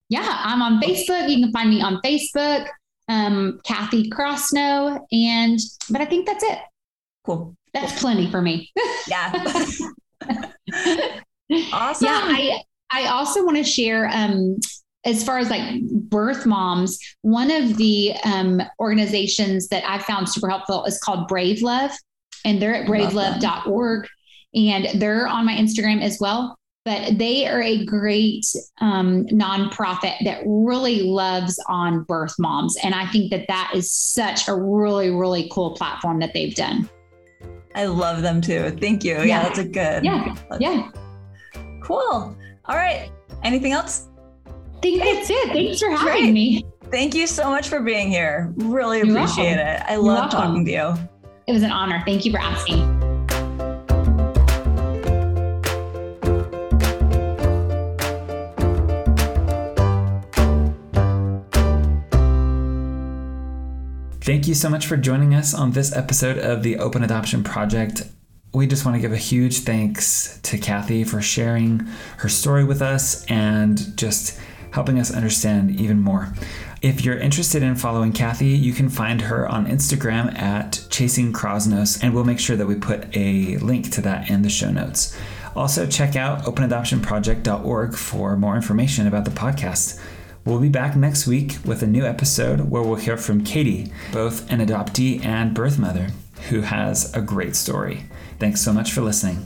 yeah, 0.08 0.42
I'm 0.44 0.62
on 0.62 0.82
Facebook. 0.82 1.30
You 1.30 1.44
can 1.44 1.52
find 1.52 1.70
me 1.70 1.82
on 1.82 2.02
Facebook, 2.04 2.68
um, 3.10 3.60
Kathy 3.66 4.10
Crossno, 4.10 5.00
and 5.12 5.60
but 5.90 6.00
I 6.02 6.06
think 6.06 6.26
that's 6.26 6.44
it. 6.44 6.60
Cool. 7.26 7.56
That's 7.74 8.00
plenty 8.00 8.30
for 8.30 8.42
me. 8.42 8.72
yeah. 9.08 9.32
awesome. 11.74 12.08
Yeah, 12.08 12.22
I 12.24 12.62
I 12.92 13.08
also 13.08 13.44
want 13.44 13.58
to 13.58 13.64
share 13.64 14.10
um, 14.14 14.58
as 15.06 15.24
far 15.24 15.40
as 15.40 15.50
like 15.50 15.82
birth 15.84 16.46
moms, 16.46 17.00
one 17.22 17.52
of 17.52 17.78
the 17.78 18.14
um, 18.26 18.62
organizations 18.80 19.68
that 19.70 19.84
I 19.88 20.00
found 20.00 20.30
super 20.30 20.50
helpful 20.50 20.86
is 20.86 21.00
called 21.00 21.28
Brave 21.28 21.62
Love, 21.62 21.92
and 22.46 22.62
they're 22.62 22.76
at 22.76 22.88
bravelove.org, 22.88 24.08
and 24.54 25.02
they're 25.02 25.28
on 25.28 25.46
my 25.46 25.56
Instagram 25.56 26.02
as 26.02 26.20
well. 26.20 26.59
But 26.86 27.18
they 27.18 27.46
are 27.46 27.62
a 27.62 27.86
great 27.86 28.46
um, 28.80 29.26
nonprofit 29.26 30.16
that 30.24 30.42
really 30.46 31.04
loves 31.04 31.62
on 31.68 32.04
birth 32.04 32.34
moms, 32.40 32.78
and 32.84 32.96
I 32.96 33.06
think 33.08 33.32
that 33.32 33.48
that 33.48 33.72
is 33.76 33.92
such 33.92 34.48
a 34.48 34.56
really 34.56 35.10
really 35.10 35.50
cool 35.52 35.76
platform 35.76 36.20
that 36.20 36.34
they've 36.34 36.56
done. 36.56 36.90
I 37.76 37.86
love 37.86 38.22
them 38.22 38.42
too. 38.42 38.76
Thank 38.80 39.04
you. 39.04 39.16
Yeah, 39.16 39.24
yeah 39.24 39.44
that's 39.44 39.60
a 39.60 39.66
good. 39.66 40.04
Yeah, 40.04 40.36
yeah. 40.60 40.90
Cool. 41.84 42.36
All 42.66 42.76
right. 42.76 43.12
Anything 43.44 43.72
else? 43.72 44.10
I 44.48 44.80
think 44.82 45.04
that's 45.04 45.30
it. 45.30 45.54
Thanks 45.54 45.80
for 45.80 45.92
having 45.92 46.22
Great. 46.22 46.34
me. 46.34 46.66
Thank 46.92 47.14
you 47.14 47.28
so 47.28 47.50
much 47.50 47.68
for 47.68 47.82
being 47.82 48.10
here. 48.10 48.54
Really 48.58 49.02
appreciate 49.02 49.58
it. 49.58 49.82
I 49.88 49.96
love 49.96 50.32
talking 50.32 50.66
to 50.66 50.72
you. 50.72 50.94
It 51.48 51.54
was 51.54 51.64
an 51.64 51.72
honor. 51.72 52.02
Thank 52.06 52.26
you 52.26 52.32
for 52.32 52.40
asking. 52.40 53.09
Thank 64.30 64.48
you 64.48 64.54
so 64.54 64.70
much 64.70 64.86
for 64.86 64.96
joining 64.96 65.34
us 65.34 65.56
on 65.56 65.72
this 65.72 65.92
episode 65.92 66.38
of 66.38 66.62
the 66.62 66.78
Open 66.78 67.04
Adoption 67.04 67.44
Project 67.44 68.04
we 68.54 68.68
just 68.68 68.86
want 68.86 68.96
to 68.96 69.02
give 69.02 69.12
a 69.12 69.18
huge 69.18 69.62
thanks 69.62 70.40
to 70.44 70.60
Kathy 70.60 71.04
for 71.04 71.20
sharing 71.20 71.80
her 72.18 72.30
story 72.30 72.64
with 72.64 72.80
us 72.80 73.26
and 73.26 73.98
just 73.98 74.40
helping 74.72 75.00
us 75.00 75.12
understand 75.12 75.80
even 75.80 76.00
more. 76.00 76.32
If 76.84 77.04
you're 77.04 77.18
interested 77.18 77.64
in 77.64 77.76
following 77.76 78.14
Kathy, 78.14 78.50
you 78.50 78.72
can 78.74 78.88
find 78.90 79.22
her 79.22 79.48
on 79.48 79.66
Instagram 79.66 80.38
at 80.38 80.86
Chasing 80.92 81.34
Crossnose, 81.34 82.04
and 82.04 82.14
we'll 82.14 82.24
make 82.24 82.40
sure 82.40 82.56
that 82.56 82.68
we 82.68 82.76
put 82.76 83.16
a 83.18 83.58
link 83.58 83.92
to 83.94 84.02
that 84.02 84.30
in 84.30 84.44
the 84.44 84.50
show 84.50 84.70
notes. 84.70 85.18
Also, 85.56 85.88
check 85.88 86.16
out 86.16 86.44
openadoptionproject.org 86.44 87.96
for 87.96 88.38
more 88.38 88.56
information 88.56 89.08
about 89.08 89.26
the 89.26 89.32
podcast. 89.32 90.00
We'll 90.50 90.60
be 90.60 90.68
back 90.68 90.96
next 90.96 91.28
week 91.28 91.58
with 91.64 91.84
a 91.84 91.88
new 91.88 92.04
episode 92.04 92.72
where 92.72 92.82
we'll 92.82 92.96
hear 92.96 93.18
from 93.18 93.44
Katie, 93.44 93.94
both 94.12 94.52
an 94.52 94.66
adoptee 94.66 95.24
and 95.24 95.54
birth 95.54 95.78
mother, 95.78 96.08
who 96.50 96.62
has 96.62 97.14
a 97.14 97.22
great 97.22 97.56
story. 97.56 98.06
Thanks 98.40 98.60
so 98.60 98.74
much 98.74 98.92
for 98.92 99.02
listening. 99.02 99.46